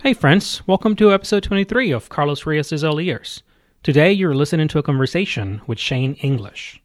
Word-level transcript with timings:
Hey, 0.00 0.14
friends, 0.14 0.62
welcome 0.64 0.94
to 0.94 1.12
episode 1.12 1.42
23 1.42 1.90
of 1.90 2.08
Carlos 2.08 2.46
Rios' 2.46 2.84
All 2.84 3.00
Ears. 3.00 3.42
Today, 3.82 4.12
you're 4.12 4.32
listening 4.32 4.68
to 4.68 4.78
a 4.78 4.82
conversation 4.82 5.60
with 5.66 5.80
Shane 5.80 6.14
English. 6.22 6.80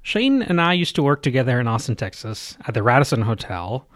Shane 0.00 0.42
and 0.42 0.60
I 0.60 0.74
used 0.74 0.94
to 0.94 1.02
work 1.02 1.22
together 1.22 1.58
in 1.58 1.66
Austin, 1.66 1.96
Texas, 1.96 2.56
at 2.64 2.74
the 2.74 2.82
Radisson 2.84 3.22
Hotel, 3.22 3.88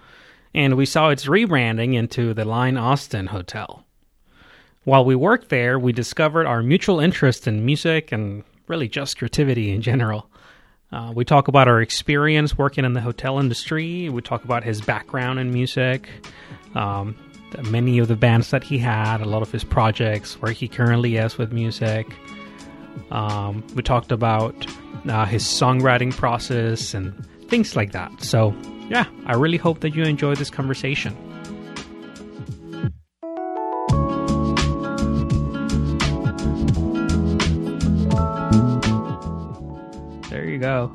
and 0.52 0.76
we 0.76 0.84
saw 0.84 1.10
its 1.10 1.26
rebranding 1.26 1.94
into 1.94 2.34
the 2.34 2.44
Line 2.44 2.76
Austin 2.76 3.28
Hotel. 3.28 3.84
While 4.82 5.04
we 5.04 5.14
worked 5.14 5.48
there, 5.48 5.78
we 5.78 5.92
discovered 5.92 6.48
our 6.48 6.60
mutual 6.60 6.98
interest 6.98 7.46
in 7.46 7.64
music 7.64 8.10
and 8.10 8.42
really 8.66 8.88
just 8.88 9.16
creativity 9.16 9.70
in 9.70 9.80
general. 9.80 10.28
Uh, 10.90 11.12
we 11.14 11.24
talk 11.24 11.46
about 11.46 11.68
our 11.68 11.80
experience 11.80 12.58
working 12.58 12.84
in 12.84 12.94
the 12.94 13.00
hotel 13.00 13.38
industry. 13.38 14.08
We 14.08 14.22
talk 14.22 14.42
about 14.42 14.64
his 14.64 14.80
background 14.80 15.38
in 15.38 15.52
music, 15.52 16.08
um, 16.74 17.16
many 17.70 17.98
of 17.98 18.08
the 18.08 18.16
bands 18.16 18.50
that 18.50 18.62
he 18.64 18.78
had, 18.78 19.20
a 19.20 19.24
lot 19.24 19.42
of 19.42 19.50
his 19.50 19.64
projects, 19.64 20.40
where 20.40 20.52
he 20.52 20.68
currently 20.68 21.16
is 21.16 21.38
with 21.38 21.52
music. 21.52 22.06
Um, 23.10 23.64
we 23.74 23.82
talked 23.82 24.12
about 24.12 24.66
uh, 25.08 25.24
his 25.26 25.44
songwriting 25.44 26.14
process 26.14 26.94
and 26.94 27.14
things 27.48 27.76
like 27.76 27.92
that. 27.92 28.22
So, 28.22 28.54
yeah, 28.88 29.06
I 29.26 29.34
really 29.34 29.58
hope 29.58 29.80
that 29.80 29.94
you 29.94 30.02
enjoy 30.02 30.34
this 30.34 30.50
conversation. 30.50 31.16
There 40.30 40.44
you 40.44 40.58
go. 40.58 40.92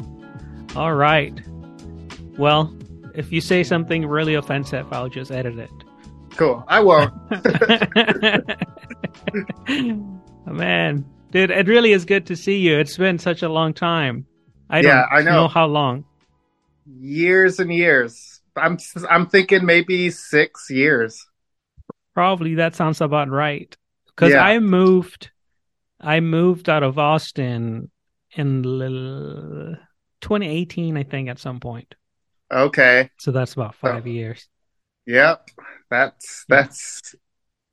All 0.76 0.94
right. 0.94 1.40
Well, 2.38 2.76
if 3.14 3.32
you 3.32 3.42
say 3.42 3.64
something 3.64 4.06
really 4.06 4.36
offensive, 4.36 4.92
I'll 4.92 5.10
just 5.10 5.32
edit 5.32 5.58
it. 5.58 5.70
Cool. 6.38 6.64
I 6.68 6.80
won't. 6.80 7.14
Man, 10.46 11.06
dude, 11.32 11.50
it 11.52 11.68
really 11.68 11.92
is 11.94 12.06
good 12.06 12.26
to 12.28 12.36
see 12.36 12.58
you. 12.58 12.78
It's 12.80 12.98
been 12.98 13.18
such 13.20 13.42
a 13.44 13.50
long 13.50 13.74
time. 13.74 14.26
I 14.70 14.80
Yeah, 14.82 15.06
don't 15.10 15.20
I 15.20 15.22
know. 15.22 15.48
how 15.48 15.66
long. 15.68 16.04
years 16.86 17.60
and 17.60 17.72
years. 17.74 18.42
I'm 18.56 18.78
I'm 19.10 19.28
thinking 19.28 19.66
maybe 19.66 20.10
six 20.10 20.70
years. 20.70 21.26
Probably 22.14 22.56
that 22.56 22.76
sounds 22.76 23.00
about 23.02 23.30
right. 23.30 23.76
Because 24.08 24.32
Yeah. 24.34 24.44
I 24.44 24.60
moved, 24.60 25.32
I 26.00 26.20
moved 26.20 26.70
out 26.70 26.84
of 26.84 27.00
Austin 27.00 27.90
in 28.36 28.64
2018, 28.64 30.98
I 30.98 31.04
think, 31.04 31.30
at 31.30 31.40
some 31.40 31.60
point. 31.60 31.96
Okay. 32.52 33.10
So 33.18 33.32
that's 33.32 33.54
about 33.54 33.76
five 33.76 34.06
years. 34.08 34.48
Yep. 35.06 35.50
That's 35.90 36.46
that's 36.48 37.16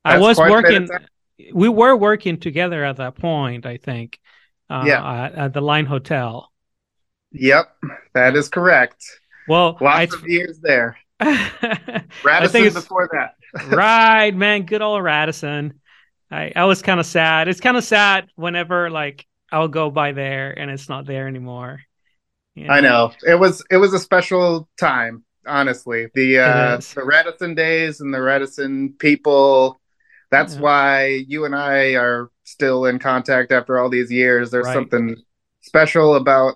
I 0.03 0.17
was 0.17 0.37
quite 0.37 0.51
a 0.51 0.61
bit 0.61 0.89
working. 0.89 1.07
We 1.53 1.69
were 1.69 1.95
working 1.95 2.39
together 2.39 2.83
at 2.83 2.97
that 2.97 3.15
point. 3.15 3.65
I 3.65 3.77
think. 3.77 4.19
Uh, 4.69 4.83
Yeah. 4.85 5.23
At, 5.25 5.35
at 5.35 5.53
the 5.53 5.61
Line 5.61 5.85
Hotel. 5.85 6.51
yep. 7.31 7.75
That 8.13 8.35
is 8.35 8.49
correct. 8.49 9.03
Well, 9.47 9.77
Lots 9.81 10.13
of 10.13 10.27
years 10.27 10.59
there. 10.59 10.97
I 11.19 12.03
Radisson 12.23 12.73
before 12.73 13.09
that. 13.13 13.35
right, 13.75 14.35
man. 14.35 14.63
Good 14.65 14.81
old 14.81 15.03
Radisson. 15.03 15.79
I 16.31 16.51
I 16.55 16.65
was 16.65 16.81
kind 16.81 16.99
of 16.99 17.05
sad. 17.05 17.47
It's 17.47 17.59
kind 17.59 17.77
of 17.77 17.83
sad 17.83 18.29
whenever 18.35 18.89
like 18.89 19.25
I'll 19.51 19.67
go 19.67 19.89
by 19.89 20.11
there 20.11 20.57
and 20.57 20.69
it's 20.69 20.87
not 20.87 21.05
there 21.05 21.27
anymore. 21.27 21.81
You 22.55 22.67
I 22.69 22.81
know. 22.81 23.11
It 23.25 23.39
was 23.39 23.63
it 23.71 23.77
was 23.77 23.93
a 23.93 23.99
special 23.99 24.69
time, 24.79 25.23
honestly. 25.49 26.07
The 26.13 26.39
uh 26.39 26.77
the 26.95 27.03
Radisson 27.03 27.55
days 27.55 28.01
and 28.01 28.13
the 28.13 28.21
Radisson 28.21 28.93
people. 28.99 29.79
That's 30.31 30.55
Yeah. 30.55 30.61
why 30.61 31.05
you 31.27 31.45
and 31.45 31.55
I 31.55 31.95
are 31.95 32.29
still 32.43 32.85
in 32.85 32.99
contact 32.99 33.51
after 33.51 33.77
all 33.79 33.89
these 33.89 34.11
years. 34.11 34.51
There's 34.51 34.67
Right. 34.67 34.73
something 34.73 35.15
special 35.61 36.15
about 36.15 36.55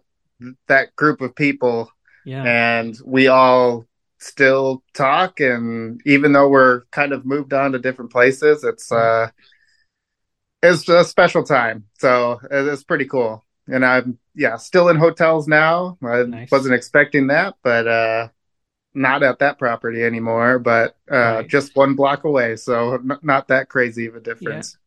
that 0.68 0.96
group 0.96 1.22
of 1.22 1.36
people 1.36 1.92
Yeah. 2.26 2.44
and 2.44 2.98
we 3.06 3.28
all 3.28 3.86
still 4.20 4.84
talk 4.94 5.40
and 5.42 6.02
even 6.06 6.32
though 6.32 6.48
we're 6.48 6.84
kind 6.92 7.12
of 7.12 7.26
moved 7.26 7.54
on 7.54 7.74
to 7.74 7.80
different 7.80 8.12
places 8.12 8.64
it's 8.64 8.90
uh 8.92 9.28
it's 10.62 10.88
a 10.88 11.04
special 11.04 11.44
time 11.44 11.86
so 12.00 12.40
it's 12.50 12.84
pretty 12.84 13.06
cool 13.06 13.44
and 13.68 13.86
i'm 13.86 14.18
yeah 14.36 14.56
still 14.56 14.90
in 14.90 14.96
hotels 14.96 15.48
now 15.48 15.98
i 16.04 16.24
Nice. 16.24 16.52
wasn't 16.52 16.74
expecting 16.74 17.28
that 17.28 17.56
but 17.64 17.88
uh 17.88 18.28
not 18.94 19.24
at 19.24 19.40
that 19.40 19.58
property 19.60 20.04
anymore 20.04 20.60
but 20.60 20.96
uh 21.12 21.16
Right. 21.16 21.48
just 21.48 21.76
one 21.76 21.96
block 21.96 22.24
away 22.24 22.56
so 22.56 22.96
n- 22.96 23.20
not 23.22 23.48
that 23.50 23.70
crazy 23.70 24.06
of 24.08 24.16
a 24.16 24.20
difference 24.22 24.78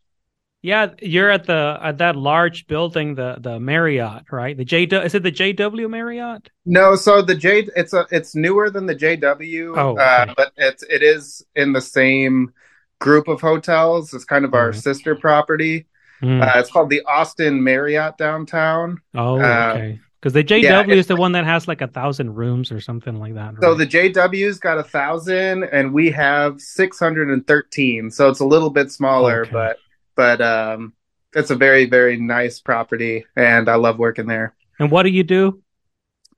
Yeah, 0.62 0.94
you're 1.00 1.31
at 1.31 1.44
the 1.47 1.78
at 1.81 1.99
that 1.99 2.16
large 2.16 2.66
building, 2.66 3.15
the 3.15 3.37
the 3.39 3.61
Marriott, 3.61 4.25
right? 4.33 4.56
The 4.56 4.65
J 4.65 4.84
is 4.84 5.15
it 5.15 5.22
the 5.22 5.31
JW 5.31 5.89
Marriott? 5.89 6.50
No, 6.65 6.97
so 6.97 7.22
the 7.22 7.37
J 7.37 7.69
it's 7.77 7.93
a 7.93 8.06
it's 8.11 8.34
newer 8.34 8.71
than 8.71 8.87
the 8.87 8.95
JW, 8.97 9.77
Oh, 9.77 9.97
uh, 9.97 10.34
but 10.37 10.50
it's 10.56 10.83
it 10.84 11.03
is 11.05 11.45
in 11.55 11.72
the 11.72 11.81
same 11.81 12.53
group 12.99 13.28
of 13.28 13.41
hotels. 13.41 14.12
It's 14.15 14.25
kind 14.25 14.45
of 14.45 14.55
our 14.55 14.72
Mhm. 14.72 14.83
sister 14.83 15.15
property. 15.15 15.87
Hmm. 16.21 16.43
Uh, 16.43 16.53
it's 16.56 16.71
called 16.72 16.91
the 16.91 17.03
Austin 17.06 17.62
Marriott 17.62 18.16
downtown. 18.19 19.00
oh, 19.15 19.39
uh, 19.41 19.75
okay. 19.75 20.00
Because 20.27 20.33
the 20.33 20.43
JW 20.43 20.63
yeah, 20.65 20.83
is 20.95 21.07
the 21.07 21.15
one 21.15 21.31
that 21.33 21.45
has 21.45 21.69
like 21.69 21.83
a 21.83 21.87
thousand 21.87 22.35
rooms 22.35 22.73
or 22.73 22.81
something 22.81 23.15
like 23.21 23.35
that. 23.35 23.55
So 23.63 23.77
the 23.77 23.87
JW's 23.87 24.59
got 24.59 24.77
a 24.77 24.83
thousand, 24.83 25.63
and 25.63 25.95
we 25.95 26.11
have 26.11 26.61
six 26.61 26.99
hundred 26.99 27.31
and 27.31 27.47
thirteen. 27.47 28.11
So 28.11 28.29
it's 28.29 28.41
a 28.41 28.45
little 28.45 28.71
bit 28.71 28.91
smaller, 28.91 29.43
Okay. 29.43 29.53
but 29.53 29.79
but 30.17 30.41
um, 30.41 30.95
it's 31.33 31.51
a 31.51 31.55
very 31.55 31.85
very 31.87 32.17
nice 32.17 32.59
property, 32.59 33.25
and 33.37 33.69
I 33.69 33.77
love 33.77 34.01
working 34.01 34.27
there. 34.27 34.57
and 34.81 34.91
what 34.91 35.05
do 35.05 35.11
you 35.11 35.23
do? 35.23 35.63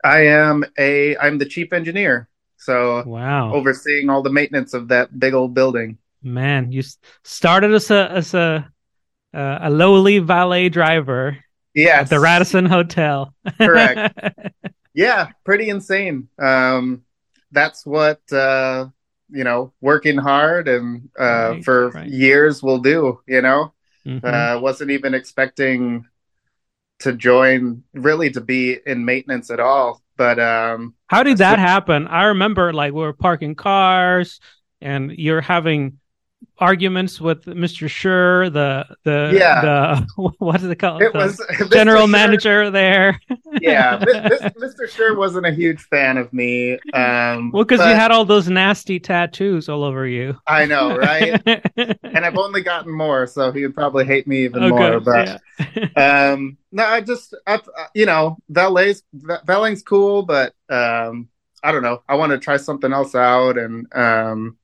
I 0.05 0.27
am 0.27 0.67
a 0.79 1.17
I'm 1.17 1.39
the 1.39 1.47
chief 1.47 1.73
engineer, 1.73 2.29
so 2.59 3.05
Wow, 3.07 3.55
overseeing 3.55 4.11
all 4.11 4.21
the 4.21 4.29
maintenance 4.29 4.75
of 4.75 4.89
that 4.89 5.19
big 5.19 5.33
old 5.33 5.55
building. 5.55 5.97
man, 6.23 6.73
you 6.73 6.83
started 7.25 7.73
as 7.73 7.91
a 7.91 8.11
as 8.13 8.35
a 8.35 8.71
uh, 9.33 9.59
a 9.63 9.71
lowly 9.71 10.19
valet 10.19 10.69
driver 10.69 11.39
Yes, 11.79 12.03
at 12.03 12.11
the 12.11 12.21
Radisson 12.21 12.67
Hotel. 12.67 13.35
Correct. 13.59 14.15
Yeah, 14.95 15.29
pretty 15.45 15.69
insane. 15.69 16.29
Um, 16.41 17.03
that's 17.53 17.87
what 17.87 18.21
uh, 18.33 18.89
you 19.31 19.45
know, 19.45 19.73
working 19.81 20.17
hard 20.17 20.67
and 20.67 21.09
uh, 21.17 21.51
Right, 21.53 21.65
for 21.65 21.91
right. 21.91 22.09
years 22.09 22.63
will 22.65 22.79
do. 22.81 23.21
You 23.29 23.43
know, 23.43 23.75
Mhm. 24.05 24.25
uh, 24.25 24.61
wasn't 24.61 24.91
even 24.91 25.15
expecting 25.15 26.05
to 27.01 27.13
join, 27.13 27.85
really, 27.95 28.31
to 28.31 28.41
be 28.41 28.79
in 28.87 29.05
maintenance 29.05 29.51
at 29.51 29.61
all. 29.61 30.03
But 30.17 30.41
um, 30.41 30.95
How 31.07 31.23
did 31.23 31.39
that 31.39 31.61
happen? 31.61 32.09
I 32.09 32.25
remember 32.25 32.73
like 32.73 32.93
we 32.93 33.01
were 33.01 33.13
parking 33.13 33.55
cars 33.55 34.41
and 34.81 35.13
you're 35.13 35.41
having 35.43 36.01
arguments 36.59 37.21
with 37.21 37.45
Mr. 37.47 37.89
Sure, 37.89 38.51
the 38.51 38.85
the 39.05 39.33
Yeah. 39.37 39.61
the 40.17 40.33
what 40.39 40.63
is 40.63 40.65
it 40.69 40.77
called? 40.77 41.03
it 41.03 41.13
The 41.13 41.19
was 41.19 41.37
general 41.71 42.07
Mr. 42.07 42.11
Manager 42.11 42.71
there. 42.71 43.21
Yeah, 43.61 43.99
Mr. 43.99 44.89
Sure 44.89 45.17
wasn't 45.17 45.47
a 45.47 45.51
huge 45.51 45.81
fan 45.83 46.17
of 46.17 46.33
me. 46.33 46.79
Um, 46.93 47.51
Well, 47.53 47.65
because 47.65 47.81
you 47.81 47.95
had 47.95 48.11
all 48.13 48.25
those 48.25 48.49
nasty 48.49 49.01
tattoos 49.01 49.69
all 49.69 49.83
over 49.83 50.07
you. 50.07 50.37
I 50.47 50.65
know, 50.67 50.95
right? 50.97 51.41
and 51.77 52.25
I've 52.25 52.37
only 52.37 52.61
gotten 52.63 52.93
more, 52.93 53.27
so 53.27 53.51
he 53.51 53.63
would 53.63 53.75
probably 53.75 54.05
hate 54.05 54.27
me 54.29 54.45
even 54.45 54.63
Oh, 54.65 54.69
more. 54.69 55.01
good. 55.01 55.05
But 55.05 55.41
Yeah. 55.77 55.89
um 55.97 56.57
no 56.71 56.85
i 56.85 57.01
just 57.01 57.35
I, 57.47 57.59
you 57.95 58.07
know 58.07 58.39
valet's 58.49 59.03
va- 59.13 59.43
valeting's 59.45 59.83
cool 59.83 60.23
but 60.23 60.53
um 60.69 61.29
i 61.65 61.73
don't 61.73 61.83
know 61.83 62.03
i 62.09 62.15
want 62.15 62.31
to 62.31 62.39
try 62.39 62.57
something 62.59 62.93
else 62.93 63.15
out 63.17 63.59
and 63.59 63.87
um 63.93 64.57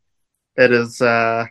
it 0.56 0.73
is 0.73 1.01
uh 1.01 1.47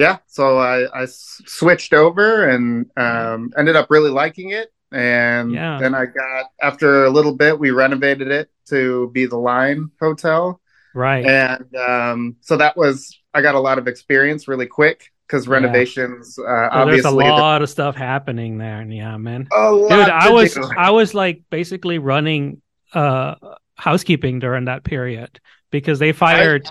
yeah 0.00 0.18
so 0.26 0.58
I 0.58 1.04
switched 1.06 1.92
over 1.94 2.48
and 2.48 2.86
um 2.96 3.52
ended 3.58 3.76
up 3.76 3.88
really 3.90 4.10
liking 4.10 4.50
it 4.50 4.72
and 4.92 5.52
Yeah. 5.54 5.78
then 5.80 5.94
i 5.94 6.04
got 6.06 6.46
after 6.60 7.04
a 7.04 7.10
little 7.10 7.34
bit 7.34 7.58
we 7.58 7.70
renovated 7.70 8.28
it 8.28 8.50
to 8.66 9.10
be 9.12 9.26
the 9.26 9.36
line 9.36 9.90
hotel 10.00 10.60
right. 10.94 11.24
and 11.26 11.76
um 11.76 12.36
so 12.40 12.56
that 12.56 12.76
was 12.76 13.16
i 13.34 13.40
got 13.40 13.54
a 13.54 13.60
lot 13.60 13.78
of 13.78 13.86
experience 13.86 14.48
really 14.48 14.66
quick 14.66 15.12
because 15.26 15.46
Yeah. 15.46 15.54
renovations 15.54 16.38
uh 16.38 16.68
So 16.72 16.84
there's 16.86 17.04
a 17.04 17.10
lot 17.10 17.62
of 17.62 17.70
stuff 17.70 17.94
happening 17.96 18.58
there. 18.58 18.82
Yeah, 18.82 19.16
man. 19.16 19.48
a 19.52 19.70
lot 19.72 19.90
Dude, 19.90 20.08
I 20.08 20.30
was 20.30 20.54
do. 20.54 20.68
I 20.76 20.90
was 20.90 21.14
like 21.14 21.42
basically 21.50 21.98
running 21.98 22.62
uh 22.92 23.34
housekeeping 23.76 24.40
during 24.40 24.64
that 24.66 24.84
period 24.84 25.40
because 25.70 25.98
they 25.98 26.12
fired 26.12 26.62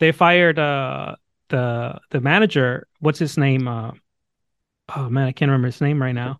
they 0.00 0.12
fired 0.12 0.58
uh 0.58 1.16
the 1.52 2.00
the 2.10 2.20
manager. 2.20 2.88
What's 3.00 3.20
his 3.20 3.38
name? 3.38 3.68
Uh, 3.68 3.92
oh 4.96 5.08
man, 5.08 5.28
I 5.28 5.32
can't 5.32 5.50
remember 5.50 5.68
his 5.68 5.80
name 5.80 6.02
right 6.02 6.12
now. 6.14 6.38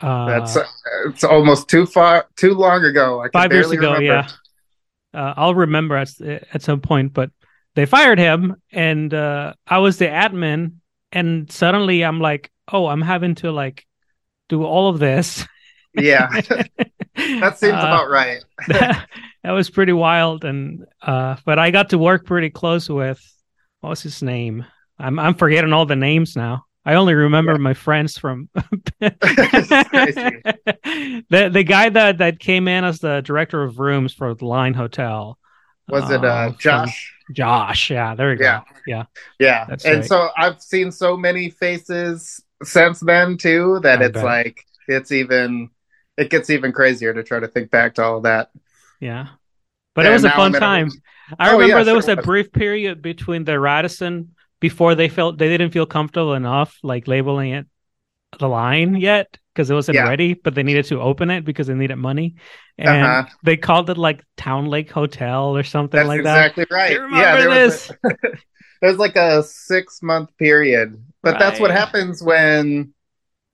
Uh, 0.00 0.26
That's 0.26 0.58
it's 1.06 1.24
almost 1.24 1.68
too 1.68 1.86
far, 1.86 2.26
too 2.36 2.54
long 2.54 2.84
ago. 2.84 3.20
I 3.22 3.28
five 3.32 3.52
years 3.52 3.70
ago. 3.70 3.94
remember. 3.94 4.04
Yeah, 4.04 4.28
uh, 5.20 5.34
I'll 5.36 5.54
remember 5.54 5.96
at 5.96 6.10
at 6.20 6.62
some 6.62 6.80
point. 6.80 7.12
But 7.12 7.30
they 7.74 7.86
fired 7.86 8.18
him, 8.18 8.56
and 8.72 9.12
uh, 9.14 9.54
I 9.66 9.78
was 9.78 9.98
the 9.98 10.06
admin, 10.06 10.74
and 11.12 11.50
suddenly 11.50 12.04
I'm 12.04 12.20
like, 12.20 12.50
oh, 12.72 12.86
I'm 12.86 13.02
having 13.02 13.34
to 13.36 13.52
like 13.52 13.86
do 14.48 14.64
all 14.64 14.88
of 14.88 14.98
this. 14.98 15.46
Yeah, 15.94 16.28
that 17.16 17.58
seems 17.58 17.74
Uh, 17.74 17.86
about 17.86 18.10
right. 18.10 18.42
that, 18.68 19.08
that 19.44 19.52
was 19.52 19.70
pretty 19.70 19.92
wild, 19.92 20.44
and 20.44 20.84
uh, 21.02 21.36
but 21.46 21.58
I 21.58 21.70
got 21.70 21.90
to 21.90 21.98
work 21.98 22.26
pretty 22.26 22.50
close 22.50 22.88
with 22.90 23.20
what 23.84 23.90
was 23.90 24.02
his 24.02 24.22
name? 24.22 24.64
I'm 24.98 25.18
I'm 25.18 25.34
forgetting 25.34 25.74
all 25.74 25.84
the 25.84 25.96
names 25.96 26.36
now. 26.36 26.64
I 26.86 26.94
only 26.94 27.12
remember 27.14 27.52
Yeah. 27.52 27.58
my 27.58 27.74
friends 27.74 28.16
from 28.16 28.48
the 29.00 29.10
the 31.52 31.64
guy 31.66 31.88
that 31.90 32.18
that 32.18 32.38
came 32.38 32.66
in 32.68 32.84
as 32.84 33.00
the 33.00 33.20
director 33.20 33.62
of 33.62 33.78
rooms 33.78 34.14
for 34.14 34.34
the 34.34 34.46
Line 34.46 34.72
Hotel. 34.74 35.38
Was 35.88 36.10
it 36.10 36.24
uh, 36.24 36.48
from- 36.48 36.58
Josh? 36.58 37.10
Josh, 37.32 37.90
yeah, 37.90 38.14
there 38.14 38.32
you 38.32 38.38
go. 38.38 38.44
Yeah. 38.44 38.60
Yeah, 38.86 39.04
Yeah, 39.38 39.64
That's 39.68 39.84
and 39.84 39.96
right. 39.96 40.04
so 40.04 40.28
I've 40.36 40.60
seen 40.62 40.90
so 40.92 41.16
many 41.16 41.50
faces 41.50 42.42
since 42.62 43.00
then 43.00 43.36
too 43.36 43.80
that 43.82 44.00
I 44.00 44.04
it's 44.06 44.14
bet. 44.14 44.24
like 44.24 44.64
it's 44.88 45.12
even 45.12 45.70
it 46.16 46.30
gets 46.30 46.48
even 46.50 46.72
crazier 46.72 47.12
to 47.12 47.22
try 47.22 47.40
to 47.40 47.48
think 47.48 47.70
back 47.70 47.94
to 47.96 48.02
all 48.02 48.20
that. 48.22 48.50
yeah. 49.00 49.28
But 49.94 50.04
Yeah, 50.04 50.10
it 50.10 50.14
was 50.14 50.24
a 50.24 50.30
fun 50.30 50.40
I'm 50.40 50.46
in 50.48 50.54
a- 50.56 50.60
time. 50.60 50.90
I 51.38 51.46
Oh, 51.46 51.52
remember 51.52 51.82
yeah, 51.82 51.84
there 51.84 51.94
sure 51.94 51.96
was 51.96 52.08
a 52.08 52.16
brief 52.16 52.52
period 52.52 53.02
between 53.02 53.44
the 53.44 53.58
Radisson 53.58 54.34
before 54.60 54.94
they 54.94 55.08
felt 55.08 55.38
they 55.38 55.48
didn't 55.48 55.72
feel 55.72 55.86
comfortable 55.86 56.34
enough 56.34 56.78
like 56.82 57.08
labeling 57.08 57.52
it 57.52 57.66
the 58.38 58.48
line 58.48 58.96
yet 58.96 59.38
because 59.54 59.70
it 59.70 59.74
wasn't 59.74 59.98
Yeah. 59.98 60.02
ready, 60.02 60.34
but 60.34 60.54
they 60.54 60.62
needed 60.62 60.86
to 60.86 61.00
open 61.00 61.30
it 61.30 61.44
because 61.44 61.68
they 61.68 61.74
needed 61.74 61.96
money, 61.96 62.36
and 62.78 63.20
Uh-huh. 63.22 63.26
they 63.44 63.56
called 63.56 63.90
it 63.90 63.98
like 63.98 64.24
Town 64.36 64.66
Lake 64.66 64.90
Hotel 64.90 65.56
or 65.56 65.62
something 65.62 66.00
That's 66.00 66.08
like 66.08 66.24
that. 66.24 66.50
exactly 66.50 66.66
right. 66.70 66.90
You 66.90 67.00
remember 67.02 67.36
yeah, 67.36 67.36
there 67.36 67.48
this? 67.48 67.90
was 67.90 67.90
a, 68.10 68.10
there 68.80 68.90
was 68.90 68.98
like 68.98 69.16
a 69.16 69.42
six 69.42 70.00
month 70.02 70.36
period, 70.38 71.02
but 71.22 71.38
that's 71.38 71.60
what 71.60 71.70
happens 71.70 72.22
when. 72.22 72.92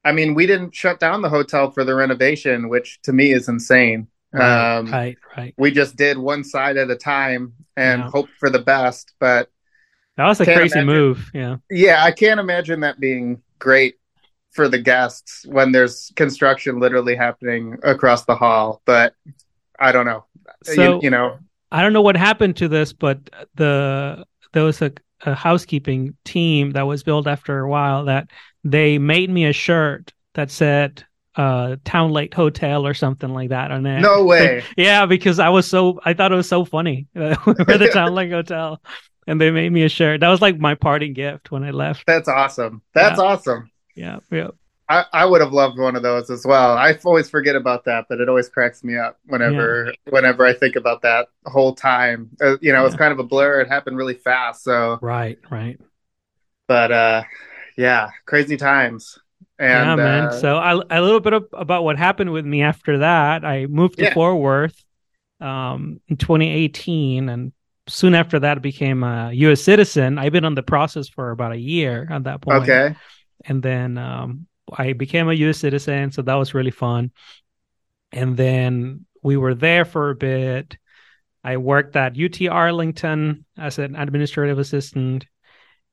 I 0.05 0.12
mean, 0.12 0.34
we 0.34 0.46
didn't 0.46 0.75
shut 0.75 1.00
down 1.00 1.23
the 1.23 1.31
hotel 1.31 1.73
for 1.73 1.84
the 1.84 1.94
renovation, 1.94 2.70
which 2.70 3.00
to 3.05 3.12
me 3.12 3.32
is 3.32 3.49
insane. 3.49 4.08
Right, 4.32 4.76
um, 4.78 4.86
right, 4.86 5.18
right. 5.36 5.54
We 5.58 5.70
just 5.72 5.96
did 5.96 6.16
one 6.18 6.44
side 6.44 6.76
at 6.76 6.90
a 6.90 6.96
time 6.96 7.54
and 7.76 8.00
Yeah. 8.02 8.10
hoped 8.10 8.32
for 8.38 8.50
the 8.50 8.60
best, 8.60 9.12
but 9.18 9.50
That 10.16 10.26
was 10.26 10.40
a 10.40 10.44
crazy 10.44 10.80
imagine. 10.80 10.86
move. 10.86 11.30
Yeah, 11.34 11.56
Yeah, 11.70 12.04
I 12.04 12.12
can't 12.12 12.40
imagine 12.40 12.80
that 12.80 13.00
being 13.00 13.42
great 13.58 13.96
for 14.52 14.68
the 14.68 14.78
guests 14.78 15.44
when 15.46 15.72
there's 15.72 16.12
construction 16.16 16.80
literally 16.80 17.14
happening 17.16 17.78
across 17.82 18.24
the 18.24 18.34
hall. 18.34 18.82
But 18.84 19.14
I 19.78 19.92
don't 19.92 20.06
know. 20.06 20.24
You- 20.66 20.74
so 20.74 21.02
you, 21.02 21.10
know, 21.10 21.38
I 21.72 21.82
don't 21.82 21.92
know 21.92 22.02
what 22.02 22.16
happened 22.16 22.56
to 22.58 22.68
this, 22.68 22.92
but 22.92 23.18
the 23.54 24.24
there 24.52 24.64
was 24.64 24.82
a, 24.82 24.92
a 25.22 25.34
housekeeping 25.34 26.16
team 26.24 26.72
that 26.72 26.82
was 26.82 27.02
built 27.02 27.26
after 27.26 27.60
a 27.60 27.68
while 27.68 28.04
that 28.06 28.28
they 28.64 28.98
made 28.98 29.30
me 29.30 29.46
a 29.46 29.52
shirt 29.52 30.12
that 30.34 30.50
said 30.50 31.04
uh 31.36 31.76
Town 31.84 32.10
Lake 32.10 32.34
Hotel 32.34 32.86
or 32.86 32.94
something 32.94 33.30
like 33.30 33.50
that 33.50 33.70
on 33.70 33.86
it. 33.86 34.00
no 34.00 34.24
way. 34.24 34.64
Yeah, 34.76 35.06
because 35.06 35.38
I 35.38 35.48
was 35.50 35.66
so 35.68 36.00
I 36.04 36.14
thought 36.14 36.32
it 36.32 36.36
was 36.36 36.48
so 36.48 36.64
funny. 36.64 37.06
we 37.14 37.22
were 37.22 37.78
the 37.78 37.88
Town 37.92 38.14
Lake 38.14 38.30
Hotel, 38.30 38.80
and 39.26 39.40
they 39.40 39.50
made 39.50 39.70
me 39.72 39.84
a 39.84 39.88
shirt. 39.88 40.20
That 40.20 40.28
was 40.28 40.42
like 40.42 40.58
my 40.58 40.74
parting 40.74 41.12
gift 41.12 41.50
when 41.50 41.62
I 41.64 41.70
left. 41.70 42.04
That's 42.06 42.28
awesome. 42.28 42.82
That's 42.94 43.18
Yeah. 43.18 43.24
awesome. 43.24 43.70
Yeah, 43.94 44.18
yeah, 44.30 44.48
I, 44.88 45.04
I 45.12 45.24
would 45.24 45.40
have 45.40 45.52
loved 45.52 45.78
one 45.78 45.94
of 45.94 46.02
those 46.02 46.30
as 46.30 46.44
well. 46.44 46.76
I 46.76 46.98
always 47.04 47.30
forget 47.30 47.54
about 47.54 47.84
that, 47.84 48.06
but 48.08 48.20
it 48.20 48.28
always 48.28 48.48
cracks 48.48 48.82
me 48.82 48.96
up 48.96 49.18
whenever 49.26 49.92
whenever 50.08 50.44
I 50.44 50.52
think 50.52 50.74
about 50.76 51.02
that 51.02 51.28
whole 51.46 51.74
time. 51.74 52.30
Uh, 52.40 52.56
you 52.60 52.72
know, 52.72 52.84
it's 52.86 52.94
Yeah. 52.94 52.98
kind 52.98 53.12
of 53.12 53.20
a 53.20 53.24
blur. 53.24 53.60
It 53.60 53.68
happened 53.68 53.96
really 53.96 54.14
fast. 54.14 54.64
So, 54.64 55.00
right, 55.00 55.38
right. 55.50 55.80
but 56.68 56.92
uh, 56.92 57.24
yeah, 57.76 58.10
crazy 58.26 58.56
times. 58.56 59.19
And 59.60 59.88
yeah, 59.88 59.96
man. 59.96 60.24
uh, 60.24 60.30
so 60.32 60.56
I, 60.56 60.72
a 60.72 61.02
little 61.02 61.20
bit 61.20 61.34
of, 61.34 61.46
about 61.52 61.84
what 61.84 61.98
happened 61.98 62.32
with 62.32 62.46
me 62.46 62.62
after 62.62 62.98
that. 62.98 63.44
I 63.44 63.66
moved 63.66 63.98
to 63.98 64.04
Yeah. 64.04 64.14
Fort 64.14 64.38
Worth 64.38 64.82
um, 65.40 66.00
in 66.08 66.16
2018, 66.16 67.28
and 67.28 67.52
soon 67.86 68.14
after 68.14 68.38
that, 68.40 68.56
I 68.56 68.60
became 68.60 69.02
a 69.02 69.32
U.S. 69.32 69.60
citizen. 69.60 70.18
I've 70.18 70.32
been 70.32 70.44
on 70.46 70.54
the 70.54 70.62
process 70.62 71.08
for 71.08 71.30
about 71.30 71.52
a 71.52 71.58
year 71.58 72.08
at 72.10 72.24
that 72.24 72.40
point. 72.40 72.62
okay, 72.62 72.96
and 73.44 73.62
then 73.62 73.98
um, 73.98 74.46
I 74.72 74.94
became 74.94 75.28
a 75.28 75.34
U.S. 75.34 75.58
citizen, 75.58 76.10
so 76.10 76.22
that 76.22 76.34
was 76.34 76.54
really 76.54 76.70
fun. 76.70 77.10
And 78.12 78.36
then 78.36 79.04
we 79.22 79.36
were 79.36 79.54
there 79.54 79.84
for 79.84 80.10
a 80.10 80.14
bit. 80.14 80.76
I 81.44 81.56
worked 81.58 81.96
at 81.96 82.18
UT 82.18 82.48
Arlington 82.48 83.44
as 83.58 83.78
an 83.78 83.94
administrative 83.96 84.58
assistant, 84.58 85.26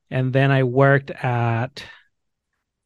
and 0.09 0.31
then 0.33 0.51
I 0.51 0.63
worked 0.63 1.11
at 1.11 1.83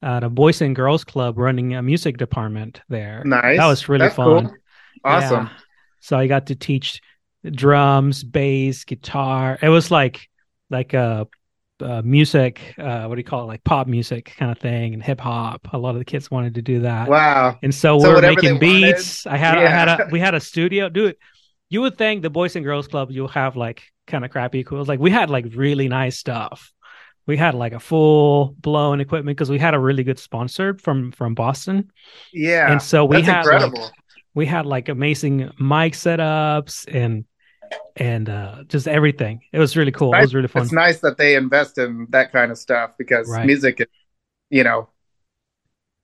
at 0.01 0.24
a 0.24 0.30
Boys 0.30 0.62
and 0.62 0.75
Girls 0.75 1.03
Club 1.03 1.38
running 1.38 1.75
a 1.75 1.81
music 1.81 2.18
department 2.18 2.81
there. 2.89 3.24
nice. 3.25 3.57
That 3.57 3.68
was 3.68 3.88
really 3.89 4.06
That's 4.06 4.15
fun. 4.15 4.48
cool. 4.48 4.56
Awesome. 5.03 5.45
Yeah. 5.45 5.51
So 6.00 6.18
I 6.18 6.27
got 6.27 6.48
to 6.48 6.56
teach 6.56 7.01
drums, 7.50 8.24
bass, 8.24 8.83
guitar. 8.86 9.57
It 9.62 9.69
was 9.69 9.92
like 9.92 10.30
like 10.69 10.94
a, 10.94 11.27
uh 11.81 12.01
music, 12.03 12.75
uh, 12.77 13.06
what 13.06 13.15
do 13.15 13.19
you 13.19 13.24
call 13.25 13.44
it, 13.44 13.48
like 13.48 13.63
pop 13.63 13.88
music 13.88 14.33
kind 14.38 14.51
of 14.51 14.59
thing, 14.59 14.94
and 14.94 15.01
hip 15.03 15.19
hop. 15.19 15.68
A 15.74 15.77
lot 15.77 15.92
of 15.92 15.98
the 16.00 16.06
kids 16.06 16.30
wanted 16.30 16.56
to 16.56 16.62
do 16.62 16.81
that, 16.81 17.07
Wow. 17.09 17.57
and 17.63 17.74
so, 17.74 18.00
So 18.00 18.09
we 18.09 18.13
were 18.15 18.21
making 18.21 18.59
they 18.59 18.68
wanted- 18.68 18.95
beats. 18.95 19.25
I 19.25 19.38
had 19.38 19.57
I 19.57 19.68
had 19.68 19.88
a 19.88 20.07
we 20.12 20.19
had 20.19 20.36
a 20.36 20.39
studio. 20.39 20.89
Dude, 20.89 21.15
you 21.69 21.81
would 21.81 21.98
think 21.98 22.21
the 22.21 22.30
Boys 22.30 22.56
and 22.56 22.63
Girls 22.63 22.88
Club 22.88 23.09
you'll 23.12 23.27
have 23.30 23.56
like 23.56 23.83
kind 24.07 24.24
of 24.24 24.30
crappy 24.31 24.59
equipment. 24.59 24.88
Like 24.89 25.00
we 25.00 25.09
had 25.09 25.30
like 25.31 25.45
really 25.56 25.88
nice 25.88 26.18
stuff. 26.18 26.71
We 27.28 27.38
had 27.38 27.54
like 27.56 27.74
a 27.74 27.80
full 27.80 28.56
blown 28.60 29.00
equipment 29.00 29.38
because 29.38 29.50
we 29.50 29.60
had 29.60 29.74
a 29.74 29.80
really 29.80 30.04
good 30.04 30.20
sponsor 30.20 30.74
from 30.78 31.12
from 31.12 31.36
Boston, 31.36 31.92
Yeah. 32.34 32.72
and 32.72 32.82
so 32.82 33.06
we 33.06 33.22
had 33.22 33.46
like, 33.46 33.74
we 34.34 34.46
had 34.46 34.66
like 34.66 34.90
amazing 34.90 35.50
mic 35.60 35.94
setups 35.94 36.86
and 36.94 37.26
and 37.96 38.30
uh 38.30 38.64
just 38.68 38.88
everything 38.88 39.40
it 39.54 39.60
was 39.60 39.78
really 39.78 39.92
cool 39.94 40.14
it 40.14 40.20
was 40.20 40.36
really 40.36 40.48
fun 40.48 40.64
It's 40.64 40.72
nice 40.74 41.00
that 41.02 41.18
they 41.18 41.36
invest 41.36 41.78
in 41.78 42.08
that 42.10 42.32
kind 42.34 42.52
of 42.52 42.58
stuff 42.58 42.96
because 42.98 43.30
Right. 43.30 43.46
music 43.46 43.80
is, 43.80 43.88
you 44.50 44.64
know, 44.66 44.90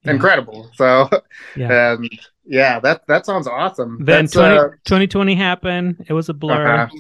Yeah. 0.04 0.12
incredible. 0.14 0.70
So, 0.76 1.10
yeah 1.58 1.92
um, 1.98 2.08
yeah, 2.46 2.80
that 2.80 3.06
that 3.08 3.26
sounds 3.26 3.48
awesome. 3.48 3.98
then 4.00 4.26
That's, 4.26 4.34
20, 4.34 4.58
uh, 4.58 4.70
2020 4.86 5.36
happened 5.36 6.06
it 6.08 6.14
was 6.14 6.30
a 6.30 6.34
blur 6.34 6.66
uh-huh. 6.68 6.96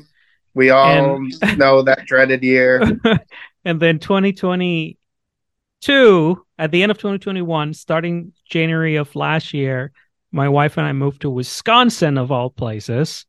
We 0.54 0.72
all 0.72 1.20
know 1.56 1.84
that 1.84 2.08
dreaded 2.08 2.44
year. 2.44 2.82
and 3.68 3.80
then 3.82 4.00
2022 4.00 6.46
at 6.58 6.72
the 6.72 6.82
end 6.84 6.92
of 6.92 6.98
2021 6.98 7.74
starting 7.74 8.32
january 8.50 8.96
of 8.96 9.14
last 9.16 9.54
year 9.54 9.92
my 10.32 10.48
wife 10.50 10.78
and 10.78 10.88
i 10.88 10.94
moved 10.94 11.22
to 11.22 11.30
wisconsin 11.30 12.18
of 12.18 12.32
all 12.32 12.50
places 12.50 13.26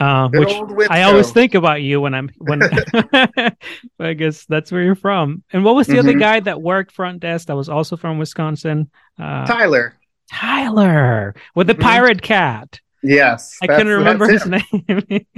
uh, 0.00 0.28
which. 0.30 0.52
I 0.90 1.02
always 1.02 1.30
think 1.30 1.54
about 1.54 1.80
you 1.80 2.00
when 2.00 2.12
I'm 2.12 2.28
when 2.38 2.60
I 4.00 4.14
guess 4.14 4.44
that's 4.46 4.72
where 4.72 4.82
you're 4.82 4.96
from. 4.96 5.44
And 5.52 5.64
what 5.64 5.76
was 5.76 5.86
the 5.86 6.00
other 6.00 6.12
Mhm. 6.12 6.18
guy 6.18 6.40
that 6.40 6.60
worked 6.60 6.90
front 6.90 7.20
desk 7.20 7.46
that 7.46 7.54
was 7.54 7.68
also 7.68 7.96
from 7.96 8.18
Wisconsin? 8.18 8.90
Uh, 9.16 9.46
Tyler. 9.46 9.94
Tyler 10.28 11.36
with 11.54 11.68
the 11.68 11.76
Mhm. 11.76 11.82
pirate 11.82 12.20
cat. 12.20 12.80
Yes, 13.08 13.56
I 13.62 13.66
couldn't 13.66 13.88
remember 13.92 14.28
his 14.28 14.46
name. 14.56 14.62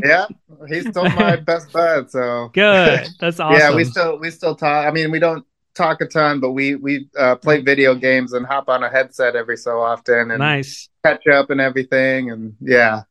Yeah, 0.03 0.27
he's 0.69 0.89
still 0.89 1.05
my 1.05 1.37
best 1.51 1.73
bud. 1.73 2.11
So 2.11 2.51
Good. 2.55 3.09
That's 3.21 3.41
awesome. 3.41 3.59
yeah, 3.59 3.75
we 3.75 3.85
still 3.85 4.19
we 4.19 4.31
still 4.31 4.55
talk. 4.55 4.87
I 4.87 4.91
mean, 4.91 5.11
we 5.11 5.19
don't 5.19 5.45
talk 5.75 6.01
a 6.01 6.07
ton, 6.07 6.41
but 6.41 6.53
we 6.53 6.75
we 6.77 7.09
uh, 7.19 7.37
play 7.37 7.61
video 7.61 7.95
games 7.95 8.33
and 8.33 8.47
hop 8.47 8.69
on 8.69 8.83
a 8.83 8.89
headset 8.91 9.37
every 9.37 9.57
so 9.57 9.81
often 9.81 10.31
and 10.31 10.39
nice. 10.39 10.89
catch 11.05 11.27
up 11.27 11.51
and 11.51 11.61
everything. 11.61 12.31
And 12.31 12.55
yeah, 12.61 13.03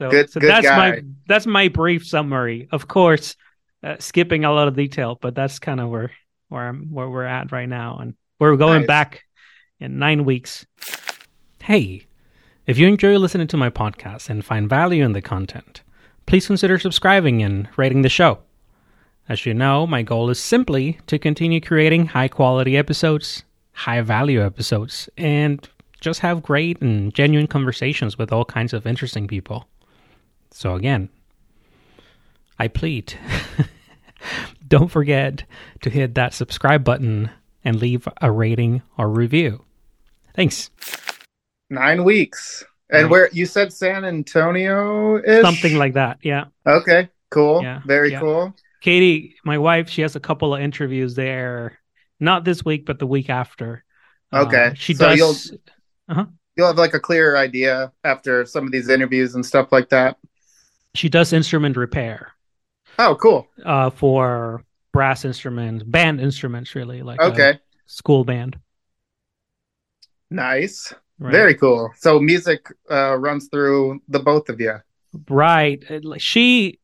So, 0.00 0.10
Good- 0.10 0.30
so 0.30 0.40
good 0.40 0.50
that's 0.50 0.66
guy. 0.66 0.76
my 0.76 1.02
that's 1.26 1.46
my 1.46 1.68
brief 1.68 2.06
summary. 2.06 2.68
Of 2.70 2.86
course, 2.88 3.36
uh, 3.82 3.96
skipping 3.98 4.44
a 4.44 4.52
lot 4.52 4.68
of 4.68 4.76
detail, 4.76 5.18
but 5.20 5.34
that's 5.34 5.58
kind 5.58 5.80
of 5.80 5.88
where 5.88 6.10
where 6.48 6.68
I'm 6.68 6.92
where 6.92 7.08
we're 7.08 7.24
at 7.24 7.50
right 7.52 7.68
now, 7.68 7.98
and 8.00 8.14
we're 8.38 8.56
going 8.56 8.80
Nice. 8.82 8.86
back 8.86 9.22
in 9.80 9.98
nine 9.98 10.24
weeks. 10.24 10.66
Hey, 11.62 12.06
if 12.66 12.78
you 12.78 12.88
enjoy 12.88 13.18
listening 13.18 13.46
to 13.48 13.56
my 13.56 13.68
podcast 13.68 14.30
and 14.30 14.44
find 14.44 14.68
value 14.68 15.04
in 15.04 15.12
the 15.12 15.20
content, 15.20 15.82
please 16.24 16.46
consider 16.46 16.78
subscribing 16.78 17.42
and 17.42 17.68
rating 17.76 18.02
the 18.02 18.08
show. 18.08 18.38
As 19.28 19.44
you 19.44 19.52
know, 19.52 19.86
my 19.86 20.02
goal 20.02 20.30
is 20.30 20.38
simply 20.38 20.98
to 21.06 21.18
continue 21.18 21.60
creating 21.60 22.06
high 22.06 22.28
quality 22.28 22.76
episodes, 22.76 23.44
high 23.72 24.00
value 24.00 24.42
episodes, 24.42 25.08
and 25.18 25.68
just 26.00 26.20
have 26.20 26.42
great 26.42 26.80
and 26.80 27.12
genuine 27.14 27.46
conversations 27.46 28.16
with 28.16 28.32
all 28.32 28.44
kinds 28.44 28.72
of 28.72 28.86
interesting 28.86 29.26
people. 29.26 29.66
So, 30.50 30.74
again, 30.74 31.08
I 32.58 32.68
plead 32.68 33.14
don't 34.68 34.90
forget 34.90 35.44
to 35.82 35.90
hit 35.90 36.14
that 36.14 36.32
subscribe 36.32 36.84
button 36.84 37.30
and 37.64 37.76
leave 37.76 38.08
a 38.20 38.30
rating 38.30 38.82
or 38.96 39.08
review. 39.10 39.64
Thanks. 40.34 40.70
Nine 41.70 42.04
weeks. 42.04 42.64
And 42.90 43.10
where 43.10 43.28
you 43.32 43.46
said 43.46 43.72
San 43.72 44.04
Antonio 44.04 45.16
is 45.16 45.42
Something 45.42 45.76
like 45.76 45.94
that. 45.94 46.18
Yeah. 46.22 46.44
Okay, 46.66 47.08
cool. 47.30 47.62
Yeah, 47.62 47.80
Very 47.86 48.12
yeah. 48.12 48.20
cool. 48.20 48.54
Katie, 48.80 49.36
my 49.44 49.58
wife, 49.58 49.88
she 49.88 50.02
has 50.02 50.14
a 50.14 50.20
couple 50.20 50.54
of 50.54 50.60
interviews 50.60 51.14
there. 51.14 51.78
Not 52.20 52.44
this 52.44 52.64
week, 52.64 52.86
but 52.86 52.98
the 52.98 53.06
week 53.06 53.30
after. 53.30 53.84
Uh, 54.32 54.44
Okay, 54.44 54.72
she 54.76 54.94
so 54.94 55.08
does. 55.08 55.52
You'll 56.56 56.68
have 56.68 56.78
like 56.78 56.94
a 56.94 57.00
clearer 57.00 57.36
idea 57.36 57.90
after 58.04 58.44
some 58.44 58.64
of 58.66 58.72
these 58.72 58.88
interviews 58.88 59.34
and 59.34 59.44
stuff 59.44 59.72
like 59.72 59.88
that. 59.88 60.18
She 60.94 61.08
does 61.08 61.32
instrument 61.32 61.76
repair 61.76 62.32
Oh, 62.98 63.16
cool. 63.20 63.48
uh, 63.64 63.90
for 63.90 64.64
brass 64.92 65.24
instruments, 65.24 65.82
band 65.82 66.20
instruments, 66.20 66.74
really 66.74 67.02
like 67.02 67.20
Okay, 67.20 67.58
school 67.86 68.24
band. 68.24 68.58
nice. 70.30 70.94
Right? 71.18 71.32
Very 71.32 71.54
cool. 71.54 71.92
So 71.96 72.18
music 72.18 72.66
uh, 72.90 73.16
runs 73.16 73.48
through 73.48 74.00
the 74.08 74.18
both 74.18 74.48
of 74.48 74.60
you. 74.60 74.76
right. 75.28 75.82
She. 76.18 76.80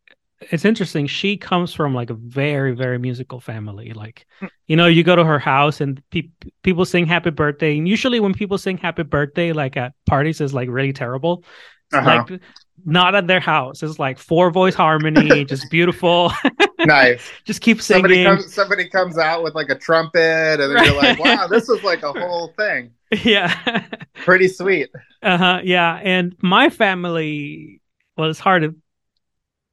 It's 0.51 0.65
interesting. 0.65 1.07
She 1.07 1.37
comes 1.37 1.75
from 1.75 1.95
like 1.95 2.09
a 2.09 2.15
very, 2.15 2.75
very 2.75 2.99
musical 2.99 3.41
family. 3.41 3.93
Like, 3.93 4.27
you 4.69 4.75
know, 4.75 4.87
you 4.87 5.03
go 5.03 5.15
to 5.15 5.23
her 5.23 5.39
house 5.39 5.83
and 5.83 6.03
pe- 6.11 6.31
people 6.63 6.87
sing 6.87 7.05
"Happy 7.05 7.29
Birthday," 7.29 7.77
and 7.77 7.87
usually 7.87 8.21
when 8.21 8.33
people 8.33 8.57
sing 8.57 8.79
"Happy 8.79 9.03
Birthday" 9.03 9.53
like 9.53 9.77
at 9.77 9.93
parties, 10.07 10.41
is 10.41 10.55
like 10.55 10.71
really 10.71 10.95
terrible. 10.95 11.45
Uh-huh. 11.93 12.25
Like, 12.31 12.41
not 12.85 13.15
at 13.15 13.27
their 13.27 13.41
house. 13.41 13.83
It's 13.83 13.99
like 13.99 14.19
four 14.19 14.51
voice 14.51 14.75
harmony, 14.75 15.45
just 15.45 15.71
beautiful. 15.71 16.33
nice. 16.81 17.23
just 17.45 17.61
keep 17.61 17.81
Somebody 17.81 18.15
singing. 18.15 18.37
comes. 18.37 18.53
Somebody 18.55 18.89
comes 18.89 19.19
out 19.19 19.43
with 19.43 19.55
like 19.55 19.69
a 19.71 19.79
trumpet, 19.79 20.61
and 20.61 20.75
then 20.77 20.85
you're 20.85 20.97
like, 20.97 21.19
"Wow, 21.19 21.47
this 21.47 21.69
is 21.69 21.83
like 21.83 22.03
a 22.03 22.13
whole 22.13 22.53
thing." 22.57 22.93
yeah. 23.25 23.87
Pretty 24.15 24.49
sweet. 24.49 24.91
Uh 25.23 25.39
huh. 25.39 25.61
Yeah. 25.65 26.01
And 26.03 26.35
my 26.41 26.71
family, 26.71 27.81
well, 28.17 28.31
it's 28.31 28.39
hard 28.39 28.63
to 28.63 28.75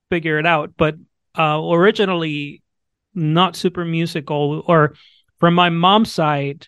figure 0.10 0.40
it 0.40 0.46
out, 0.46 0.74
but 0.78 0.96
uh, 1.38 1.62
originally 1.64 2.64
not 3.14 3.56
super 3.56 3.84
musical, 3.86 4.64
or 4.68 4.94
from 5.40 5.54
my 5.54 5.70
mom's 5.70 6.12
side, 6.12 6.68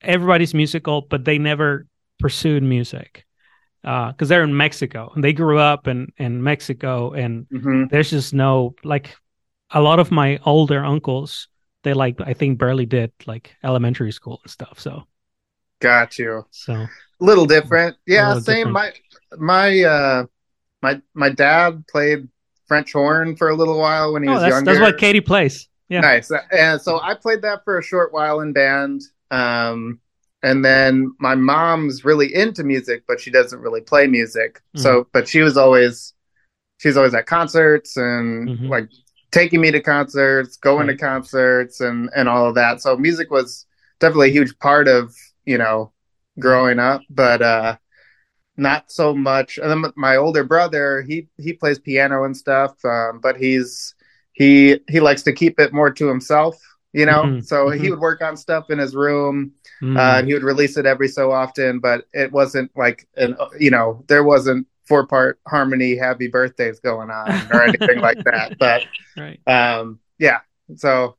everybody's 0.00 0.54
musical, 0.54 1.02
but 1.02 1.24
they 1.24 1.38
never 1.38 1.86
pursued 2.18 2.62
music 2.62 3.25
because 3.86 4.28
they're 4.28 4.42
in 4.42 4.56
Mexico 4.56 5.12
and 5.14 5.22
they 5.22 5.32
grew 5.32 5.58
up 5.58 5.86
in, 5.86 6.12
in 6.18 6.42
Mexico, 6.42 7.12
and 7.12 7.46
hmm 7.50 7.84
there's 7.90 8.10
just 8.10 8.34
no 8.34 8.74
like 8.82 9.16
a 9.70 9.80
lot 9.80 9.98
of 10.00 10.10
my 10.10 10.38
older 10.44 10.84
uncles. 10.84 11.48
They 11.84 11.94
like 11.94 12.20
I 12.20 12.34
think 12.34 12.58
barely 12.58 12.86
did 12.86 13.12
like 13.26 13.54
elementary 13.62 14.12
school 14.12 14.40
and 14.42 14.50
stuff. 14.50 14.80
So 14.80 15.04
Got 15.80 16.18
you. 16.18 16.44
so 16.50 16.86
little 17.20 17.46
different. 17.46 17.96
Yeah, 18.06 18.28
little 18.28 18.42
same. 18.42 18.72
different. 18.72 18.98
My 19.38 19.62
my 19.70 19.82
uh 19.82 20.26
my 20.82 21.00
my 21.14 21.30
dad 21.30 21.84
played 21.88 22.28
French 22.66 22.92
horn 22.92 23.36
for 23.36 23.50
a 23.50 23.54
little 23.54 23.78
while 23.78 24.12
when 24.12 24.22
he 24.22 24.28
oh, 24.28 24.34
was 24.34 24.42
that's 24.42 24.56
younger. 24.56 24.72
that's 24.72 24.80
what 24.82 24.98
Katie 24.98 25.20
plays. 25.20 25.68
Yeah. 25.88 26.00
Nice. 26.00 26.32
And 26.50 26.80
so 26.80 27.00
I 27.00 27.14
played 27.14 27.42
that 27.42 27.62
for 27.64 27.78
a 27.78 27.82
short 27.82 28.12
while 28.12 28.40
in 28.40 28.52
band. 28.52 29.02
Um 29.30 30.00
and 30.46 30.64
then 30.64 31.14
my 31.18 31.34
mom's 31.34 32.04
really 32.04 32.34
into 32.34 32.62
music, 32.64 33.02
but 33.08 33.20
she 33.20 33.30
doesn't 33.30 33.60
really 33.60 33.80
play 33.80 34.06
music. 34.06 34.50
Mm-hmm. 34.56 34.82
So 34.84 35.06
but 35.12 35.28
she 35.28 35.40
was 35.42 35.56
always 35.56 36.14
she's 36.78 36.96
always 36.96 37.14
at 37.14 37.26
concerts 37.26 37.96
and 37.96 38.48
Mhm. 38.48 38.68
like 38.68 38.88
taking 39.32 39.60
me 39.60 39.70
to 39.72 39.80
concerts, 39.80 40.56
going 40.56 40.86
Right. 40.86 40.98
to 40.98 41.04
concerts 41.04 41.80
and 41.80 42.10
and 42.16 42.28
all 42.28 42.46
of 42.48 42.54
that. 42.54 42.80
So 42.80 42.96
music 42.96 43.30
was 43.30 43.66
definitely 44.00 44.28
a 44.30 44.32
huge 44.38 44.58
part 44.58 44.88
of, 44.88 45.14
you 45.44 45.58
know, 45.58 45.92
growing 46.38 46.78
up, 46.78 47.00
but 47.10 47.42
uh 47.42 47.76
not 48.56 48.90
so 48.90 49.14
much. 49.14 49.58
And 49.58 49.70
then 49.70 49.92
my 49.96 50.16
older 50.16 50.44
brother, 50.44 51.02
he 51.02 51.28
he 51.38 51.52
plays 51.52 51.78
piano 51.78 52.24
and 52.24 52.36
stuff, 52.36 52.72
um, 52.84 53.20
but 53.22 53.36
he's 53.36 53.94
he 54.32 54.80
he 54.88 55.00
likes 55.00 55.22
to 55.24 55.32
keep 55.32 55.58
it 55.60 55.72
more 55.72 55.90
to 55.92 56.06
himself, 56.06 56.56
you 56.92 57.06
know. 57.06 57.24
Mhm, 57.24 57.44
So 57.44 57.66
mhm. 57.66 57.80
he 57.80 57.90
would 57.90 58.00
work 58.00 58.22
on 58.22 58.36
stuff 58.36 58.70
in 58.70 58.78
his 58.78 58.94
room, 58.94 59.52
Mm. 59.82 59.96
uh, 59.96 60.18
and 60.18 60.26
he 60.26 60.34
would 60.34 60.42
release 60.42 60.76
it 60.76 60.86
every 60.86 61.08
so 61.08 61.32
often, 61.32 61.80
but 61.80 62.06
it 62.12 62.32
wasn't 62.32 62.70
like 62.76 63.06
an 63.16 63.36
you 63.58 63.70
know 63.70 64.04
there 64.08 64.24
wasn't 64.24 64.66
four 64.84 65.06
part 65.06 65.38
harmony 65.46 65.96
happy 65.96 66.28
birthdays 66.28 66.80
going 66.80 67.10
on 67.10 67.30
or 67.52 67.62
anything 67.68 68.00
like 68.00 68.22
that. 68.24 68.56
But 68.58 68.82
right. 69.16 69.40
um, 69.46 69.98
yeah, 70.18 70.38
so 70.76 71.16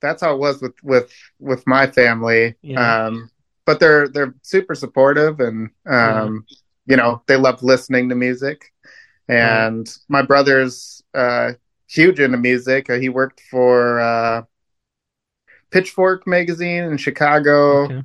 that's 0.00 0.22
how 0.22 0.34
it 0.34 0.38
was 0.38 0.60
with 0.60 0.74
with 0.82 1.12
with 1.38 1.66
my 1.66 1.86
family. 1.86 2.54
Yeah. 2.62 3.06
Um, 3.06 3.30
but 3.66 3.80
they're 3.80 4.08
they're 4.08 4.34
super 4.42 4.74
supportive 4.74 5.40
and 5.40 5.70
um, 5.86 6.44
you 6.86 6.96
know 6.96 7.22
they 7.26 7.36
love 7.36 7.62
listening 7.62 8.08
to 8.08 8.14
music. 8.14 8.72
And 9.28 9.88
my 10.08 10.22
brother's 10.22 11.04
uh, 11.14 11.52
huge 11.88 12.18
into 12.18 12.36
music. 12.36 12.90
Uh, 12.90 12.98
he 12.98 13.08
worked 13.08 13.40
for 13.48 14.00
uh, 14.00 14.42
Pitchfork 15.70 16.26
magazine 16.26 16.84
in 16.84 16.96
Chicago. 16.96 17.84
Okay. 17.84 18.02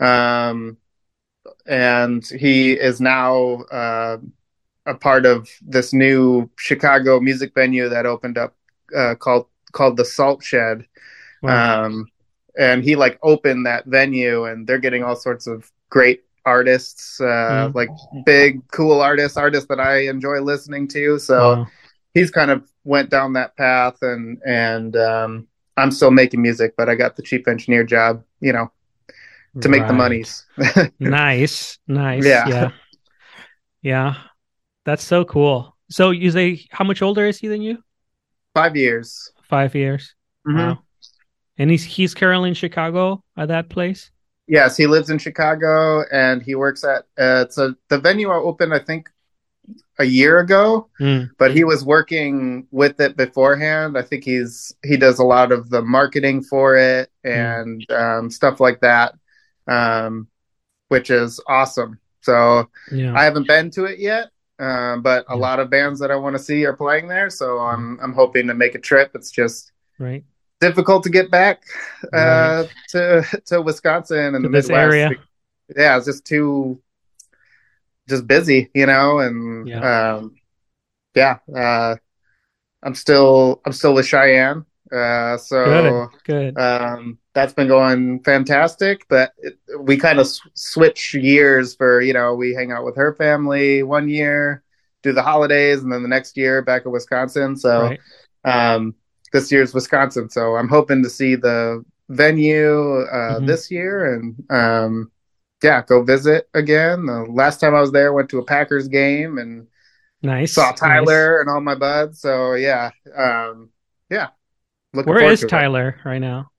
Um, 0.00 0.76
and 1.66 2.24
he 2.26 2.72
is 2.72 3.00
now 3.00 3.62
uh, 3.70 4.18
a 4.86 4.94
part 4.94 5.26
of 5.26 5.48
this 5.62 5.92
new 5.92 6.50
Chicago 6.56 7.20
music 7.20 7.52
venue 7.54 7.88
that 7.88 8.06
opened 8.06 8.38
up 8.38 8.54
uh, 8.96 9.14
called 9.14 9.46
called 9.72 9.96
the 9.96 10.04
Salt 10.04 10.42
Shed. 10.42 10.86
Wow. 11.42 11.84
Um, 11.84 12.06
and 12.58 12.82
he 12.82 12.96
like 12.96 13.18
opened 13.22 13.66
that 13.66 13.86
venue, 13.86 14.44
and 14.44 14.66
they're 14.66 14.78
getting 14.78 15.04
all 15.04 15.16
sorts 15.16 15.46
of 15.46 15.70
great 15.88 16.22
artists, 16.44 17.20
uh, 17.20 17.68
Mm. 17.70 17.74
like 17.74 17.88
big, 18.24 18.66
cool 18.72 19.00
artists, 19.00 19.36
artists 19.36 19.68
that 19.68 19.80
I 19.80 20.08
enjoy 20.08 20.40
listening 20.40 20.88
to. 20.88 21.18
So 21.18 21.38
Wow. 21.38 21.66
he's 22.14 22.30
kind 22.30 22.50
of 22.50 22.68
went 22.84 23.10
down 23.10 23.34
that 23.34 23.56
path, 23.56 24.02
and 24.02 24.40
and 24.44 24.96
um, 24.96 25.46
I'm 25.80 25.90
still 25.90 26.10
making 26.10 26.42
music, 26.42 26.74
but 26.76 26.88
I 26.88 26.94
got 26.94 27.16
the 27.16 27.22
chief 27.22 27.48
engineer 27.48 27.84
job, 27.84 28.24
you 28.40 28.52
know, 28.52 28.70
to 29.60 29.68
make 29.68 29.86
the 29.86 29.92
monies. 29.92 30.46
nice. 30.98 31.78
Nice. 31.86 32.24
Yeah. 32.24 32.48
Yeah. 32.48 32.70
Yeah. 33.82 34.14
That's 34.84 35.04
so 35.04 35.24
cool. 35.24 35.76
So 35.90 36.10
you 36.10 36.30
say 36.30 36.66
how 36.70 36.84
much 36.84 37.02
older 37.02 37.26
is 37.26 37.38
he 37.38 37.48
than 37.48 37.62
you? 37.62 37.82
Five 38.54 38.76
years. 38.76 39.32
Five 39.42 39.74
years. 39.74 40.14
Mhm. 40.46 40.56
Wow. 40.56 40.78
And 41.58 41.70
he's 41.70 41.84
he's 41.84 42.14
currently 42.14 42.48
in 42.50 42.54
Chicago 42.54 43.22
at 43.36 43.48
that 43.48 43.68
place. 43.68 44.10
Yes, 44.46 44.76
he 44.76 44.86
lives 44.86 45.10
in 45.10 45.18
Chicago, 45.18 46.04
and 46.10 46.42
he 46.42 46.54
works 46.54 46.82
at 46.84 47.04
uh, 47.18 47.44
it's 47.46 47.58
a 47.58 47.76
the 47.88 47.98
venue 47.98 48.30
I 48.30 48.36
opened, 48.36 48.74
I 48.74 48.78
think, 48.78 49.08
a 49.98 50.04
year 50.04 50.38
ago. 50.40 50.88
Mm. 51.00 51.30
but 51.38 51.54
he 51.54 51.64
was 51.64 51.84
working 51.84 52.66
with 52.70 53.00
it 53.00 53.16
beforehand. 53.16 53.96
I 53.98 54.02
think 54.02 54.24
he's 54.24 54.74
he 54.84 54.96
does 54.96 55.18
a 55.18 55.24
lot 55.24 55.52
of 55.52 55.68
the 55.70 55.82
marketing 55.82 56.42
for 56.42 56.76
it 56.76 57.10
and 57.24 57.84
um, 57.90 58.30
stuff 58.30 58.60
like 58.60 58.80
that, 58.80 59.14
um, 59.66 60.28
which 60.88 61.10
is 61.10 61.40
awesome. 61.48 61.98
So 62.22 62.68
Yeah. 62.92 63.14
I 63.14 63.24
haven't 63.24 63.46
been 63.46 63.70
to 63.72 63.84
it 63.84 63.98
yet, 63.98 64.28
um, 64.58 65.02
but 65.02 65.24
a 65.28 65.34
Yeah. 65.34 65.40
lot 65.40 65.60
of 65.60 65.70
bands 65.70 66.00
that 66.00 66.10
I 66.10 66.16
want 66.16 66.36
to 66.36 66.42
see 66.42 66.64
are 66.66 66.76
playing 66.76 67.08
there. 67.08 67.30
So 67.30 67.58
I'm 67.58 67.98
I'm 68.02 68.12
hoping 68.12 68.46
to 68.48 68.54
make 68.54 68.74
a 68.74 68.78
trip. 68.80 69.10
It's 69.14 69.30
just 69.30 69.72
right. 69.98 70.24
difficult 70.60 71.02
to 71.04 71.10
get 71.10 71.30
back 71.30 71.62
uh, 72.12 72.64
Right. 72.66 72.68
to 72.90 73.40
to 73.46 73.62
Wisconsin 73.62 74.34
and 74.34 74.42
To 74.44 74.48
the 74.48 74.50
Midwest. 74.50 74.72
area. 74.74 75.10
Yeah, 75.76 75.96
it's 75.96 76.06
just 76.06 76.24
too 76.24 76.80
just 78.10 78.26
busy, 78.26 78.70
you 78.74 78.86
know, 78.86 79.20
and 79.20 79.68
Yeah. 79.68 80.16
um, 80.18 80.36
yeah, 81.14 81.38
uh, 81.54 81.96
I'm 82.82 82.94
still 82.94 83.60
I'm 83.64 83.72
still 83.72 83.94
with 83.94 84.06
Cheyenne, 84.06 84.64
uh, 84.92 85.36
so 85.38 86.08
Good. 86.24 86.54
Good. 86.54 86.58
um, 86.58 87.18
that's 87.34 87.52
been 87.52 87.68
going 87.68 88.22
fantastic. 88.22 89.06
But 89.08 89.32
it, 89.38 89.58
we 89.80 89.96
kind 89.96 90.18
of 90.18 90.26
s- 90.26 90.40
switch 90.54 91.14
years 91.14 91.74
for 91.74 92.00
you 92.00 92.12
know 92.14 92.34
we 92.34 92.54
hang 92.54 92.72
out 92.72 92.84
with 92.84 92.96
her 92.96 93.14
family 93.14 93.82
one 93.82 94.08
year, 94.08 94.62
do 95.02 95.12
the 95.12 95.22
holidays, 95.22 95.82
and 95.82 95.92
then 95.92 96.02
the 96.02 96.08
next 96.08 96.36
year 96.36 96.62
back 96.62 96.86
in 96.86 96.92
Wisconsin. 96.92 97.56
So 97.56 97.82
right. 97.82 98.00
um, 98.44 98.94
this 99.32 99.52
year's 99.52 99.74
Wisconsin. 99.74 100.30
So 100.30 100.56
I'm 100.56 100.68
hoping 100.68 101.02
to 101.02 101.10
see 101.10 101.34
the 101.36 101.84
venue 102.08 103.02
uh, 103.02 103.40
Mhm. 103.40 103.46
this 103.46 103.70
year 103.70 104.14
and 104.14 104.34
um, 104.50 105.10
yeah, 105.62 105.82
go 105.82 106.02
visit 106.02 106.48
again. 106.54 107.06
The 107.06 107.26
last 107.30 107.60
time 107.60 107.74
I 107.74 107.80
was 107.80 107.92
there, 107.92 108.12
went 108.12 108.28
to 108.30 108.38
a 108.38 108.44
Packers 108.44 108.88
game 108.88 109.38
and 109.38 109.66
Nice. 110.22 110.52
saw 110.54 110.70
nice. 110.70 110.78
Tyler 110.80 111.40
and 111.40 111.48
all 111.50 111.60
my 111.60 111.74
buds. 111.74 112.20
So 112.20 112.54
yeah, 112.54 112.90
um, 113.16 113.70
yeah. 114.10 114.28
Looking 114.92 115.14
Where 115.14 115.30
is 115.30 115.42
it. 115.42 115.48
Tyler 115.48 116.00
right 116.04 116.18
now? 116.18 116.50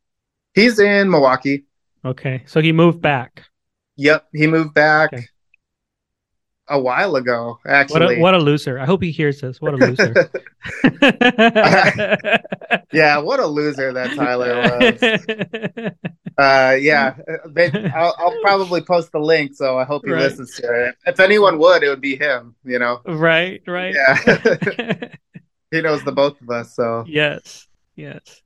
He's 0.53 0.79
in 0.79 1.09
Milwaukee. 1.09 1.65
Okay. 2.03 2.43
So 2.45 2.61
he 2.61 2.71
moved 2.71 3.01
back. 3.01 3.43
Yep, 3.97 4.27
he 4.33 4.47
moved 4.47 4.73
back 4.73 5.13
Okay. 5.13 5.27
A 6.71 6.79
while 6.79 7.15
ago. 7.15 7.59
What 7.63 7.71
Actually, 7.71 8.17
a 8.17 8.19
what 8.19 8.33
a 8.33 8.39
loser. 8.39 8.79
I 8.79 8.85
hope 8.85 9.03
he 9.03 9.11
hears 9.11 9.41
this. 9.41 9.61
What 9.61 9.73
a 9.73 9.77
loser. 9.77 10.13
yeah, 12.93 13.17
what 13.17 13.39
a 13.39 13.45
loser 13.45 13.93
that 13.93 14.15
Tyler 14.15 14.55
was. 14.57 15.91
Uh, 16.37 16.75
yeah, 16.79 17.17
maybe, 17.51 17.77
I'll, 17.93 18.15
I'll 18.17 18.39
probably 18.41 18.81
post 18.81 19.11
the 19.11 19.19
link, 19.19 19.53
so 19.53 19.77
I 19.77 19.83
hope 19.83 20.03
he 20.05 20.11
Right. 20.11 20.21
listens 20.21 20.55
to 20.55 20.87
it. 20.87 20.95
If 21.05 21.19
anyone 21.19 21.59
would, 21.59 21.83
it 21.83 21.89
would 21.89 22.01
be 22.01 22.15
him. 22.15 22.55
You 22.63 22.79
know. 22.79 23.01
right, 23.05 23.61
right. 23.67 23.93
Yeah. 23.93 24.15
he 25.71 25.81
knows 25.81 26.03
the 26.03 26.13
both 26.13 26.41
of 26.41 26.49
us. 26.49 26.73
So 26.73 27.03
yes, 27.05 27.67
yes, 27.95 28.41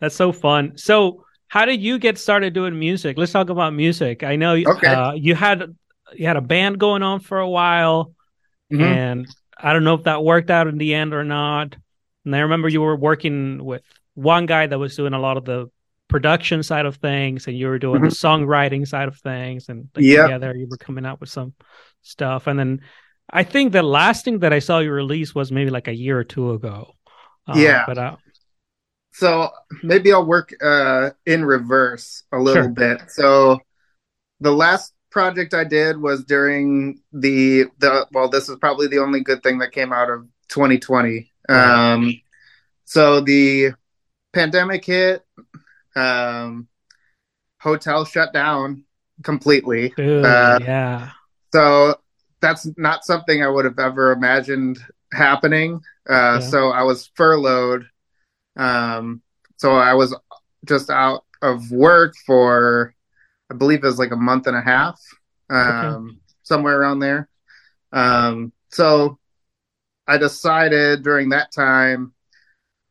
that's 0.00 0.16
so 0.16 0.32
fun. 0.32 0.76
So, 0.76 1.24
how 1.46 1.66
did 1.66 1.80
you 1.80 1.98
get 1.98 2.18
started 2.18 2.52
doing 2.52 2.76
music? 2.76 3.16
Let's 3.16 3.30
talk 3.32 3.48
about 3.50 3.74
music. 3.74 4.24
I 4.24 4.34
know 4.34 4.54
Okay. 4.54 4.86
uh, 4.88 5.12
you 5.12 5.36
had 5.36 5.76
you 6.14 6.26
had 6.26 6.36
a 6.36 6.42
band 6.42 6.78
going 6.78 7.02
on 7.02 7.20
for 7.20 7.38
a 7.38 7.48
while, 7.48 8.12
Mhm. 8.72 8.84
and 8.84 9.26
I 9.56 9.72
don't 9.72 9.84
know 9.84 9.94
if 9.94 10.04
that 10.04 10.24
worked 10.24 10.50
out 10.50 10.66
in 10.66 10.78
the 10.78 10.94
end 10.94 11.14
or 11.14 11.24
not. 11.24 11.76
And 12.24 12.34
I 12.34 12.40
remember 12.40 12.68
you 12.68 12.82
were 12.82 12.96
working 12.96 13.64
with 13.64 13.82
one 14.14 14.46
guy 14.46 14.66
that 14.66 14.78
was 14.78 14.96
doing 14.96 15.12
a 15.12 15.18
lot 15.18 15.36
of 15.36 15.44
the 15.44 15.70
production 16.08 16.62
side 16.62 16.86
of 16.86 16.96
things, 16.96 17.46
and 17.46 17.56
you 17.56 17.66
were 17.66 17.78
doing 17.78 18.02
the 18.02 18.08
songwriting 18.08 18.86
side 18.86 19.08
of 19.08 19.16
things, 19.18 19.68
and 19.68 19.88
like, 19.94 20.04
Yep. 20.04 20.26
together 20.26 20.54
you 20.56 20.66
were 20.68 20.76
coming 20.76 21.04
out 21.06 21.20
with 21.20 21.28
some 21.28 21.54
stuff. 22.02 22.46
And 22.46 22.58
then 22.58 22.80
I 23.30 23.42
think 23.42 23.72
the 23.72 23.82
last 23.82 24.24
thing 24.24 24.40
that 24.40 24.52
I 24.52 24.58
saw 24.60 24.78
you 24.78 24.92
release 24.92 25.34
was 25.34 25.50
maybe 25.50 25.70
like 25.70 25.88
a 25.88 25.94
year 25.94 26.18
or 26.18 26.24
two 26.24 26.52
ago. 26.52 26.94
Uh, 27.46 27.58
Yeah. 27.58 27.84
but 27.86 27.98
uh, 27.98 28.16
so 29.12 29.50
maybe 29.82 30.12
I'll 30.12 30.24
work 30.24 30.54
uh, 30.62 31.10
in 31.26 31.44
reverse 31.44 32.22
a 32.32 32.38
little 32.38 32.64
Sure. 32.64 32.70
bit. 32.70 33.10
So 33.10 33.60
the 34.40 34.52
last 34.52 34.93
project 35.14 35.54
I 35.54 35.62
did 35.62 35.98
was 35.98 36.24
during 36.24 37.00
the 37.12 37.66
the 37.78 38.06
well, 38.12 38.28
this 38.28 38.48
is 38.48 38.56
probably 38.56 38.88
the 38.88 38.98
only 38.98 39.20
good 39.20 39.42
thing 39.44 39.58
that 39.58 39.70
came 39.70 39.92
out 39.92 40.10
of 40.10 40.26
2020. 40.48 41.30
Um, 41.48 42.20
so 42.84 43.20
the 43.20 43.70
pandemic 44.32 44.84
hit, 44.84 45.24
um, 45.94 46.66
hotel 47.60 48.04
shut 48.04 48.32
down 48.32 48.84
completely. 49.22 49.90
dude, 49.96 50.24
Uh, 50.24 50.58
yeah, 50.60 51.10
So 51.52 51.96
that's 52.40 52.66
not 52.76 53.04
something 53.04 53.42
I 53.42 53.48
would 53.48 53.64
have 53.64 53.78
ever 53.78 54.10
imagined 54.10 54.78
happening. 55.12 55.80
Uh, 56.10 56.12
Yeah. 56.12 56.38
So 56.40 56.70
I 56.70 56.82
was 56.82 57.08
furloughed. 57.14 57.86
Um, 58.56 59.22
so 59.58 59.76
I 59.76 59.94
was 59.94 60.12
just 60.64 60.90
out 60.90 61.24
of 61.40 61.70
work 61.70 62.14
for, 62.26 62.94
I 63.50 63.54
believe 63.54 63.84
it 63.84 63.86
was 63.86 63.98
like 63.98 64.12
a 64.12 64.16
month 64.16 64.46
and 64.46 64.56
a 64.56 64.60
half, 64.60 65.00
um, 65.50 66.20
somewhere 66.42 66.80
around 66.80 67.00
there. 67.00 67.28
Um, 67.92 68.52
so 68.70 69.18
I 70.06 70.18
decided 70.18 71.02
during 71.02 71.30
that 71.30 71.52
time, 71.52 72.12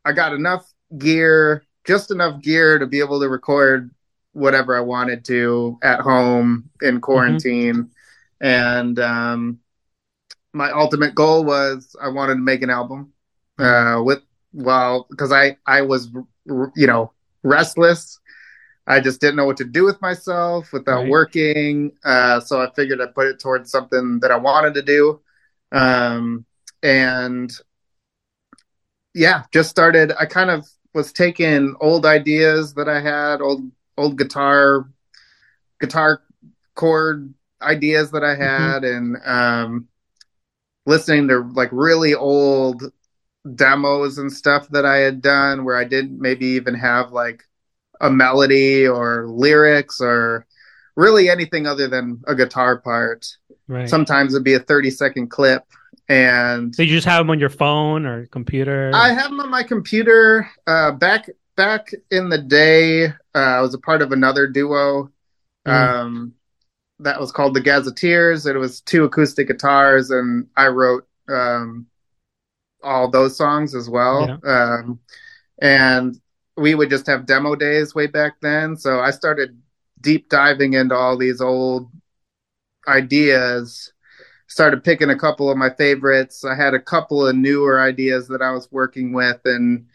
I 0.05 0.13
got 0.13 0.33
enough 0.33 0.71
gear, 0.97 1.63
just 1.85 2.11
enough 2.11 2.41
gear 2.41 2.79
to 2.79 2.87
be 2.87 2.99
able 2.99 3.19
to 3.19 3.29
record 3.29 3.91
whatever 4.33 4.75
I 4.75 4.81
wanted 4.81 5.25
to 5.25 5.77
at 5.83 5.99
home 5.99 6.69
in 6.81 7.01
quarantine. 7.01 7.91
And 8.41 8.99
um, 8.99 9.59
my 10.53 10.71
ultimate 10.71 11.15
goal 11.15 11.43
was 11.43 11.95
I 12.01 12.09
wanted 12.09 12.35
to 12.35 12.41
make 12.41 12.61
an 12.61 12.69
album 12.69 13.13
uh, 13.59 14.01
with, 14.03 14.21
well, 14.53 15.07
because 15.09 15.31
I, 15.31 15.57
I 15.65 15.81
was, 15.81 16.09
you 16.45 16.87
know, 16.87 17.11
restless. 17.43 18.19
I 18.85 18.99
just 18.99 19.21
didn't 19.21 19.37
know 19.37 19.45
what 19.45 19.57
to 19.57 19.63
do 19.65 19.85
with 19.85 20.01
myself 20.01 20.73
without 20.73 21.01
Right. 21.03 21.09
working. 21.09 21.93
Uh, 22.03 22.39
so 22.41 22.61
I 22.61 22.69
figured 22.75 23.01
I'd 23.01 23.15
put 23.15 23.27
it 23.27 23.39
towards 23.39 23.71
something 23.71 24.19
that 24.19 24.31
I 24.31 24.37
wanted 24.37 24.73
to 24.75 24.81
do. 24.81 25.21
Um, 25.71 26.45
and 26.81 27.51
yeah, 29.13 29.43
just 29.51 29.69
started. 29.69 30.11
I 30.19 30.25
kind 30.25 30.49
of 30.49 30.67
was 30.93 31.11
taking 31.13 31.75
old 31.79 32.05
ideas 32.05 32.73
that 32.75 32.89
I 32.89 32.99
had, 33.01 33.41
old 33.41 33.71
old 33.97 34.17
guitar 34.17 34.89
guitar 35.79 36.21
chord 36.75 37.33
ideas 37.61 38.11
that 38.11 38.23
I 38.23 38.35
had, 38.35 38.83
and 38.83 39.17
um, 39.25 39.87
listening 40.85 41.27
to 41.29 41.39
like 41.53 41.69
really 41.71 42.13
old 42.15 42.83
demos 43.55 44.17
and 44.17 44.31
stuff 44.31 44.69
that 44.69 44.85
I 44.85 44.97
had 44.97 45.21
done 45.21 45.65
where 45.65 45.77
I 45.77 45.83
didn't 45.85 46.19
maybe 46.19 46.47
even 46.47 46.75
have 46.75 47.11
like 47.11 47.43
a 48.01 48.09
melody 48.09 48.87
or 48.87 49.27
lyrics 49.27 49.99
or 50.01 50.45
really 50.95 51.29
anything 51.29 51.65
other 51.67 51.87
than 51.87 52.21
a 52.27 52.35
guitar 52.35 52.77
part. 52.77 53.25
right. 53.67 53.89
Sometimes 53.89 54.33
it'd 54.33 54.43
be 54.43 54.53
a 54.53 54.59
30 54.59 54.89
second 54.91 55.27
clip 55.29 55.63
and 56.09 56.73
Did 56.73 56.89
you 56.89 56.97
just 56.97 57.07
have 57.07 57.19
them 57.19 57.29
on 57.29 57.39
your 57.39 57.49
phone 57.49 58.05
or 58.05 58.25
computer? 58.27 58.91
I 58.93 59.09
have 59.13 59.29
them 59.29 59.39
on 59.39 59.49
my 59.49 59.63
computer. 59.63 60.49
Uh, 60.67 60.91
back 60.91 61.29
back 61.55 61.91
in 62.11 62.29
the 62.29 62.37
day, 62.39 63.05
uh, 63.05 63.11
I 63.35 63.61
was 63.61 63.73
a 63.73 63.79
part 63.79 64.01
of 64.01 64.11
another 64.11 64.47
duo 64.47 65.09
Mm. 65.65 65.71
um, 65.71 66.33
that 66.99 67.19
was 67.21 67.31
called 67.31 67.53
the 67.53 67.61
Gazettiers. 67.61 68.45
It 68.45 68.55
was 68.57 68.81
two 68.81 69.05
acoustic 69.05 69.47
guitars, 69.47 70.11
and 70.11 70.47
I 70.57 70.67
wrote 70.67 71.07
um, 71.29 71.85
all 72.83 73.09
those 73.09 73.37
songs 73.37 73.73
as 73.73 73.89
well. 73.89 74.39
Um, 74.45 74.99
and 75.61 76.19
we 76.55 76.75
would 76.75 76.89
just 76.89 77.07
have 77.07 77.25
demo 77.25 77.55
days 77.55 77.95
way 77.95 78.07
back 78.07 78.33
then. 78.41 78.77
So 78.77 78.99
I 78.99 79.11
started 79.11 79.59
deep 80.01 80.29
diving 80.29 80.73
into 80.73 80.95
all 80.95 81.17
these 81.17 81.41
old 81.41 81.89
ideas. 82.87 83.91
Started 84.47 84.83
picking 84.83 85.09
a 85.09 85.17
couple 85.17 85.49
of 85.49 85.57
my 85.57 85.71
favorites. 85.71 86.45
I 86.45 86.55
had 86.55 86.73
a 86.73 86.79
couple 86.79 87.25
of 87.25 87.35
newer 87.35 87.81
ideas 87.81 88.27
that 88.27 88.41
I 88.41 88.51
was 88.51 88.71
working 88.71 89.13
with, 89.13 89.39
and 89.45 89.87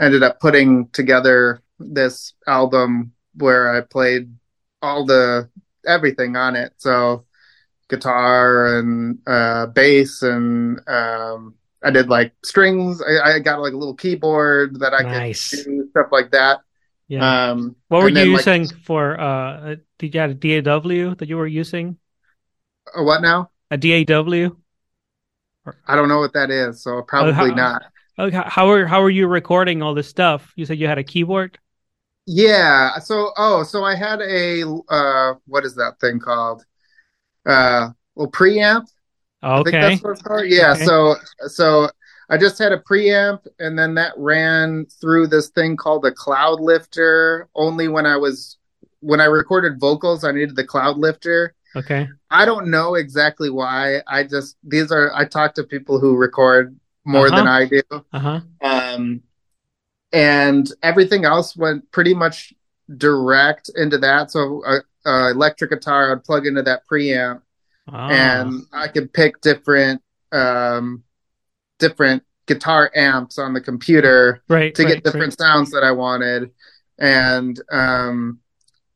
ended 0.00 0.22
up 0.22 0.38
putting 0.38 0.88
together 0.90 1.62
this 1.78 2.34
album 2.46 3.12
where 3.34 3.74
I 3.74 3.80
played 3.80 4.32
all 4.82 5.04
the 5.04 5.50
everything 5.86 6.36
on 6.36 6.54
it. 6.56 6.74
So 6.76 7.24
guitar 7.88 8.78
and 8.78 9.18
uh, 9.26 9.66
bass, 9.66 10.22
and 10.22 10.80
um, 10.88 11.54
I 11.84 11.90
did 11.90 12.08
like 12.08 12.32
strings. 12.44 13.02
I, 13.02 13.34
I 13.34 13.38
got 13.38 13.60
like 13.60 13.72
a 13.72 13.76
little 13.76 13.94
keyboard 13.94 14.80
that 14.80 14.94
I 14.94 15.02
Nice. 15.02 15.50
could 15.50 15.64
do 15.64 15.88
stuff 15.90 16.08
like 16.10 16.30
that. 16.32 16.60
yeah. 17.08 17.50
Um, 17.50 17.76
what 17.88 18.02
were 18.02 18.08
you 18.08 18.14
then, 18.14 18.32
like, 18.32 18.46
using 18.46 18.68
for? 18.68 19.18
Uh, 19.20 19.76
did 19.98 20.14
you 20.14 20.20
have 20.20 20.30
a 20.30 20.34
DAW 20.34 21.14
that 21.14 21.28
you 21.28 21.36
were 21.36 21.46
using? 21.46 21.98
uh, 22.96 23.02
what 23.02 23.20
now? 23.22 23.50
A 23.70 23.76
DAW? 23.76 24.50
I 25.86 25.96
don't 25.96 26.08
know 26.08 26.20
what 26.20 26.32
that 26.34 26.50
is, 26.50 26.82
so 26.82 27.02
probably 27.02 27.32
how- 27.32 27.46
not. 27.46 27.82
Oh, 28.18 28.30
how 28.30 28.44
how 28.48 28.70
are 28.70 28.86
how 28.86 29.02
are 29.02 29.10
you 29.10 29.26
recording 29.26 29.82
all 29.82 29.92
this 29.92 30.08
stuff? 30.08 30.50
You 30.56 30.64
said 30.64 30.78
you 30.78 30.86
had 30.86 30.96
a 30.96 31.04
keyboard. 31.04 31.58
Yeah. 32.26 32.98
So, 33.00 33.32
oh, 33.36 33.62
so 33.62 33.84
I 33.84 33.94
had 33.94 34.20
a 34.22 34.62
uh, 34.88 35.34
what 35.46 35.64
is 35.66 35.74
that 35.76 36.00
thing 36.00 36.18
called? 36.18 36.64
Uh, 37.44 37.90
well, 38.14 38.28
preamp. 38.30 38.86
Okay. 39.42 39.70
that's 39.70 40.02
what 40.02 40.10
it's 40.12 40.22
called. 40.22 40.46
Yeah. 40.46 40.72
Okay. 40.72 40.84
So, 40.84 41.16
so 41.46 41.90
I 42.28 42.36
just 42.36 42.58
had 42.58 42.72
a 42.72 42.78
preamp, 42.78 43.46
and 43.58 43.78
then 43.78 43.94
that 43.94 44.12
ran 44.16 44.86
through 45.00 45.28
this 45.28 45.48
thing 45.50 45.76
called 45.76 46.04
a 46.04 46.10
Cloudlifter. 46.10 47.44
Only 47.54 47.88
when 47.88 48.06
I 48.06 48.16
was 48.16 48.56
when 49.00 49.20
I 49.20 49.26
recorded 49.26 49.78
vocals, 49.78 50.24
I 50.24 50.32
needed 50.32 50.56
the 50.56 50.66
Cloudlifter. 50.66 51.50
Okay. 51.76 52.08
I 52.30 52.44
don't 52.44 52.70
know 52.70 52.94
exactly 52.94 53.50
why. 53.50 54.00
I 54.08 54.24
just 54.24 54.56
these 54.64 54.90
are 54.90 55.12
I 55.14 55.26
talk 55.26 55.54
to 55.54 55.64
people 55.64 56.00
who 56.00 56.16
record 56.16 56.74
more 57.04 57.30
than 57.30 57.46
Uh-huh. 57.46 57.50
I 57.50 57.66
do. 57.66 57.82
Uh 58.12 58.18
huh. 58.18 58.40
Um, 58.62 59.22
and 60.12 60.72
everything 60.82 61.24
else 61.24 61.56
went 61.56 61.90
pretty 61.92 62.14
much 62.14 62.52
direct 62.96 63.70
into 63.76 63.98
that. 63.98 64.30
So, 64.30 64.62
uh, 64.64 64.80
uh, 65.04 65.30
electric 65.30 65.70
guitar, 65.70 66.12
I'd 66.12 66.24
plug 66.24 66.46
into 66.46 66.62
that 66.62 66.82
preamp, 66.90 67.42
Ah. 67.88 68.08
and 68.10 68.62
I 68.72 68.88
could 68.88 69.12
pick 69.12 69.40
different, 69.40 70.02
um, 70.32 71.04
different 71.78 72.22
guitar 72.46 72.90
amps 72.94 73.38
on 73.38 73.52
the 73.52 73.60
computer 73.60 74.42
right 74.48 74.74
to 74.74 74.84
right, 74.84 74.94
get 74.94 75.04
different 75.04 75.36
sounds 75.36 75.70
that 75.72 75.82
I 75.82 75.90
wanted. 75.92 76.50
And 76.98 77.60
um, 77.70 78.38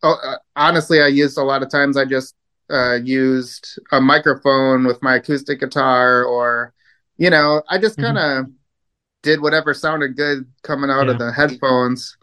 oh, 0.03 0.17
uh, 0.25 0.37
honestly, 0.57 1.01
I 1.03 1.09
used 1.09 1.37
a 1.39 1.43
lot 1.43 1.63
of 1.63 1.71
times. 1.71 1.97
I 1.97 2.05
just 2.05 2.35
uh, 2.71 2.95
used 2.95 3.79
a 3.93 4.01
microphone 4.01 4.85
with 4.87 5.03
my 5.03 5.17
acoustic 5.17 5.61
guitar, 5.61 6.25
or 6.25 6.73
you 7.17 7.31
know, 7.31 7.63
I 7.69 7.79
just 7.79 7.99
kind 7.99 8.17
of 8.17 8.47
did 9.23 9.41
whatever 9.41 9.75
sounded 9.75 10.17
good 10.17 10.47
coming 10.63 10.91
out 10.91 11.07
Yeah. 11.07 11.13
of 11.13 11.19
the 11.19 11.33
headphones. 11.33 12.17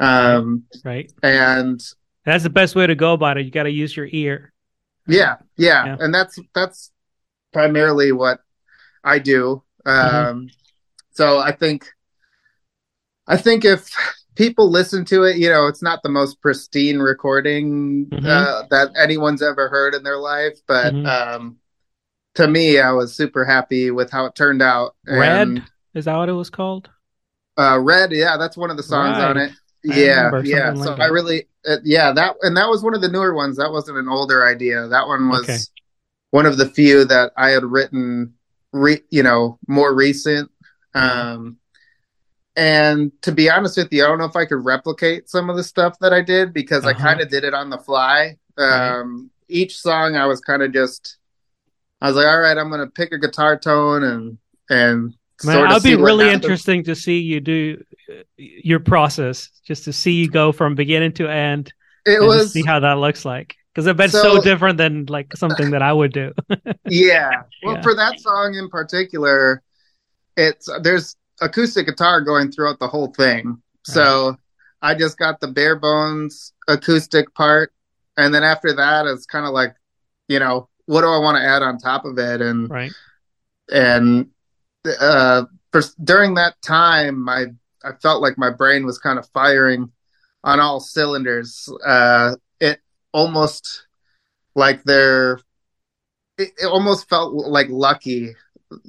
Um, 0.00 0.64
Right. 0.84 1.10
right. 1.22 1.32
and 1.32 1.82
That's 2.24 2.42
the 2.42 2.50
best 2.50 2.74
way 2.74 2.86
to 2.86 2.94
go 2.94 3.14
about 3.14 3.38
it. 3.38 3.46
You 3.46 3.50
got 3.50 3.62
to 3.62 3.70
use 3.70 3.96
your 3.96 4.08
ear. 4.10 4.51
Yeah, 5.06 5.36
yeah, 5.56 5.84
Yeah. 5.86 5.96
and 6.00 6.14
that's 6.14 6.38
that's 6.54 6.90
primarily 7.52 8.12
what 8.12 8.40
I 9.04 9.18
do. 9.18 9.62
Um, 9.84 9.94
Mm-hmm. 9.94 10.46
So 11.12 11.38
I 11.38 11.52
think 11.52 11.86
I 13.26 13.36
think 13.36 13.64
if 13.64 13.88
people 14.34 14.70
listen 14.70 15.04
to 15.06 15.24
it, 15.24 15.36
you 15.36 15.48
know, 15.50 15.66
it's 15.66 15.82
not 15.82 16.02
the 16.02 16.08
most 16.08 16.40
pristine 16.40 16.98
recording 16.98 18.06
Mhm. 18.06 18.26
uh, 18.26 18.62
that 18.70 18.90
anyone's 18.96 19.42
ever 19.42 19.68
heard 19.68 19.94
in 19.94 20.02
their 20.02 20.18
life, 20.18 20.58
but 20.66 20.92
Mhm. 20.94 21.06
um, 21.06 21.56
to 22.34 22.48
me, 22.48 22.80
I 22.80 22.92
was 22.92 23.14
super 23.14 23.44
happy 23.44 23.90
with 23.90 24.10
how 24.10 24.24
it 24.24 24.34
turned 24.34 24.62
out. 24.62 24.96
Red 25.06 25.48
And, 25.48 25.62
is 25.94 26.06
that 26.06 26.16
what 26.16 26.28
it 26.30 26.32
was 26.32 26.48
called? 26.50 26.88
uh, 27.58 27.78
Red, 27.78 28.12
yeah, 28.12 28.36
that's 28.38 28.56
one 28.56 28.70
of 28.70 28.78
the 28.78 28.82
songs 28.82 29.18
on 29.18 29.36
it. 29.36 29.52
I 29.88 29.94
Yeah, 29.94 30.30
yeah. 30.42 30.74
something 30.74 30.76
So 30.76 30.90
like 30.92 31.00
I 31.00 31.06
really, 31.06 31.48
uh, 31.66 31.76
yeah, 31.84 32.12
that 32.12 32.36
and 32.42 32.56
that 32.56 32.68
was 32.68 32.82
one 32.82 32.94
of 32.94 33.00
the 33.02 33.08
newer 33.08 33.34
ones. 33.34 33.56
That 33.56 33.72
wasn't 33.72 33.98
an 33.98 34.08
older 34.08 34.46
idea. 34.46 34.88
That 34.88 35.06
one 35.06 35.28
was 35.28 35.44
Okay. 35.44 35.58
one 36.30 36.46
of 36.46 36.56
the 36.58 36.68
few 36.68 37.04
that 37.06 37.32
I 37.36 37.50
had 37.50 37.64
written, 37.64 38.34
re, 38.72 39.00
you 39.10 39.22
know, 39.22 39.58
more 39.68 39.94
recent. 39.94 40.50
Um, 40.94 41.58
and 42.56 43.12
to 43.22 43.32
be 43.32 43.50
honest 43.50 43.76
with 43.78 43.92
you, 43.92 44.04
I 44.04 44.08
don't 44.08 44.18
know 44.18 44.26
if 44.26 44.36
I 44.36 44.44
could 44.46 44.64
replicate 44.64 45.28
some 45.30 45.48
of 45.50 45.56
the 45.56 45.64
stuff 45.64 45.98
that 46.00 46.12
I 46.12 46.20
did 46.22 46.52
because 46.52 46.86
I 46.86 46.92
Uh-huh. 46.92 47.08
kind 47.08 47.20
of 47.20 47.28
did 47.30 47.44
it 47.44 47.54
on 47.54 47.70
the 47.70 47.78
fly. 47.78 48.38
Right. 48.56 48.98
Um, 49.00 49.30
Each 49.48 49.78
song, 49.78 50.16
I 50.16 50.26
was 50.26 50.40
kind 50.40 50.62
of 50.62 50.72
just, 50.72 51.18
I 52.00 52.08
was 52.08 52.16
like, 52.16 52.26
all 52.26 52.40
right, 52.40 52.58
I'm 52.58 52.70
gonna 52.70 52.88
pick 52.88 53.12
a 53.12 53.18
guitar 53.18 53.58
tone 53.58 54.02
and 54.04 54.38
and 54.70 55.14
Man, 55.44 55.56
sort 55.56 55.66
of 55.70 55.76
I'd 55.76 55.82
be 55.82 55.96
really 55.96 56.30
interesting 56.30 56.84
to 56.84 56.94
see 56.94 57.18
you 57.18 57.40
do 57.40 57.82
uh, 58.10 58.22
your 58.36 58.80
process, 58.80 59.50
just 59.66 59.84
to 59.84 59.92
see 59.92 60.12
you 60.12 60.30
go 60.30 60.52
from 60.52 60.74
beginning 60.74 61.12
to 61.14 61.28
end 61.28 61.72
It 62.06 62.18
and 62.18 62.26
was 62.26 62.52
see 62.52 62.62
how 62.62 62.80
that 62.80 62.98
looks 62.98 63.24
like. 63.24 63.56
Because 63.74 63.86
I 63.88 63.92
bet 63.92 64.10
so, 64.10 64.36
So- 64.36 64.42
different 64.42 64.78
than 64.78 65.06
like 65.06 65.34
something 65.36 65.70
that 65.70 65.82
I 65.82 65.92
would 65.92 66.12
do. 66.12 66.32
yeah. 66.88 67.42
Well, 67.62 67.76
Yeah. 67.76 67.82
for 67.82 67.94
that 67.94 68.20
song 68.20 68.54
in 68.54 68.68
particular, 68.68 69.62
it's 70.36 70.68
there's 70.82 71.16
acoustic 71.40 71.86
guitar 71.86 72.20
going 72.20 72.52
throughout 72.52 72.78
the 72.78 72.88
whole 72.88 73.12
thing. 73.12 73.60
So 73.84 74.36
I 74.80 74.94
just 74.94 75.18
got 75.18 75.40
the 75.40 75.48
bare 75.48 75.76
bones 75.76 76.52
acoustic 76.68 77.34
part, 77.34 77.72
and 78.16 78.32
then 78.34 78.42
after 78.44 78.74
that, 78.74 79.06
it's 79.06 79.26
kind 79.26 79.46
of 79.46 79.52
like, 79.52 79.74
you 80.28 80.38
know, 80.38 80.68
what 80.86 81.00
do 81.00 81.08
I 81.08 81.18
want 81.18 81.36
to 81.36 81.42
add 81.42 81.62
on 81.62 81.78
top 81.78 82.04
of 82.04 82.18
it? 82.18 82.40
And 82.40 82.68
right. 82.70 82.92
and 83.72 84.28
uh, 85.00 85.44
for 85.70 85.82
during 86.02 86.34
that 86.34 86.60
time, 86.62 87.20
my 87.24 87.46
I 87.84 87.92
felt 88.00 88.22
like 88.22 88.38
my 88.38 88.50
brain 88.50 88.86
was 88.86 88.98
kind 88.98 89.18
of 89.18 89.28
firing 89.30 89.90
on 90.44 90.60
all 90.60 90.80
cylinders. 90.80 91.68
Uh, 91.84 92.36
it 92.60 92.80
almost 93.12 93.86
like 94.54 94.82
they're 94.84 95.40
it, 96.38 96.50
it 96.62 96.66
almost 96.66 97.08
felt 97.08 97.32
like 97.34 97.68
lucky. 97.70 98.34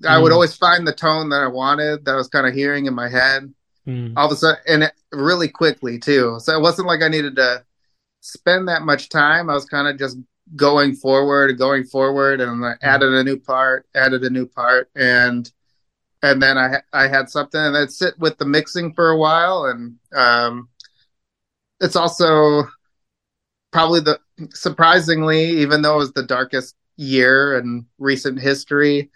I 0.08 0.18
would 0.18 0.32
Mm. 0.32 0.36
always 0.36 0.56
find 0.56 0.88
the 0.88 0.94
tone 0.94 1.30
that 1.30 1.42
I 1.42 1.48
wanted 1.48 2.06
that 2.06 2.14
I 2.14 2.16
was 2.16 2.30
kind 2.30 2.48
of 2.48 2.54
hearing 2.54 2.86
in 2.86 2.94
my 2.94 3.10
head 3.10 3.54
Mm. 3.86 4.14
all 4.16 4.28
of 4.28 4.32
a 4.32 4.36
sudden 4.38 4.62
and 4.66 4.84
it, 4.84 4.94
really 5.12 5.50
quickly 5.50 6.00
too. 6.00 6.38
So 6.40 6.56
it 6.58 6.62
wasn't 6.62 6.88
like 6.88 7.02
I 7.02 7.10
needed 7.10 7.36
to 7.36 7.66
spend 8.22 8.70
that 8.70 8.84
much 8.84 9.10
time. 9.10 9.50
I 9.50 9.54
was 9.54 9.66
kind 9.66 9.90
of 9.90 10.00
just 10.00 10.18
going 10.56 10.96
forward, 10.96 11.58
going 11.58 11.84
forward, 11.84 12.40
and 12.40 12.64
I 12.66 12.76
added 12.82 13.14
a 13.14 13.24
new 13.26 13.38
part, 13.38 13.86
added 13.94 14.24
a 14.24 14.30
new 14.30 14.46
part, 14.46 14.90
and 14.96 15.52
and 16.24 16.42
then 16.42 16.58
I 16.58 16.82
I 16.92 17.08
had 17.08 17.30
something, 17.30 17.60
and 17.62 17.78
I'd 17.78 17.92
sit 17.92 18.18
with 18.18 18.38
the 18.40 18.46
mixing 18.46 18.94
for 18.94 19.12
a 19.12 19.18
while, 19.18 19.66
and 19.66 19.96
um, 20.16 20.70
it's 21.80 21.96
also 21.96 22.64
probably 23.72 24.00
the 24.00 24.20
surprisingly, 24.52 25.44
even 25.62 25.82
though 25.82 25.96
it 25.96 26.00
was 26.00 26.14
the 26.14 26.24
darkest 26.26 26.76
year 26.96 27.58
in 27.58 27.86
recent 27.98 28.40
history, 28.40 29.12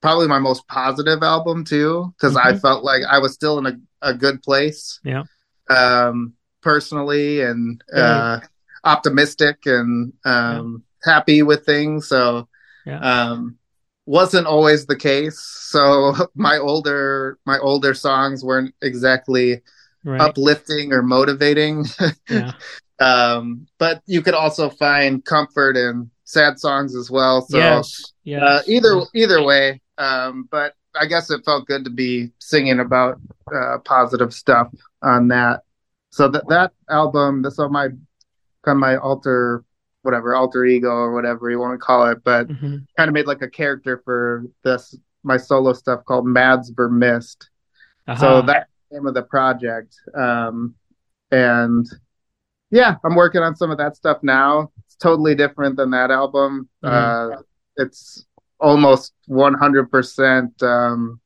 probably 0.00 0.28
my 0.28 0.38
most 0.38 0.66
positive 0.68 1.22
album 1.22 1.64
too, 1.64 2.12
because 2.16 2.36
I 2.36 2.52
Mhm. 2.52 2.60
felt 2.60 2.84
like 2.84 3.02
I 3.08 3.18
was 3.18 3.32
still 3.32 3.58
in 3.58 3.66
a, 3.66 3.80
a 4.02 4.14
good 4.14 4.42
place. 4.42 5.00
Yeah. 5.04 5.24
Um, 5.70 6.34
personally 6.60 7.40
and 7.40 7.82
uh, 7.92 8.38
optimistic 8.84 9.66
and 9.66 10.12
um, 10.24 10.84
happy 11.02 11.42
with 11.42 11.64
things. 11.66 12.08
So 12.08 12.48
Yeah. 12.86 12.98
um, 12.98 13.58
wasn't 14.06 14.46
always 14.46 14.86
the 14.86 14.96
case. 14.96 15.38
So 15.38 16.14
my 16.34 16.58
older 16.58 17.38
my 17.46 17.58
older 17.58 17.94
songs 17.94 18.44
weren't 18.44 18.74
exactly 18.82 19.62
Right. 20.04 20.20
uplifting 20.20 20.92
or 20.92 21.02
motivating. 21.02 21.84
Yeah. 22.28 22.52
um, 22.98 23.66
but 23.78 24.02
you 24.06 24.20
could 24.20 24.34
also 24.34 24.68
find 24.68 25.24
comfort 25.24 25.76
in 25.76 26.10
sad 26.24 26.58
songs 26.58 26.96
as 26.96 27.08
well. 27.10 27.42
So 27.42 27.58
yes. 27.58 28.12
Yes. 28.24 28.42
uh, 28.42 28.62
either 28.66 29.00
either 29.14 29.42
way, 29.44 29.80
um, 29.98 30.48
but 30.50 30.74
I 30.98 31.06
guess 31.06 31.30
it 31.30 31.44
felt 31.44 31.66
good 31.66 31.84
to 31.84 31.90
be 31.90 32.32
singing 32.38 32.80
about 32.80 33.20
uh, 33.54 33.78
positive 33.84 34.34
stuff 34.34 34.68
on 35.02 35.28
that. 35.28 35.60
So 36.10 36.28
that 36.28 36.48
that 36.48 36.72
album, 36.90 37.44
on 37.44 37.72
my 37.72 37.88
kind 38.64 38.76
of 38.76 38.76
my 38.78 38.96
alter 38.96 39.64
whatever 40.02 40.34
alter 40.34 40.64
ego 40.64 40.88
or 40.90 41.12
whatever 41.14 41.50
you 41.50 41.58
want 41.58 41.72
to 41.74 41.84
call 41.84 42.06
it, 42.10 42.22
but 42.24 42.48
Mhm. 42.48 42.86
kind 42.96 43.08
of 43.08 43.14
made 43.14 43.26
like 43.26 43.42
a 43.42 43.48
character 43.48 44.02
for 44.04 44.44
this 44.62 44.94
my 45.24 45.36
solo 45.36 45.72
stuff 45.72 46.04
called 46.04 46.26
Mads 46.26 46.70
Vermisstte. 46.72 47.48
So 48.18 48.38
Aha. 48.38 48.42
that's 48.42 48.70
the 48.90 48.96
name 48.96 49.06
of 49.06 49.14
the 49.14 49.22
project. 49.22 49.96
Um, 50.14 50.74
and 51.30 51.86
yeah, 52.70 52.96
I'm 53.04 53.14
working 53.14 53.42
on 53.42 53.54
some 53.54 53.70
of 53.70 53.78
that 53.78 53.96
stuff 53.96 54.18
now. 54.22 54.72
It's 54.84 54.96
totally 54.96 55.34
different 55.34 55.76
than 55.76 55.90
that 55.90 56.10
album. 56.10 56.68
Mhm. 56.82 56.90
Uh, 56.90 57.42
it's 57.76 58.26
almost 58.58 59.12
100% 59.28 60.60
um, 60.62 61.20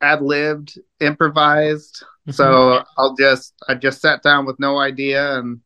ad 0.00 0.22
libbed, 0.22 0.78
improvised. 1.00 2.04
Mhm. 2.26 2.34
So 2.34 2.84
I'll 2.96 3.14
just 3.14 3.54
I 3.68 3.74
just 3.74 4.00
sat 4.00 4.22
down 4.22 4.46
with 4.46 4.58
no 4.58 4.78
idea 4.78 5.38
and 5.38 5.60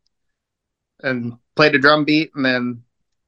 and 1.03 1.35
played 1.57 1.75
a 1.75 1.79
drum 1.79 2.05
beat 2.05 2.31
and 2.35 2.45
then 2.45 2.83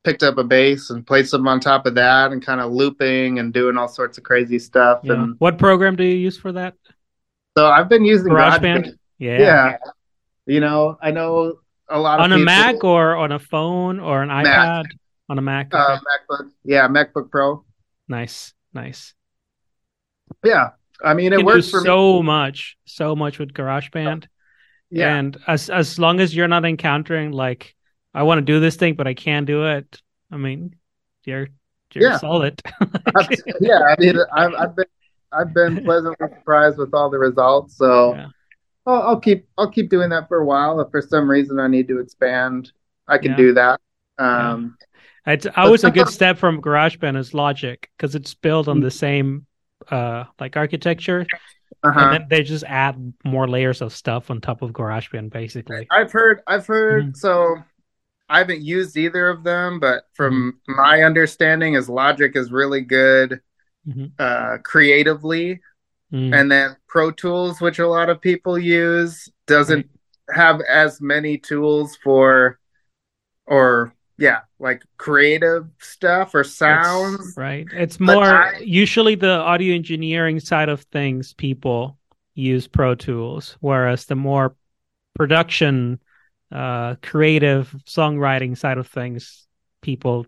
picked 0.04 0.22
up 0.22 0.37
a 0.38 0.44
bass 0.44 0.90
and 0.90 1.06
played 1.06 1.26
some 1.28 1.46
on 1.48 1.60
top 1.60 1.87
of 1.87 1.94
that 1.94 2.30
and 2.32 2.44
kind 2.44 2.60
of 2.60 2.72
looping 2.72 3.38
and 3.38 3.52
doing 3.52 3.76
all 3.76 3.88
sorts 3.88 4.18
of 4.18 4.24
crazy 4.24 4.58
stuff. 4.58 5.00
Yeah. 5.02 5.14
And 5.14 5.37
What 5.38 5.58
program 5.58 5.96
do 5.96 6.04
you 6.04 6.16
use 6.16 6.37
for 6.38 6.52
that? 6.52 6.74
so 7.56 7.66
I've 7.66 7.88
been 7.88 8.04
using 8.04 8.32
GarageBand? 8.32 8.96
Yeah. 9.18 9.38
Yeah. 9.38 9.76
You 10.46 10.60
know, 10.60 10.98
I 11.00 11.10
know 11.10 11.60
a 11.88 11.98
lot 11.98 12.18
of 12.20 12.24
On 12.24 12.32
a 12.32 12.37
people, 12.37 12.44
Mac 12.44 12.84
or 12.84 13.16
on 13.16 13.32
a 13.32 13.38
phone 13.38 13.98
or 14.00 14.22
an 14.22 14.28
Mac. 14.28 14.44
iPad? 14.46 14.84
On 15.30 15.38
a 15.38 15.42
Mac. 15.42 15.72
uh. 15.72 15.98
MacBook. 15.98 16.50
Yeah, 16.64 16.87
MacBook 16.88 17.30
Pro. 17.30 17.64
Nice. 18.08 18.52
Nice. 18.74 19.14
Yeah. 20.44 20.70
I 21.02 21.14
mean, 21.14 21.32
You 21.32 21.38
it 21.40 21.44
works 21.46 21.70
for 21.70 21.80
me. 21.80 21.87
so 21.87 22.22
much, 22.22 22.76
so 22.84 23.16
much 23.16 23.38
with 23.38 23.52
GarageBand. 23.54 24.26
Yeah. 24.90 25.16
And 25.16 25.37
as 25.47 25.70
as 25.70 25.99
long 25.99 26.20
as 26.20 26.35
you're 26.35 26.49
not 26.49 26.64
encountering 26.64 27.33
like 27.33 27.75
I 28.12 28.23
want 28.23 28.38
to 28.38 28.42
do 28.42 28.61
this 28.61 28.77
thing 28.77 28.94
but 28.94 29.07
I 29.07 29.14
can't 29.14 29.47
do 29.47 29.66
it, 29.66 30.01
I 30.31 30.37
mean, 30.37 30.77
you're 31.25 31.49
you're 31.94 32.11
Yeah. 32.11 32.18
solid. 32.18 32.62
yeah, 33.61 33.81
I 33.81 33.94
mean, 33.99 34.16
I've, 34.33 34.55
I've 34.55 34.77
been 34.77 34.87
I've 35.33 35.55
been 35.55 35.83
pleasantly 35.83 36.29
surprised 36.29 36.79
with 36.79 36.94
all 36.94 37.11
the 37.11 37.18
results. 37.18 37.77
So 37.77 38.14
Yeah. 38.14 38.29
I'll, 38.87 39.03
I'll 39.03 39.20
keep 39.20 39.47
I'll 39.59 39.70
keep 39.70 39.90
doing 39.90 40.11
that 40.11 40.29
for 40.29 40.38
a 40.38 40.44
while. 40.44 40.81
If 40.81 40.90
for 40.90 41.03
some 41.03 41.29
reason 41.29 41.59
I 41.59 41.68
need 41.68 41.88
to 41.88 41.99
expand, 42.01 42.73
I 43.09 43.18
can 43.18 43.33
Yeah. 43.33 43.37
do 43.37 43.55
that. 43.55 43.81
Um, 44.18 44.77
It's 45.27 45.47
always 45.57 45.85
a 45.85 45.90
good 45.90 46.09
step 46.09 46.38
from 46.38 46.61
GarageBand 46.61 47.16
is 47.16 47.33
Logic 47.35 47.88
because 47.97 48.14
it's 48.14 48.35
built 48.35 48.68
on 48.68 48.81
the 48.81 48.90
same 48.90 49.47
uh 49.90 50.25
like 50.38 50.57
architecture, 50.57 51.27
uh-huh. 51.85 52.01
and 52.01 52.12
then 52.12 52.27
they 52.31 52.42
just 52.42 52.64
add 52.64 53.12
more 53.25 53.47
layers 53.49 53.83
of 53.83 53.92
stuff 53.94 54.31
on 54.31 54.40
top 54.40 54.62
of 54.62 54.70
GarageBand, 54.73 55.31
basically. 55.31 55.87
I've 55.90 56.11
heard 56.12 56.40
I've 56.47 56.66
heard 56.66 57.12
Mhm. 57.12 57.16
so 57.16 57.57
I 58.29 58.38
haven't 58.38 58.62
used 58.62 58.97
either 58.97 59.29
of 59.29 59.44
them, 59.44 59.79
but 59.81 60.05
from 60.14 60.59
Mm-hmm. 60.68 60.77
my 60.81 61.03
understanding 61.03 61.75
is 61.75 61.88
Logic 61.88 62.35
is 62.35 62.51
really 62.51 62.81
good 62.81 63.40
Mhm. 63.87 64.12
uh 64.18 64.59
creatively 64.62 65.61
Mm. 66.12 66.33
and 66.35 66.51
then 66.53 66.77
Pro 66.87 67.11
Tools, 67.11 67.61
which 67.61 67.79
a 67.81 67.87
lot 67.88 68.09
of 68.09 68.20
people 68.20 68.57
use, 68.59 69.29
doesn't 69.47 69.88
have 70.33 70.61
as 70.62 71.01
many 71.01 71.37
tools 71.38 71.97
for 72.05 72.59
or 73.47 73.92
yeah, 74.18 74.40
like 74.59 74.83
creative 74.96 75.66
stuff 75.79 76.35
or 76.35 76.44
sounds. 76.44 77.14
It's- 77.14 77.37
right? 77.37 77.66
It's 77.72 77.98
more 78.00 78.24
I- 78.24 78.59
usually 78.61 79.14
the 79.16 79.31
audio 79.38 79.74
engineering 79.74 80.40
side 80.40 80.68
of 80.68 80.83
things. 80.92 81.33
People 81.35 81.98
use 82.35 82.66
Pro 82.66 82.94
Tools, 82.94 83.57
whereas 83.61 84.07
the 84.07 84.14
more 84.16 84.55
production, 85.14 86.00
uh, 86.53 86.96
creative 87.03 87.74
songwriting 87.87 88.57
side 88.57 88.79
of 88.79 88.87
things, 88.88 89.46
people 89.83 90.27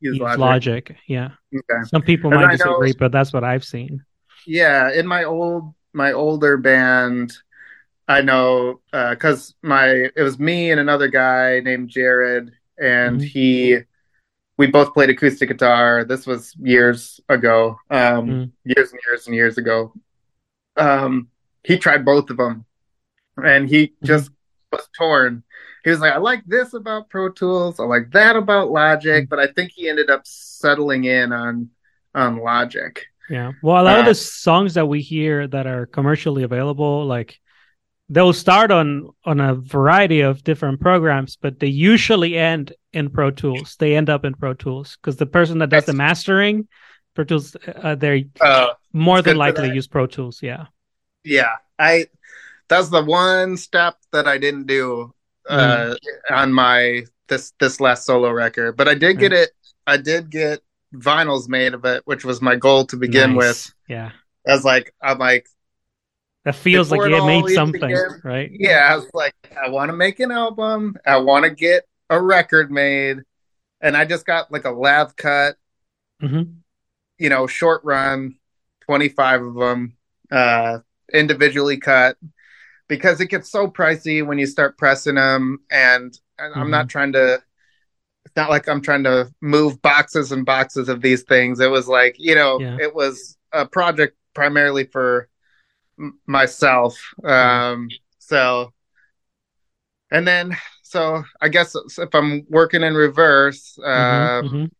Use 0.00 0.16
use 0.16 0.20
Logic. 0.20 0.38
Logic. 0.40 0.96
Yeah, 1.06 1.30
Okay. 1.54 1.82
some 1.86 2.02
people 2.02 2.30
might 2.30 2.44
I 2.44 2.50
know- 2.52 2.56
disagree, 2.56 2.92
but 2.98 3.12
that's 3.12 3.32
what 3.32 3.44
I've 3.44 3.64
seen. 3.64 4.02
Yeah, 4.46 4.90
in 4.92 5.06
my 5.06 5.24
old 5.24 5.72
my 5.94 6.12
older 6.12 6.56
band, 6.58 7.32
I 8.08 8.20
know 8.20 8.80
uh 8.92 9.10
because 9.14 9.54
my 9.62 10.10
it 10.14 10.22
was 10.22 10.38
me 10.38 10.70
and 10.70 10.80
another 10.80 11.08
guy 11.08 11.60
named 11.60 11.88
Jared, 11.88 12.52
and 12.78 13.20
Mhm. 13.20 13.24
he 13.24 13.78
we 14.56 14.68
both 14.68 14.94
played 14.94 15.10
acoustic 15.10 15.48
guitar. 15.48 16.04
This 16.04 16.26
was 16.26 16.54
years 16.56 17.20
ago, 17.28 17.76
um, 17.90 18.28
Mm. 18.28 18.52
years 18.64 18.92
and 18.92 19.00
years 19.06 19.26
and 19.26 19.34
years 19.34 19.58
ago. 19.58 19.92
Um, 20.76 21.28
he 21.64 21.76
tried 21.78 22.04
both 22.04 22.30
of 22.30 22.36
them, 22.36 22.64
and 23.42 23.68
he 23.68 23.88
Mm-hmm. 23.88 24.06
just 24.06 24.30
was 24.72 24.88
torn. 24.96 25.42
He 25.82 25.90
was 25.90 26.00
like, 26.00 26.12
"I 26.12 26.18
like 26.18 26.44
this 26.46 26.72
about 26.74 27.10
Pro 27.10 27.30
Tools, 27.30 27.78
I 27.80 27.84
like 27.84 28.10
that 28.12 28.36
about 28.36 28.66
Mm-hmm. 28.66 28.74
Logic," 28.74 29.28
but 29.28 29.38
I 29.38 29.48
think 29.48 29.72
he 29.72 29.88
ended 29.88 30.08
up 30.10 30.22
settling 30.24 31.04
in 31.04 31.32
on 31.32 31.70
on 32.14 32.36
Logic. 32.38 33.04
Yeah. 33.28 33.52
Well, 33.62 33.82
a 33.82 33.84
lot 33.84 33.98
of 33.98 34.04
Uh, 34.04 34.10
the 34.10 34.14
songs 34.14 34.74
that 34.74 34.86
we 34.86 35.00
hear 35.00 35.48
that 35.48 35.66
are 35.66 35.86
commercially 35.86 36.44
available, 36.44 37.04
like 37.06 37.40
they'll 38.08 38.32
start 38.32 38.70
on 38.70 39.10
on 39.24 39.40
a 39.40 39.54
variety 39.54 40.20
of 40.20 40.44
different 40.44 40.80
programs, 40.80 41.36
but 41.36 41.58
they 41.60 41.68
usually 41.68 42.36
end 42.36 42.72
in 42.92 43.10
Pro 43.10 43.30
Tools. 43.30 43.76
They 43.78 43.96
end 43.96 44.10
up 44.10 44.24
in 44.24 44.34
Pro 44.34 44.54
Tools 44.54 44.96
because 44.96 45.16
the 45.16 45.26
person 45.26 45.58
that 45.58 45.70
does 45.70 45.84
the 45.86 45.92
mastering, 45.94 46.68
Pro 47.14 47.24
Tools, 47.24 47.56
uh, 47.66 47.94
they 47.94 48.28
Uh, 48.40 48.68
more 48.92 49.22
than 49.22 49.36
likely 49.36 49.70
use 49.70 49.86
Pro 49.86 50.06
Tools. 50.06 50.40
Yeah. 50.42 50.66
Yeah, 51.24 51.56
I 51.78 52.06
that's 52.68 52.88
the 52.90 53.02
one 53.04 53.56
step 53.56 53.96
that 54.12 54.26
I 54.28 54.38
didn't 54.38 54.66
do 54.66 55.14
uh 55.48 55.94
on 56.30 56.52
my 56.52 57.04
this 57.28 57.52
this 57.58 57.80
last 57.80 58.04
solo 58.06 58.30
record, 58.30 58.76
but 58.76 58.88
I 58.88 58.94
did 58.94 59.18
get 59.18 59.32
it. 59.32 59.50
I 59.86 59.96
did 59.96 60.30
get 60.30 60.60
vinyls 60.94 61.48
made 61.48 61.74
of 61.74 61.84
it, 61.84 62.02
which 62.06 62.24
was 62.24 62.40
my 62.40 62.56
goal 62.56 62.86
to 62.86 62.96
begin 62.96 63.34
Nice. 63.34 63.38
with. 63.38 63.74
Yeah. 63.88 64.10
I 64.46 64.52
was 64.52 64.64
like, 64.64 64.94
I'm 65.02 65.18
like, 65.18 65.46
That 66.44 66.54
feels 66.56 66.90
like 66.90 67.00
it 67.04 67.10
you 67.10 67.22
made 67.22 67.48
something, 67.48 67.94
right? 68.22 68.50
yeah, 68.58 68.88
I 68.92 68.96
was 68.96 69.06
like, 69.14 69.34
I 69.62 69.68
want 69.68 69.90
to 69.90 69.96
make 69.96 70.20
an 70.20 70.30
album. 70.30 70.96
I 71.06 71.16
want 71.18 71.44
to 71.44 71.50
get 71.50 71.84
a 72.10 72.20
record 72.20 72.70
made, 72.70 73.18
and 73.80 73.96
I 73.96 74.04
just 74.04 74.26
got 74.26 74.52
like 74.52 74.64
a 74.64 74.70
lathe 74.72 75.16
cut, 75.16 75.56
hmm 76.20 76.64
you 77.18 77.28
know, 77.28 77.46
short 77.46 77.82
run, 77.84 78.36
twenty 78.80 79.08
five 79.08 79.42
of 79.42 79.54
them, 79.54 79.96
uh, 80.30 80.78
individually 81.12 81.78
cut, 81.78 82.16
because 82.88 83.20
it 83.20 83.30
gets 83.30 83.50
so 83.50 83.68
pricey 83.68 84.26
when 84.26 84.38
you 84.38 84.46
start 84.46 84.78
pressing 84.78 85.16
them, 85.16 85.60
and, 85.70 86.18
and 86.38 86.54
I'm 86.54 86.70
not 86.70 86.88
trying 86.88 87.12
to. 87.12 87.42
It's 88.26 88.36
not 88.36 88.50
like 88.50 88.68
I'm 88.68 88.82
trying 88.82 89.04
to 89.04 89.32
move 89.42 89.82
boxes 89.82 90.32
and 90.32 90.46
boxes 90.46 90.88
of 90.88 91.02
these 91.02 91.22
things. 91.24 91.60
It 91.60 91.70
was 91.70 91.88
like, 91.88 92.16
you 92.18 92.34
know, 92.34 92.60
Yeah. 92.60 92.76
it 92.80 92.94
was 92.94 93.36
a 93.52 93.66
project 93.66 94.16
primarily 94.34 94.84
for 94.86 95.28
m- 95.98 96.18
myself. 96.26 96.98
Um, 97.24 97.88
so, 98.18 98.72
and 100.10 100.26
then, 100.26 100.56
so 100.82 101.22
I 101.40 101.48
guess 101.48 101.74
if 101.98 102.14
I'm 102.14 102.46
working 102.48 102.82
in 102.82 102.94
reverse, 102.94 103.78
uh, 103.84 104.42
Mhm, 104.42 104.50
mhm. 104.50 104.70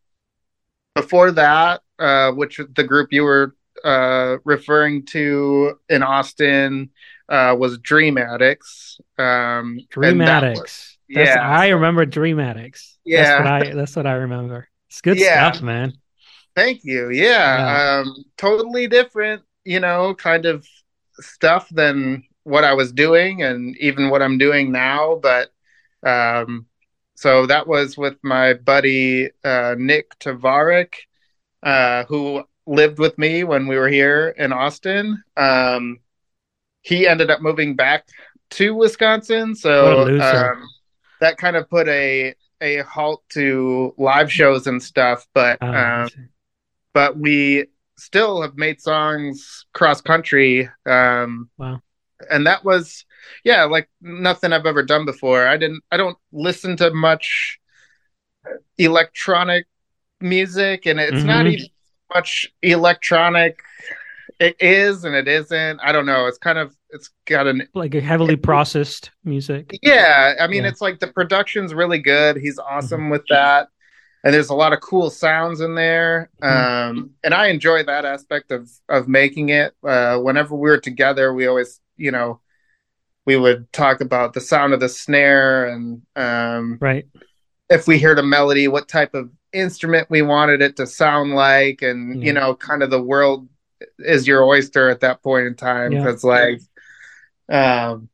before 0.94 1.33
that, 1.33 1.83
uh, 1.98 2.33
which 2.33 2.61
the 2.77 2.85
group 2.85 3.12
you 3.12 3.24
were 3.24 3.55
uh, 3.85 4.37
referring 4.44 5.05
to 5.07 5.79
in 5.88 6.03
Austin 6.03 6.90
uh, 7.29 7.55
was 7.59 7.79
Dream 7.79 8.16
Attics. 8.18 8.98
Um, 9.18 9.79
Dream 9.90 10.20
Attics. 10.20 10.61
was- 10.61 10.98
That's, 11.14 11.29
yeah. 11.37 11.40
I 11.48 11.68
remember 11.68 12.07
Dream 12.07 12.38
Attics. 12.40 12.98
That's 13.05 13.29
Yeah. 13.29 13.38
what 13.38 13.46
I 13.46 13.74
that's 13.74 13.96
what 13.96 14.07
I 14.07 14.12
remember. 14.14 14.68
It's 14.88 15.00
good 15.00 15.18
Yeah. 15.18 15.50
stuff, 15.53 15.62
man. 15.62 15.92
Thank 16.55 16.81
you. 16.85 17.11
Yeah. 17.11 18.03
Um, 18.05 18.14
totally 18.38 18.87
different, 18.87 19.42
you 19.64 19.81
know, 19.81 20.14
kind 20.14 20.46
of 20.46 20.66
stuff 21.20 21.68
than 21.70 22.24
what 22.44 22.64
I 22.64 22.74
was 22.74 22.92
doing 22.92 23.42
and 23.42 23.77
even 23.79 24.11
what 24.11 24.22
I'm 24.22 24.38
doing 24.38 24.72
now. 24.72 25.16
But 25.22 25.53
um, 26.03 26.66
so 27.14 27.46
that 27.46 27.66
was 27.66 27.96
with 27.96 28.16
my 28.22 28.55
buddy 28.55 29.31
uh, 29.44 29.74
Nick 29.79 30.18
Tavarik, 30.18 30.94
uh, 31.62 32.05
who 32.05 32.44
lived 32.66 32.98
with 32.98 33.16
me 33.18 33.44
when 33.44 33.66
we 33.66 33.77
were 33.77 33.88
here 33.88 34.35
in 34.37 34.53
Austin. 34.53 35.22
Um, 35.37 36.00
he 36.83 37.07
ended 37.07 37.31
up 37.31 37.40
moving 37.40 37.77
back 37.77 38.07
to 38.50 38.74
Wisconsin. 38.74 39.55
So 39.55 40.07
um, 40.20 40.68
that 41.20 41.38
kind 41.38 41.57
of 41.57 41.68
put 41.68 41.88
a 41.88 42.35
a 42.61 42.79
halt 42.83 43.22
to 43.31 43.94
live 43.98 44.31
shows 44.31 44.66
and 44.66 44.83
stuff. 44.83 45.27
But 45.35 45.59
Oh, 45.61 45.72
um, 45.72 46.09
but 46.92 47.18
we 47.18 47.66
still 48.04 48.42
have 48.42 48.56
made 48.56 48.80
songs 48.80 49.66
cross 49.72 50.00
country. 50.00 50.68
Um, 50.86 51.50
Wow. 51.58 51.80
And 52.30 52.46
that 52.46 52.64
was, 52.64 53.04
yeah, 53.42 53.64
like 53.64 53.88
nothing 54.00 54.52
I've 54.52 54.66
ever 54.66 54.82
done 54.82 55.04
before. 55.04 55.46
I 55.46 55.56
didn't, 55.56 55.82
I 55.90 55.96
don't 55.96 56.16
listen 56.32 56.76
to 56.78 56.90
much 56.92 57.58
electronic 58.78 59.66
music, 60.20 60.86
and 60.86 61.00
it's 61.00 61.24
not 61.24 61.46
Mhm. 61.46 61.52
even 61.54 61.66
much 62.14 62.52
electronic. 62.62 63.60
It 64.40 64.56
is 64.60 65.04
and 65.04 65.14
it 65.14 65.28
isn't. 65.28 65.80
I 65.80 65.92
don't 65.92 66.06
know. 66.06 66.26
It's 66.26 66.38
kind 66.38 66.58
of, 66.58 66.74
it's 66.90 67.10
got 67.26 67.46
an 67.46 67.68
like 67.74 67.94
a 67.94 68.00
heavily 68.00 68.36
processed 68.36 69.10
music. 69.24 69.70
yeah, 69.82 70.34
I 70.40 70.46
mean, 70.46 70.56
Yeah. 70.56 70.60
Mm-hmm. 70.62 70.68
it's 70.68 70.80
like 70.80 70.98
the 71.00 71.08
production's 71.08 71.74
really 71.74 71.98
good. 71.98 72.36
He's 72.36 72.58
awesome 72.58 73.10
with 73.10 73.24
that, 73.30 73.68
and 74.24 74.34
there's 74.34 74.48
a 74.48 74.54
lot 74.54 74.72
of 74.72 74.80
cool 74.80 75.10
sounds 75.10 75.60
in 75.60 75.74
there. 75.76 76.30
Mm-hmm. 76.42 76.98
Um, 76.98 77.10
and 77.22 77.32
I 77.34 77.48
enjoy 77.48 77.84
that 77.84 78.04
aspect 78.04 78.50
of 78.50 78.70
of 78.88 79.06
making 79.06 79.50
it. 79.50 79.74
Uh, 79.87 80.18
whenever 80.18 80.56
we 80.56 80.70
were 80.70 80.78
together, 80.78 81.32
we 81.32 81.46
always, 81.46 81.80
you 81.96 82.10
know, 82.10 82.40
we 83.26 83.37
would 83.37 83.72
talk 83.72 84.00
about 84.00 84.32
the 84.32 84.40
sound 84.40 84.72
of 84.72 84.80
the 84.80 84.88
snare 84.88 85.66
and 85.68 86.02
um, 86.16 86.78
Right. 86.80 87.06
if 87.70 87.87
we 87.87 87.98
heard 87.98 88.18
a 88.18 88.22
melody, 88.22 88.66
what 88.66 88.88
type 88.88 89.14
of 89.14 89.30
instrument 89.52 90.10
we 90.10 90.22
wanted 90.22 90.60
it 90.62 90.76
to 90.76 90.87
sound 90.87 91.34
like, 91.34 91.82
and 91.82 92.20
Yeah. 92.20 92.26
you 92.26 92.32
know, 92.32 92.54
kind 92.54 92.82
of 92.82 92.90
the 92.90 93.00
world 93.02 93.48
is 93.98 94.26
your 94.26 94.44
oyster 94.44 94.88
at 94.88 95.00
that 95.00 95.22
point 95.22 95.46
in 95.46 95.54
time 95.54 95.92
Yeah. 95.92 95.98
because 96.04 96.24
like 96.24 96.60
um 97.50 98.08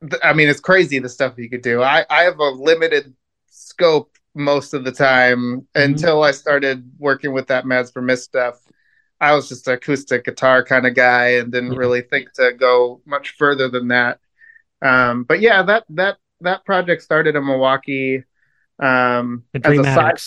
th- 0.00 0.22
i 0.24 0.32
mean 0.32 0.48
it's 0.48 0.60
crazy 0.60 0.98
the 0.98 1.08
stuff 1.10 1.34
you 1.36 1.50
could 1.50 1.60
do 1.60 1.82
i 1.82 2.06
i 2.08 2.22
have 2.22 2.38
a 2.38 2.48
limited 2.48 3.12
scope 3.50 4.15
most 4.36 4.74
of 4.74 4.84
the 4.84 4.92
time 4.92 5.66
until 5.74 6.22
i 6.22 6.30
started 6.30 6.88
working 6.98 7.32
with 7.32 7.46
that 7.48 7.66
Mads 7.66 7.90
Vermisstte 7.90 8.22
stuff. 8.24 8.60
I 9.18 9.34
was 9.34 9.48
just 9.48 9.66
an 9.66 9.74
acoustic 9.74 10.24
guitar 10.26 10.62
kind 10.62 10.86
of 10.86 10.94
guy 10.94 11.38
and 11.38 11.50
didn't 11.50 11.72
Yeah. 11.72 11.78
really 11.78 12.02
think 12.02 12.32
to 12.34 12.52
go 12.52 13.00
much 13.06 13.30
further 13.38 13.68
than 13.68 13.88
that. 13.88 14.20
Um 14.82 15.24
but 15.24 15.40
yeah 15.40 15.62
that 15.62 15.84
that 15.90 16.18
that 16.42 16.64
project 16.66 17.02
started 17.02 17.34
in 17.34 17.44
milwaukee 17.46 18.24
um 18.78 19.44
as 19.54 19.78
a 19.78 19.84
side 19.84 20.18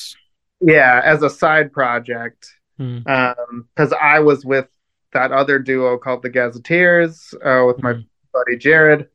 yeah 0.59 1.01
as 1.05 1.21
a 1.21 1.29
side 1.29 1.71
project 1.71 2.51
because 2.77 3.93
I 4.01 4.19
was 4.21 4.43
with 4.43 4.67
that 5.13 5.31
other 5.31 5.59
duo 5.59 5.97
called 5.97 6.23
the 6.23 6.29
Gazettiers 6.29 7.33
uh, 7.43 7.63
with 7.67 7.81
my 7.83 7.93
Mhm. 7.93 8.05
buddy 8.33 8.57
Jared, 8.57 9.09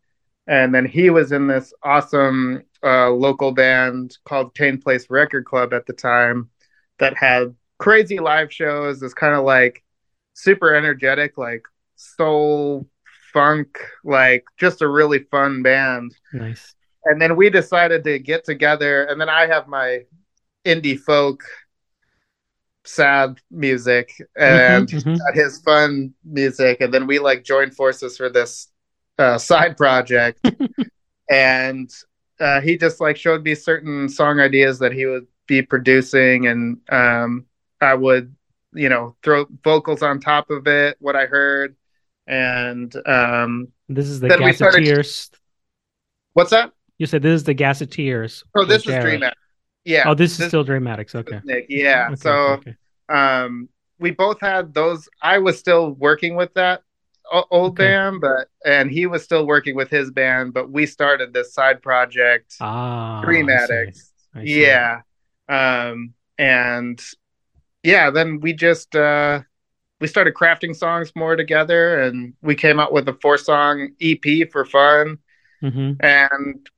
and 0.46 0.74
then 0.74 0.84
he 0.86 1.08
was 1.10 1.32
in 1.32 1.46
this 1.46 1.72
awesome 1.82 2.62
uh, 2.84 3.10
local 3.10 3.52
band 3.52 4.18
called 4.24 4.54
Kane 4.54 4.80
Place 4.80 5.08
Record 5.10 5.44
Club 5.44 5.72
at 5.72 5.86
the 5.86 5.92
time 5.92 6.50
that 6.98 7.16
had 7.16 7.54
crazy 7.78 8.18
live 8.18 8.52
shows. 8.52 9.02
It's 9.02 9.14
kind 9.14 9.34
of 9.34 9.44
like 9.44 9.82
super 10.34 10.74
energetic, 10.74 11.38
like 11.38 11.62
soul 11.96 12.86
funk, 13.32 13.78
like 14.04 14.44
just 14.58 14.82
a 14.82 14.88
really 14.88 15.20
fun 15.30 15.62
band. 15.62 16.14
Nice. 16.32 16.74
And 17.06 17.20
then 17.20 17.36
we 17.36 17.50
decided 17.50 18.04
to 18.04 18.18
get 18.18 18.44
together, 18.44 19.04
and 19.04 19.20
then 19.20 19.28
I 19.28 19.46
have 19.46 19.68
my 19.68 20.04
indie 20.64 20.98
folk 20.98 21.42
sad 22.84 23.38
music 23.50 24.12
and 24.36 24.88
Mhm, 24.88 25.16
mhm. 25.18 25.34
his 25.34 25.60
fun 25.62 26.12
music 26.24 26.80
and 26.80 26.92
then 26.92 27.06
we 27.06 27.18
like 27.18 27.42
joined 27.42 27.74
forces 27.74 28.16
for 28.16 28.28
this 28.28 28.68
uh, 29.18 29.38
side 29.38 29.76
project 29.76 30.40
and 31.30 31.90
uh, 32.44 32.60
he 32.60 32.76
just 32.76 33.00
like 33.00 33.16
showed 33.16 33.42
me 33.42 33.54
certain 33.54 34.08
song 34.08 34.38
ideas 34.40 34.78
that 34.78 34.92
he 34.92 35.06
would 35.06 35.26
be 35.46 35.60
producing 35.62 36.46
and 36.46 36.78
um, 36.90 37.44
i 37.80 37.94
would 37.94 38.34
you 38.74 38.88
know 38.88 39.14
throw 39.22 39.46
vocals 39.62 40.02
on 40.02 40.20
top 40.20 40.50
of 40.50 40.66
it 40.66 40.96
what 41.00 41.16
i 41.16 41.26
heard 41.26 41.74
and 42.26 42.94
um, 43.06 43.68
This 43.88 44.06
is 44.08 44.20
the 44.20 44.28
Then 44.28 44.42
we 44.44 44.52
started- 44.52 44.78
Gazettiers. 44.84 45.30
what's 46.32 46.50
that 46.50 46.72
You 46.98 47.06
said 47.06 47.22
this 47.22 47.34
is 47.34 47.44
the 47.44 47.54
Gazetteers. 47.54 48.44
oh 48.56 48.64
this 48.64 48.86
is 48.86 48.94
dream 49.02 49.22
yeah 49.84 50.04
Oh, 50.06 50.14
this 50.14 50.32
is 50.32 50.38
this- 50.38 50.48
still 50.48 50.64
Dream 50.64 50.86
Attics. 50.86 51.14
Okay. 51.14 51.40
Nick. 51.44 51.66
yeah 51.68 52.06
Okay, 52.12 52.16
so 52.16 52.32
okay, 52.60 52.74
um 53.10 53.68
we 53.98 54.10
both 54.10 54.40
had 54.40 54.72
those 54.74 55.08
i 55.22 55.36
was 55.38 55.58
still 55.58 55.92
working 55.92 56.34
with 56.36 56.52
that 56.54 56.82
old 57.32 57.72
Okay. 57.72 57.86
band 57.88 58.20
but 58.20 58.48
and 58.64 58.90
he 58.90 59.06
was 59.06 59.22
still 59.24 59.46
working 59.46 59.74
with 59.74 59.90
his 59.90 60.10
band 60.10 60.52
but 60.52 60.70
we 60.70 60.86
started 60.86 61.32
this 61.32 61.52
side 61.54 61.82
project 61.82 62.54
Ah, 62.60 63.22
dream 63.24 63.48
I 63.48 63.56
see. 63.56 63.72
attics 63.72 64.12
I 64.34 64.44
see. 64.44 64.60
yeah 64.62 65.00
um 65.48 66.14
and 66.38 67.02
yeah 67.82 68.10
then 68.10 68.40
we 68.40 68.52
just 68.52 68.94
uh 68.94 69.40
we 70.00 70.06
started 70.06 70.34
crafting 70.34 70.74
songs 70.76 71.12
more 71.16 71.36
together 71.36 72.00
and 72.02 72.34
we 72.42 72.54
came 72.54 72.78
out 72.78 72.92
with 72.92 73.08
a 73.08 73.14
four 73.14 73.38
song 73.38 73.90
ep 74.00 74.24
for 74.52 74.64
fun 74.64 75.18
Mhm. 75.62 75.96
and 76.00 76.68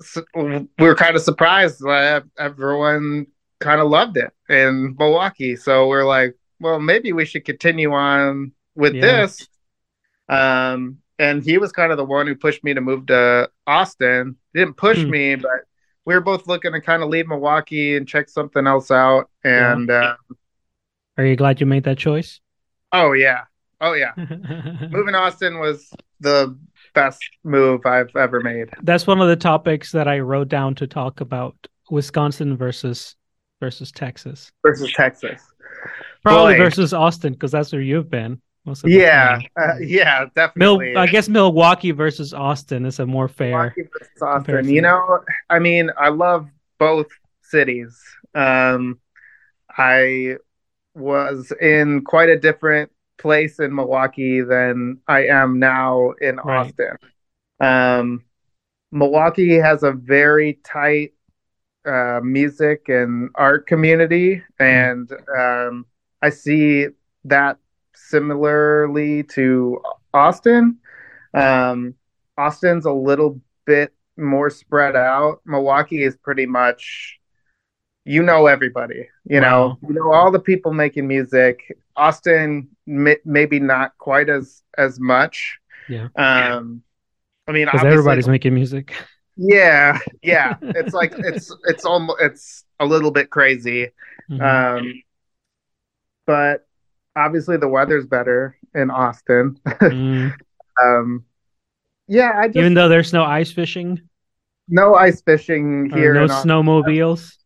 s- 0.00 0.24
we 0.34 0.66
were 0.78 0.94
kind 0.94 1.16
of 1.16 1.22
surprised 1.22 1.80
that 1.80 2.24
everyone 2.38 3.26
kind 3.60 3.80
of 3.80 3.88
loved 3.90 4.16
it 4.16 4.32
in 4.48 4.96
Milwaukee. 4.98 5.54
So 5.54 5.86
we're 5.86 6.04
like, 6.04 6.34
well, 6.60 6.80
maybe 6.80 7.12
we 7.12 7.24
should 7.24 7.44
continue 7.44 7.92
on 7.92 8.52
with 8.74 8.94
Yeah. 8.94 9.00
this. 9.02 9.46
Um, 10.28 10.98
and 11.18 11.42
he 11.44 11.58
was 11.58 11.72
kind 11.72 11.92
of 11.92 11.98
the 11.98 12.04
one 12.04 12.26
who 12.26 12.34
pushed 12.34 12.64
me 12.64 12.74
to 12.74 12.80
move 12.80 13.06
to 13.06 13.50
Austin. 13.66 14.36
He 14.52 14.60
didn't 14.60 14.76
push 14.76 15.02
Hmm. 15.02 15.10
me, 15.10 15.34
but 15.36 15.50
we 16.04 16.14
were 16.14 16.20
both 16.20 16.46
looking 16.46 16.72
to 16.72 16.80
kind 16.80 17.02
of 17.02 17.08
leave 17.08 17.28
Milwaukee 17.28 17.96
and 17.96 18.08
check 18.08 18.28
something 18.28 18.66
else 18.66 18.90
out. 18.90 19.30
And 19.44 19.90
uh, 19.90 20.16
Are 21.18 21.24
you 21.24 21.36
glad 21.36 21.60
you 21.60 21.66
made 21.66 21.84
that 21.84 21.98
choice? 21.98 22.40
oh 22.92 23.12
yeah, 23.12 23.42
oh 23.80 23.92
yeah, 23.94 24.12
moving 24.16 25.12
to 25.12 25.18
Austin 25.18 25.58
was 25.58 25.90
the 26.20 26.56
best 26.94 27.22
move 27.44 27.86
I've 27.86 28.14
ever 28.16 28.40
made. 28.40 28.68
That's 28.82 29.06
one 29.06 29.20
of 29.20 29.28
the 29.28 29.36
topics 29.36 29.92
that 29.92 30.08
I 30.08 30.18
wrote 30.20 30.48
down 30.48 30.74
to 30.76 30.86
talk 30.86 31.20
about 31.20 31.54
Wisconsin 31.90 32.56
versus 32.56 33.16
versus 33.60 33.92
Texas. 33.92 34.50
versus 34.62 34.92
Texas. 34.92 35.40
Probably 36.22 36.54
Boy. 36.54 36.58
versus 36.58 36.92
Austin 36.92 37.32
because 37.32 37.52
that's 37.52 37.72
where 37.72 37.80
you've 37.82 38.10
been. 38.10 38.40
Most 38.64 38.86
Yeah, 38.86 39.40
uh, 39.60 39.74
yeah, 39.80 40.20
Mil- 40.20 40.28
definitely. 40.78 40.96
I 40.96 41.06
guess 41.06 41.28
Milwaukee 41.28 41.90
versus 41.90 42.32
Austin 42.32 42.86
is 42.86 42.98
a 43.00 43.06
more 43.06 43.28
fair. 43.28 43.50
Milwaukee 43.50 43.82
versus 43.92 44.22
Austin. 44.22 44.36
comparison. 44.44 44.74
You 44.74 44.82
know, 44.82 45.20
I 45.50 45.58
mean, 45.58 45.90
I 45.98 46.08
love 46.10 46.48
both 46.78 47.08
cities. 47.42 48.00
Um, 48.34 49.00
I 49.76 50.36
was 50.94 51.52
in 51.60 52.02
quite 52.04 52.28
a 52.28 52.38
different 52.38 52.90
place 53.18 53.58
in 53.58 53.74
Milwaukee 53.74 54.42
than 54.42 54.98
I 55.08 55.26
am 55.26 55.58
now 55.58 56.12
in 56.20 56.36
Right. 56.36 56.66
Austin. 56.66 56.96
Um, 57.60 58.24
Milwaukee 58.90 59.54
has 59.56 59.82
a 59.82 59.92
very 59.92 60.58
tight 60.64 61.14
uh, 61.86 62.20
music 62.22 62.88
and 62.88 63.30
art 63.34 63.66
community, 63.66 64.42
and 64.58 65.10
um, 65.36 65.86
I 66.20 66.30
see 66.30 66.88
that 67.24 67.58
similarly 67.94 69.22
to 69.24 69.80
Austin. 70.14 70.78
Um, 71.34 71.94
Austin's 72.36 72.86
a 72.86 72.92
little 72.92 73.40
bit 73.64 73.92
more 74.16 74.50
spread 74.50 74.96
out. 74.96 75.40
Milwaukee 75.46 76.02
is 76.02 76.16
pretty 76.16 76.46
much, 76.46 77.18
you 78.04 78.22
know, 78.22 78.46
everybody. 78.46 79.08
You 79.24 79.40
know, 79.40 79.68
Wow. 79.68 79.78
you 79.88 79.94
know 79.94 80.12
all 80.12 80.30
the 80.30 80.40
people 80.40 80.72
making 80.72 81.06
music. 81.08 81.76
Austin, 81.96 82.68
maybe 82.86 83.60
not 83.60 83.96
quite 83.98 84.28
as 84.28 84.62
as 84.78 84.98
much. 84.98 85.58
Yeah. 85.88 86.08
Um, 86.16 86.82
I 87.46 87.52
mean, 87.52 87.68
everybody's 87.72 88.28
making 88.28 88.54
music. 88.54 88.94
yeah, 89.36 89.98
yeah. 90.22 90.56
It's 90.62 90.94
like 90.94 91.12
it's 91.18 91.54
it's 91.66 91.84
almost 91.84 92.20
it's 92.20 92.64
a 92.80 92.86
little 92.86 93.10
bit 93.10 93.30
crazy. 93.30 93.90
Mhm. 94.30 94.40
Um, 94.78 95.02
but 96.26 96.66
obviously 97.16 97.56
the 97.56 97.68
weather's 97.68 98.06
better 98.06 98.56
in 98.74 98.90
Austin. 98.90 99.58
Mm. 99.66 100.34
Um, 100.82 101.26
yeah, 102.08 102.32
I 102.34 102.46
just 102.46 102.56
Even 102.56 102.72
though 102.72 102.88
there's 102.88 103.12
no 103.12 103.24
ice 103.24 103.52
fishing 103.52 104.00
no 104.68 104.94
ice 104.94 105.20
fishing 105.22 105.90
here, 105.90 106.14
no 106.14 106.26
snowmobiles. 106.26 107.36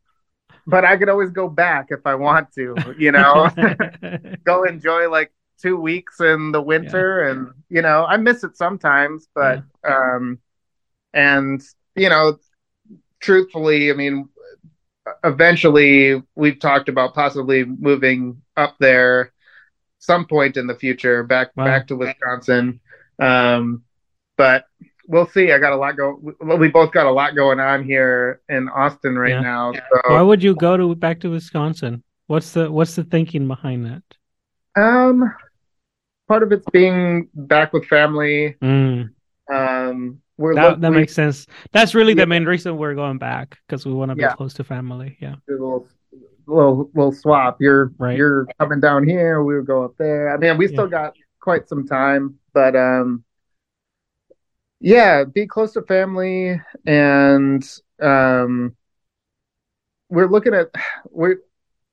but 0.66 0.84
I 0.84 0.96
could 0.96 1.08
always 1.08 1.30
go 1.30 1.48
back 1.48 1.88
if 1.90 2.00
I 2.06 2.14
want 2.14 2.52
to. 2.52 2.74
You 2.98 3.12
know, 3.12 3.50
go 4.44 4.64
enjoy 4.64 5.10
like 5.10 5.32
two 5.60 5.76
weeks 5.76 6.20
in 6.20 6.52
the 6.52 6.62
winter, 6.62 7.22
and 7.28 7.48
you 7.68 7.82
know, 7.82 8.04
I 8.04 8.16
miss 8.16 8.44
it 8.44 8.56
sometimes, 8.56 9.28
but 9.34 9.62
um, 9.84 10.38
and 11.12 11.62
you 11.94 12.08
know, 12.08 12.38
truthfully, 13.20 13.90
I 13.90 13.94
mean, 13.94 14.28
eventually 15.24 16.22
we've 16.34 16.60
talked 16.60 16.88
about 16.88 17.14
possibly 17.14 17.64
moving 17.64 18.42
up 18.56 18.76
there 18.78 19.32
some 20.06 20.26
point 20.26 20.56
in 20.56 20.66
the 20.66 20.74
future 20.74 21.22
back 21.24 21.48
Wow. 21.56 21.64
back 21.64 21.86
to 21.88 21.96
Wisconsin. 21.96 22.80
Um, 23.18 23.82
but 24.36 24.66
we'll 25.08 25.26
see. 25.26 25.52
I 25.52 25.58
got 25.58 25.72
a 25.72 25.76
lot 25.76 25.96
go. 25.96 26.20
We 26.58 26.68
both 26.68 26.92
got 26.92 27.06
a 27.06 27.10
lot 27.10 27.34
going 27.34 27.58
on 27.60 27.84
here 27.84 28.40
in 28.48 28.68
Austin 28.68 29.18
right 29.18 29.30
Yeah. 29.30 29.40
now. 29.40 29.72
Why 30.08 30.22
would 30.22 30.42
you 30.42 30.54
go 30.54 30.76
to 30.76 30.94
back 30.94 31.20
to 31.20 31.30
Wisconsin? 31.30 32.02
What's 32.28 32.52
the 32.52 32.70
what's 32.70 32.94
the 32.96 33.04
thinking 33.04 33.46
behind 33.48 33.86
that? 33.86 34.02
um, 34.78 35.32
part 36.28 36.42
of 36.42 36.52
it's 36.52 36.66
being 36.70 37.28
back 37.34 37.72
with 37.72 37.86
family. 37.86 38.56
Mm, 38.62 39.08
Um, 39.50 40.20
we're 40.36 40.54
that 40.54 40.70
look- 40.72 40.80
that 40.80 40.90
we- 40.90 40.96
makes 40.98 41.14
sense. 41.14 41.46
That's 41.72 41.94
really 41.94 42.12
Yeah. 42.12 42.24
the 42.24 42.26
main 42.26 42.44
reason 42.44 42.76
we're 42.76 42.94
going 42.94 43.16
back 43.16 43.56
because 43.66 43.86
we 43.86 43.92
want 43.94 44.10
to 44.10 44.14
be 44.16 44.20
Yeah. 44.22 44.34
close 44.34 44.52
to 44.54 44.64
family. 44.64 45.16
Yeah. 45.20 45.36
do 45.48 45.52
a 45.54 45.60
little 45.64 45.88
little 46.46 46.90
little 46.94 47.12
swap. 47.12 47.58
You're 47.60 47.92
Right. 47.98 48.16
you're 48.16 48.46
coming 48.58 48.80
down 48.80 49.06
here, 49.06 49.42
we'll 49.42 49.62
go 49.62 49.84
up 49.84 49.96
there. 49.98 50.32
I 50.32 50.36
mean, 50.36 50.56
we 50.56 50.68
still 50.68 50.86
got 50.88 51.14
quite 51.40 51.68
some 51.68 51.86
time, 51.86 52.38
but 52.54 52.74
um 52.76 53.24
yeah, 54.80 55.24
be 55.24 55.46
close 55.46 55.72
to 55.72 55.82
family 55.82 56.60
and 56.86 57.62
um 58.00 58.76
we're 60.08 60.28
looking 60.28 60.54
at 60.54 60.68
we're 61.10 61.38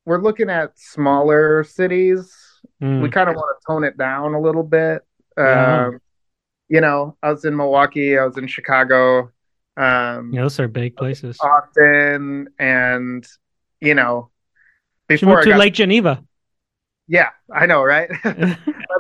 we're 0.06 0.22
looking 0.22 0.50
at 0.50 0.78
smaller 0.78 1.64
cities. 1.64 2.36
Mm, 2.82 3.02
We 3.02 3.10
kind 3.10 3.30
of 3.30 3.36
want 3.36 3.58
to 3.60 3.66
tone 3.66 3.84
it 3.84 3.98
down 3.98 4.34
a 4.34 4.40
little 4.42 4.64
bit. 4.64 5.02
Yeah. 5.38 5.86
Um 5.88 6.00
you 6.70 6.82
know, 6.82 7.18
I 7.22 7.32
was 7.32 7.46
in 7.46 7.56
Milwaukee, 7.56 8.18
I 8.18 8.26
was 8.26 8.38
in 8.38 8.48
Chicago. 8.48 9.32
Um 9.78 10.32
yeah, 10.34 10.42
those 10.42 10.60
are 10.60 10.68
big 10.68 10.96
places. 10.96 11.40
Austin 11.40 12.50
and 12.60 13.26
you 13.82 13.96
know 13.96 14.30
before 15.22 15.36
move 15.36 15.40
I 15.40 15.44
to 15.46 15.50
got 15.52 15.60
Lake 15.60 15.74
Geneva. 15.74 16.24
yeah 17.08 17.30
I 17.54 17.66
know 17.66 17.84
right 17.84 18.10
by 18.24 18.34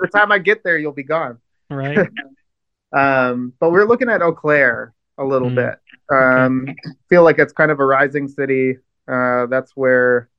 the 0.01 0.09
time 0.13 0.31
I 0.31 0.39
get 0.39 0.63
there 0.63 0.77
you'll 0.77 0.91
be 0.93 1.03
gone 1.03 1.37
right. 1.69 2.09
um 2.93 3.53
but 3.59 3.71
we're 3.71 3.85
looking 3.85 4.09
at 4.09 4.21
Eau 4.21 4.33
Claire 4.33 4.93
a 5.17 5.23
little 5.23 5.49
Mm. 5.49 5.55
bit 5.55 5.75
um 6.15 6.75
feel 7.09 7.23
like 7.23 7.39
it's 7.39 7.53
kind 7.53 7.71
of 7.71 7.79
a 7.79 7.85
rising 7.85 8.27
city 8.27 8.77
uh 9.07 9.45
that's 9.47 9.71
where 9.75 10.29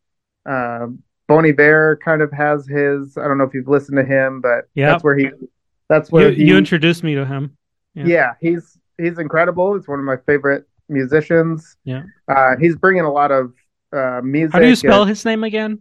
um 0.47 1.03
Bon 1.27 1.45
Iver 1.47 1.99
kind 2.05 2.21
of 2.23 2.31
has 2.33 2.67
his 2.67 3.17
I 3.17 3.27
don't 3.27 3.39
know 3.39 3.45
if 3.45 3.55
you've 3.55 3.69
listened 3.69 3.97
to 3.99 4.05
him 4.05 4.41
but 4.41 4.67
Yep. 4.75 4.89
that's 4.91 5.05
where 5.05 5.17
he 5.17 5.31
that's 5.89 6.11
where 6.13 6.31
You 6.31 6.37
he 6.37 6.45
you 6.49 6.59
introduced 6.59 7.03
me 7.03 7.15
to 7.15 7.25
him. 7.25 7.57
yeah. 7.95 8.05
yeah. 8.07 8.33
he's 8.41 8.79
he's 8.99 9.19
incredible 9.19 9.75
he's 9.75 9.89
one 9.89 9.99
of 9.99 10.05
my 10.05 10.17
favorite 10.27 10.67
musicians 10.89 11.77
Yeah. 11.85 12.03
uh 12.29 12.57
he's 12.61 12.77
bringing 12.77 13.05
a 13.05 13.13
lot 13.13 13.31
of 13.33 13.53
uh 13.95 14.21
music 14.23 14.53
How 14.53 14.59
do 14.61 14.69
you 14.69 14.77
spell 14.77 15.05
his 15.05 15.25
name 15.25 15.45
again? 15.45 15.81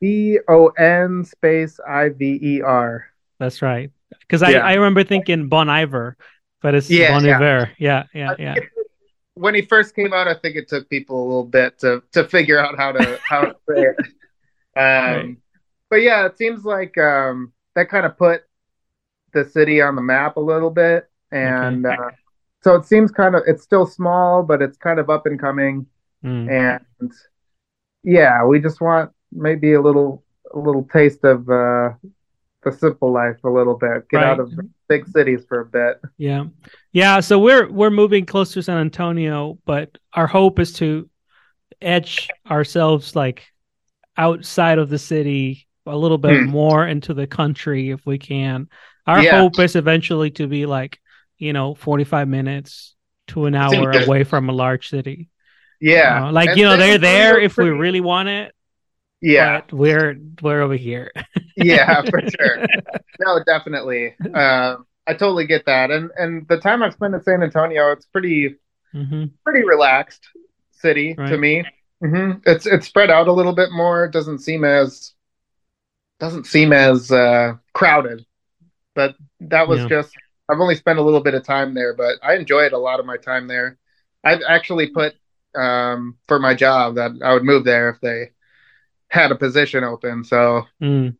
B 0.00 0.38
O 0.48 0.68
N 0.68 1.24
space 1.24 1.78
I 1.86 2.10
V 2.10 2.38
E 2.42 2.60
R. 2.62 3.06
That's 3.38 3.62
right. 3.62 3.90
Because 4.20 4.42
I, 4.42 4.50
Yeah. 4.50 4.66
I 4.66 4.74
remember 4.74 5.04
thinking 5.04 5.48
Bon 5.48 5.68
Iver, 5.68 6.16
but 6.62 6.74
it's 6.74 6.90
Yeah, 6.90 7.12
Bon 7.12 7.24
yeah. 7.24 7.36
Iver. 7.36 7.70
Yeah, 7.78 8.04
yeah, 8.14 8.34
yeah. 8.38 8.54
When 9.34 9.54
he 9.54 9.62
first 9.62 9.94
came 9.96 10.12
out, 10.12 10.28
I 10.28 10.34
think 10.34 10.56
it 10.56 10.68
took 10.68 10.88
people 10.88 11.22
a 11.22 11.26
little 11.26 11.44
bit 11.44 11.78
to 11.80 12.02
to 12.12 12.24
figure 12.28 12.58
out 12.58 12.76
how 12.76 12.92
to 12.92 13.18
how 13.28 13.42
to 13.42 13.56
say 13.68 13.82
it. 13.82 13.96
Um, 14.76 14.82
Right. 14.84 15.36
But 15.88 15.96
yeah, 16.02 16.26
it 16.26 16.36
seems 16.36 16.64
like 16.64 16.98
um, 16.98 17.52
that 17.76 17.88
kind 17.88 18.04
of 18.04 18.18
put 18.18 18.42
the 19.32 19.44
city 19.44 19.80
on 19.80 19.94
the 19.94 20.02
map 20.02 20.36
a 20.36 20.40
little 20.40 20.70
bit, 20.70 21.08
and 21.30 21.86
uh, 21.86 22.10
so 22.62 22.74
it 22.74 22.84
seems 22.84 23.12
kind 23.12 23.36
of 23.36 23.42
it's 23.46 23.62
still 23.62 23.86
small, 23.86 24.42
but 24.42 24.60
it's 24.62 24.76
kind 24.76 24.98
of 24.98 25.10
up 25.10 25.26
and 25.26 25.38
coming, 25.38 25.86
Mm. 26.24 26.50
and 27.00 27.12
yeah, 28.02 28.44
we 28.44 28.60
just 28.60 28.80
want 28.80 29.10
maybe 29.32 29.74
a 29.74 29.80
little 29.80 30.24
a 30.54 30.58
little 30.58 30.84
taste 30.92 31.24
of 31.24 31.48
uh, 31.50 31.90
the 32.62 32.72
simple 32.72 33.12
life 33.12 33.36
a 33.44 33.50
little 33.50 33.76
bit, 33.76 34.08
get 34.08 34.22
out 34.22 34.40
of 34.40 34.52
big 34.88 35.06
cities 35.08 35.44
for 35.48 35.60
a 35.60 35.66
bit. 35.66 36.00
Yeah. 36.16 36.44
Yeah, 36.92 37.20
so 37.20 37.38
we're 37.38 37.70
we're 37.70 37.90
moving 37.90 38.24
close 38.26 38.52
to 38.52 38.62
San 38.62 38.78
Antonio, 38.78 39.58
but 39.66 39.98
our 40.12 40.26
hope 40.26 40.58
is 40.58 40.72
to 40.74 41.08
edge 41.82 42.28
ourselves 42.50 43.14
like 43.16 43.46
outside 44.16 44.78
of 44.78 44.88
the 44.88 44.98
city 44.98 45.66
a 45.86 45.96
little 45.96 46.18
bit 46.18 46.44
Hmm. 46.44 46.50
more 46.50 46.86
into 46.86 47.12
the 47.12 47.26
country 47.26 47.90
if 47.90 48.06
we 48.06 48.16
can. 48.18 48.68
Our 49.06 49.22
Yeah. 49.22 49.40
hope 49.40 49.58
is 49.58 49.76
eventually 49.76 50.30
to 50.32 50.46
be 50.46 50.64
like, 50.64 50.98
you 51.36 51.52
know, 51.52 51.74
45 51.74 52.28
minutes 52.28 52.94
to 53.28 53.44
an 53.46 53.54
hour 53.54 53.90
away 53.90 54.24
from 54.24 54.48
a 54.48 54.52
large 54.52 54.88
city. 54.88 55.28
Yeah, 55.84 56.22
Uh, 56.22 56.32
like, 56.32 56.54
And 56.54 56.56
you 56.56 56.64
know, 56.64 56.76
they're 56.76 56.98
there 56.98 57.38
if 57.38 57.56
we 57.58 57.70
really 57.70 58.00
want 58.00 58.28
it, 58.28 58.54
Yeah, 59.20 59.62
but 59.62 59.72
we're 59.72 60.16
we're 60.42 60.62
over 60.62 60.76
here. 60.76 61.12
yeah, 61.56 62.02
for 62.10 62.22
sure. 62.40 62.64
No, 63.20 63.40
definitely. 63.44 64.16
Um, 64.34 64.86
I 65.06 65.12
totally 65.14 65.46
get 65.46 65.66
that, 65.66 65.90
and 65.90 66.10
and 66.16 66.48
the 66.48 66.58
time 66.58 66.82
I've 66.82 66.94
spent 66.94 67.14
in 67.14 67.22
San 67.22 67.42
Antonio, 67.42 67.92
it's 67.92 68.06
pretty 68.06 68.56
hmm 68.92 69.36
pretty 69.44 69.64
relaxed 69.66 70.28
city 70.72 71.20
to 71.26 71.36
Right. 71.36 71.38
me. 71.38 71.70
hmm 72.02 72.32
It's 72.46 72.66
it's 72.66 72.86
spread 72.86 73.10
out 73.10 73.28
a 73.28 73.32
little 73.32 73.54
bit 73.54 73.70
more. 73.72 74.06
It 74.06 74.12
doesn't 74.12 74.40
seem 74.40 74.64
as 74.64 75.14
doesn't 76.20 76.46
seem 76.46 76.72
as 76.72 77.10
uh, 77.10 77.54
crowded, 77.72 78.24
but 78.94 79.16
that 79.40 79.68
was 79.68 79.84
Yeah. 79.84 79.90
just. 79.90 80.16
I've 80.50 80.60
only 80.60 80.76
spent 80.76 80.98
a 80.98 81.02
little 81.02 81.22
bit 81.22 81.34
of 81.34 81.44
time 81.44 81.74
there, 81.74 81.94
but 81.94 82.16
I 82.22 82.34
enjoyed 82.36 82.72
a 82.72 82.78
lot 82.78 83.00
of 83.00 83.06
my 83.06 83.16
time 83.16 83.48
there. 83.48 83.78
I've 84.24 84.42
actually 84.48 84.88
put 84.90 85.14
um, 85.56 86.16
for 86.26 86.38
my 86.38 86.54
job 86.54 86.96
that 86.96 87.12
I 87.22 87.32
would 87.34 87.44
move 87.44 87.64
there 87.64 87.90
if 87.90 88.00
they 88.00 88.30
had 89.08 89.30
a 89.30 89.36
position 89.36 89.84
open. 89.84 90.24
So 90.24 90.64
Mm. 90.82 91.16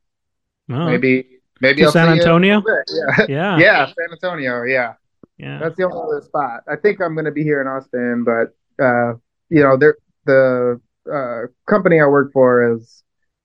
Oh, 0.70 0.86
maybe 0.86 1.40
maybe 1.60 1.80
To 1.80 1.86
I'll 1.86 1.92
San 1.92 2.06
see 2.06 2.08
you 2.08 2.12
in 2.14 2.18
a 2.18 2.22
Antonio? 2.22 2.62
Yeah. 2.88 3.26
yeah, 3.28 3.58
yeah, 3.58 3.86
San 3.86 4.12
Antonio. 4.12 4.62
Yeah, 4.62 4.94
yeah. 5.38 5.58
that's 5.58 5.76
the 5.76 5.84
only 5.84 5.98
other 5.98 6.22
spot. 6.22 6.62
I 6.68 6.76
think 6.76 7.00
I'm 7.00 7.14
going 7.14 7.26
to 7.26 7.32
be 7.32 7.42
here 7.42 7.60
in 7.60 7.66
Austin, 7.66 8.24
but 8.24 8.54
uh, 8.82 9.14
you 9.50 9.62
know, 9.62 9.76
there 9.76 9.96
the 10.26 10.80
uh, 11.12 11.48
company 11.66 12.00
I 12.00 12.06
work 12.06 12.32
for 12.32 12.74
is 12.74 13.02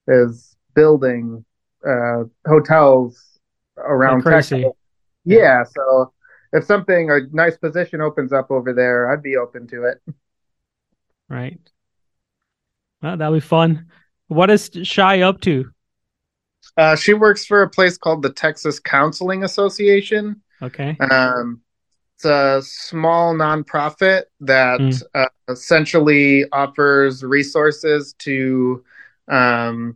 is 0.08 0.56
building 0.76 1.44
uh, 1.86 2.24
hotels 2.48 3.40
around 3.78 4.26
Like. 4.26 4.36
Texas. 4.36 4.66
Yeah, 5.26 5.64
so 5.64 6.14
if 6.54 6.64
something 6.64 7.12
a 7.12 7.20
nice 7.32 7.58
position 7.58 8.02
opens 8.02 8.34
up 8.34 8.50
over 8.50 8.74
there, 8.74 9.12
I'd 9.12 9.22
be 9.22 9.36
open 9.36 9.68
to 9.68 9.84
it. 9.84 10.02
Right. 11.30 11.60
Well, 13.02 13.18
that'll 13.18 13.34
be 13.34 13.40
fun. 13.40 13.88
What 14.28 14.50
is 14.50 14.70
Shy 14.84 15.22
up 15.22 15.42
to 15.42 15.72
Uh, 16.78 16.96
she 16.96 17.14
works 17.14 17.46
for 17.46 17.62
a 17.62 17.70
place 17.70 17.98
called 17.98 18.22
the 18.22 18.32
Texas 18.32 18.80
Counseling 18.80 19.44
Association. 19.44 20.42
Okay. 20.62 20.98
Um, 21.00 21.62
it's 22.16 22.26
a 22.26 22.62
small 22.62 23.34
nonprofit 23.34 24.24
that 24.42 24.80
Mm. 24.82 25.04
uh, 25.16 25.30
essentially 25.48 26.46
offers 26.52 27.24
resources 27.24 28.14
to 28.20 28.84
um, 29.30 29.96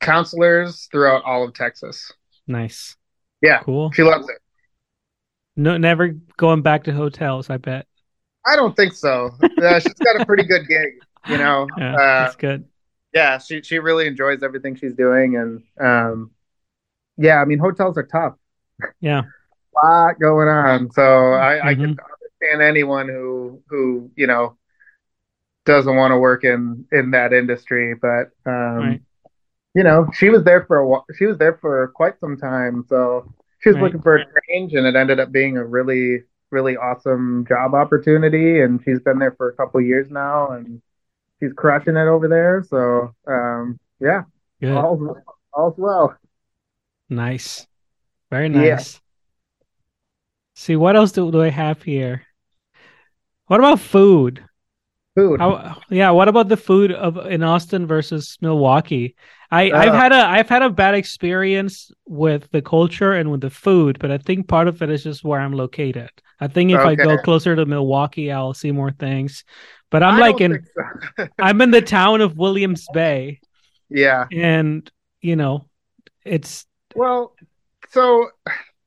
counselors 0.00 0.88
throughout 0.90 1.22
all 1.24 1.44
of 1.44 1.52
Texas. 1.52 2.10
Nice. 2.46 2.96
Yeah, 3.42 3.58
Cool. 3.62 3.90
she 3.92 4.02
loves 4.02 4.28
it. 4.28 4.38
No, 5.56 5.76
never 5.76 6.08
going 6.36 6.62
back 6.62 6.84
to 6.84 6.92
hotels. 6.92 7.50
I 7.50 7.56
bet. 7.58 7.86
I 8.46 8.56
don't 8.56 8.74
think 8.76 8.92
so. 8.94 9.30
Uh, 9.60 9.80
she's 9.80 10.00
got 10.00 10.16
a 10.16 10.20
pretty 10.20 10.44
good 10.44 10.66
gig, 10.68 11.02
you 11.26 11.38
know. 11.38 11.68
Yeah, 11.76 11.98
Uh, 11.98 12.02
that's 12.16 12.34
good. 12.36 12.68
yeah, 13.14 13.38
she 13.38 13.62
she 13.62 13.78
really 13.80 14.06
enjoys 14.06 14.42
everything 14.42 14.76
she's 14.76 14.94
doing, 14.94 15.36
and 15.36 15.62
um, 15.80 16.32
yeah, 17.18 17.36
I 17.42 17.46
mean, 17.46 17.58
hotels 17.58 17.98
are 17.98 18.06
tough. 18.06 18.34
Yeah. 19.00 19.24
A 19.82 19.86
lot 19.86 20.20
going 20.20 20.48
on, 20.48 20.90
so 20.92 21.32
I, 21.34 21.70
I 21.70 21.74
can 21.74 21.90
Mhm. 21.90 22.00
understand 22.14 22.62
anyone 22.62 23.08
who 23.08 23.62
who 23.68 24.10
you 24.16 24.26
know 24.26 24.56
doesn't 25.64 25.96
want 25.96 26.12
to 26.12 26.18
work 26.18 26.44
in 26.44 26.86
in 26.92 27.10
that 27.10 27.32
industry, 27.32 27.94
but 27.94 28.30
um, 28.46 28.86
Right. 28.86 29.02
you 29.74 29.84
know, 29.84 30.08
she 30.14 30.30
was 30.30 30.44
there 30.44 30.64
for 30.66 30.78
a 30.78 30.88
while. 30.88 31.06
She 31.18 31.26
was 31.26 31.38
there 31.38 31.58
for 31.60 31.88
quite 31.96 32.20
some 32.20 32.38
time, 32.38 32.84
so 32.88 33.32
she 33.60 33.70
was 33.70 33.78
Right. 33.78 33.80
looking 33.80 34.02
for 34.02 34.16
a 34.16 34.24
change, 34.50 34.74
and 34.74 34.86
it 34.86 34.96
ended 34.96 35.20
up 35.20 35.32
being 35.32 35.58
a 35.58 35.64
really 35.66 36.24
really 36.50 36.76
awesome 36.76 37.44
job 37.46 37.74
opportunity, 37.74 38.60
and 38.60 38.80
she's 38.84 39.00
been 39.00 39.18
there 39.18 39.32
for 39.36 39.48
a 39.48 39.54
couple 39.54 39.80
years 39.80 40.10
now, 40.10 40.50
and 40.52 40.80
she's 41.40 41.52
crushing 41.52 41.96
it 41.96 42.08
over 42.08 42.28
there. 42.28 42.64
So 42.68 43.14
um, 43.26 43.78
yeah, 44.00 44.22
Good. 44.60 44.76
all's, 44.76 45.16
all's 45.52 45.74
well. 45.76 46.16
Nice. 47.08 47.66
Very 48.30 48.48
Yeah. 48.48 48.74
nice. 48.74 49.00
See, 50.54 50.76
what 50.76 50.96
else 50.96 51.12
do, 51.12 51.30
do 51.30 51.40
I 51.40 51.50
have 51.50 51.82
here? 51.82 52.22
What 53.46 53.60
about 53.60 53.80
food? 53.80 54.44
Food. 55.14 55.40
How, 55.40 55.80
yeah, 55.88 56.10
what 56.10 56.28
about 56.28 56.48
the 56.48 56.56
food 56.56 56.92
of 56.92 57.16
in 57.26 57.42
Austin 57.42 57.86
versus 57.86 58.36
Milwaukee? 58.40 59.16
I, 59.50 59.70
I've 59.70 59.92
Uh. 59.94 59.96
had 59.96 60.12
a 60.12 60.26
I've 60.26 60.48
had 60.48 60.62
a 60.62 60.70
bad 60.70 60.94
experience 60.94 61.90
with 62.06 62.50
the 62.50 62.60
culture 62.62 63.12
and 63.14 63.30
with 63.30 63.40
the 63.40 63.50
food, 63.50 63.98
but 63.98 64.10
I 64.10 64.18
think 64.18 64.46
part 64.48 64.68
of 64.68 64.82
it 64.82 64.90
is 64.90 65.04
just 65.04 65.24
where 65.24 65.40
I'm 65.40 65.52
located. 65.54 66.10
I 66.40 66.48
think 66.48 66.70
if 66.70 66.78
I 66.80 66.94
go 66.94 67.16
closer 67.18 67.56
to 67.56 67.64
Milwaukee, 67.66 68.30
I'll 68.30 68.54
see 68.54 68.70
more 68.72 68.90
things. 68.92 69.44
But 69.90 70.02
I'm 70.02 70.16
I 70.16 70.20
like 70.20 70.40
in 70.40 70.62
so. 71.18 71.26
I'm 71.38 71.60
in 71.62 71.70
the 71.70 71.80
town 71.82 72.20
of 72.20 72.36
Williams 72.36 72.86
Bay, 72.92 73.40
yeah. 73.88 74.26
and 74.30 74.88
you 75.22 75.34
know, 75.34 75.66
it's 76.24 76.66
Well, 76.94 77.34
so 77.88 78.28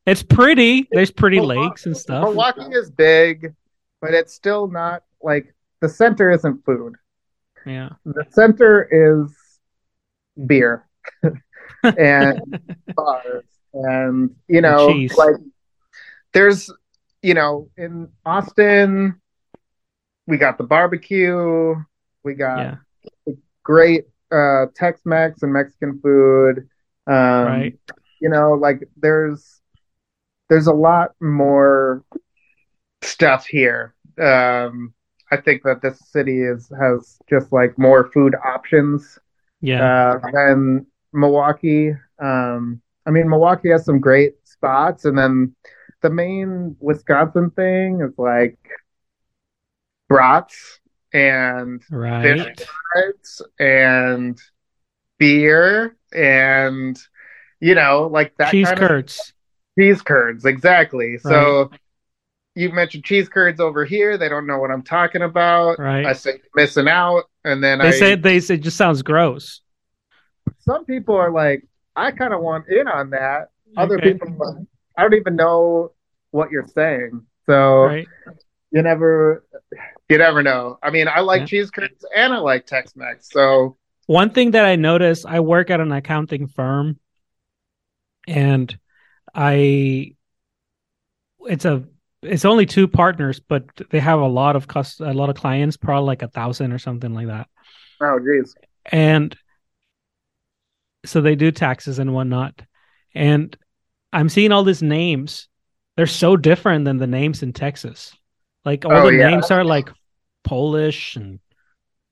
it's 0.05 0.21
pretty. 0.23 0.87
There's 0.91 1.11
pretty 1.11 1.39
Milwaukee- 1.39 1.69
lakes 1.69 1.85
and 1.87 1.97
stuff. 1.97 2.23
Milwaukee 2.23 2.71
is 2.73 2.91
big, 2.91 3.53
but 3.99 4.13
it's 4.13 4.33
still 4.33 4.67
not 4.67 5.03
like 5.23 5.53
the 5.81 5.89
center 5.89 6.29
isn't 6.31 6.63
food. 6.65 6.93
Yeah. 7.65 7.89
The 8.05 8.25
center 8.29 8.87
is 8.91 9.35
beer 10.47 10.87
and 11.97 12.57
bars 12.95 13.43
and 13.73 14.35
you 14.47 14.61
know 14.61 14.87
like 15.17 15.35
there's 16.33 16.69
you 17.21 17.33
know 17.33 17.69
in 17.77 18.09
Austin 18.25 19.19
we 20.27 20.37
got 20.37 20.57
the 20.57 20.63
barbecue, 20.63 21.75
we 22.23 22.33
got 22.35 22.71
Yeah. 23.27 23.35
great 23.63 24.05
uh 24.31 24.67
Tex-Mex 24.75 25.43
and 25.43 25.53
Mexican 25.53 25.99
food. 26.01 26.67
Um 27.07 27.45
Right. 27.45 27.79
you 28.19 28.29
know 28.29 28.53
like 28.53 28.87
there's 28.97 29.61
there's 30.49 30.67
a 30.67 30.73
lot 30.73 31.11
more 31.19 32.03
stuff 33.01 33.45
here 33.47 33.95
um 34.21 34.93
i 35.31 35.37
think 35.37 35.63
that 35.63 35.81
this 35.81 35.99
city 36.11 36.41
is 36.41 36.71
has 36.79 37.17
just 37.29 37.51
like 37.51 37.77
more 37.77 38.11
food 38.11 38.35
options 38.45 39.17
Yeah. 39.61 40.13
uh 40.15 40.19
than 40.33 40.87
milwaukee 41.13 41.93
um 42.19 42.81
i 43.05 43.11
mean 43.11 43.29
milwaukee 43.29 43.69
has 43.69 43.85
some 43.85 43.99
great 43.99 44.35
spots 44.43 45.05
and 45.05 45.17
then 45.17 45.55
the 46.01 46.09
main 46.09 46.75
wisconsin 46.79 47.51
thing 47.51 48.01
is 48.01 48.17
like 48.17 48.57
brats 50.09 50.79
and 51.13 51.81
right. 51.91 52.59
fries 52.93 53.41
and 53.59 54.39
beer 55.19 55.95
and 56.13 56.97
you 57.59 57.75
know 57.75 58.09
like 58.11 58.33
that 58.37 58.51
Cheese 58.51 58.67
kind 58.67 58.79
of 58.81 58.87
curds. 58.87 59.33
cheese 59.77 60.01
curds 60.01 60.45
exactly 60.45 61.17
so 61.17 61.69
you 62.55 62.71
mentioned 62.71 63.03
cheese 63.03 63.29
curds 63.29 63.59
over 63.59 63.85
here 63.85 64.17
they 64.17 64.27
don't 64.29 64.47
know 64.47 64.57
what 64.57 64.71
i'm 64.71 64.81
talking 64.83 65.21
about 65.21 65.79
Right. 65.79 66.05
i 66.05 66.13
say 66.13 66.39
missing 66.55 66.87
out 66.87 67.23
and 67.43 67.63
then 67.63 67.81
They 67.81 67.87
i 67.87 67.91
say 67.91 68.15
they 68.15 68.39
say 68.39 68.55
it 68.55 68.61
just 68.61 68.77
sounds 68.77 69.01
gross. 69.01 69.61
some 70.59 70.85
people 70.85 71.15
are 71.15 71.31
like 71.31 71.65
i 71.95 72.11
kind 72.11 72.33
of 72.33 72.41
want 72.41 72.67
in 72.69 72.87
on 72.87 73.09
that 73.11 73.49
other 73.77 73.95
Okay. 73.95 74.13
people 74.13 74.27
like, 74.37 74.65
i 74.97 75.01
don't 75.01 75.13
even 75.15 75.35
know 75.35 75.91
what 76.31 76.51
you're 76.51 76.67
saying 76.67 77.25
so 77.45 77.85
Right. 77.87 78.07
you 78.71 78.81
never 78.81 79.45
you 80.09 80.17
never 80.17 80.41
know 80.43 80.77
i 80.83 80.89
mean 80.89 81.07
i 81.07 81.19
like 81.19 81.41
Yeah. 81.41 81.45
cheese 81.47 81.71
curds 81.71 82.05
and 82.15 82.33
i 82.33 82.37
like 82.37 82.65
tex-mex 82.65 83.29
so 83.31 83.77
One 84.07 84.29
thing 84.31 84.51
that 84.51 84.65
I 84.65 84.75
noticed, 84.75 85.25
I 85.25 85.39
work 85.39 85.69
at 85.69 85.79
an 85.79 85.91
accounting 85.91 86.47
firm 86.47 86.99
and 88.27 88.77
I 89.33 90.15
it's 91.47 91.65
a 91.65 91.83
it's 92.23 92.45
only 92.45 92.65
two 92.65 92.87
partners, 92.87 93.39
but 93.39 93.65
they 93.89 93.99
have 93.99 94.19
a 94.19 94.27
lot 94.27 94.55
of 94.55 94.67
cus 94.67 94.99
a 94.99 95.13
lot 95.13 95.29
of 95.29 95.35
clients, 95.35 95.77
probably 95.77 96.07
like 96.07 96.21
a 96.21 96.27
thousand 96.27 96.71
or 96.71 96.79
something 96.79 97.13
like 97.13 97.27
that. 97.27 97.47
oh 98.01 98.19
geez 98.19 98.55
And 98.91 99.35
so 101.05 101.21
they 101.21 101.35
do 101.35 101.51
taxes 101.51 101.99
and 101.99 102.13
whatnot. 102.13 102.61
And 103.13 103.55
I'm 104.13 104.29
seeing 104.29 104.51
all 104.51 104.63
these 104.63 104.83
names. 104.83 105.47
They're 105.97 106.07
so 106.07 106.37
different 106.37 106.85
than 106.85 106.97
the 106.97 107.07
names 107.07 107.43
in 107.43 107.53
Texas. 107.53 108.15
Like 108.65 108.85
all 108.85 109.01
Oh, 109.01 109.03
the 109.03 109.11
yeah. 109.11 109.29
names 109.29 109.51
are 109.51 109.63
like 109.63 109.89
Polish 110.43 111.15
and 111.15 111.39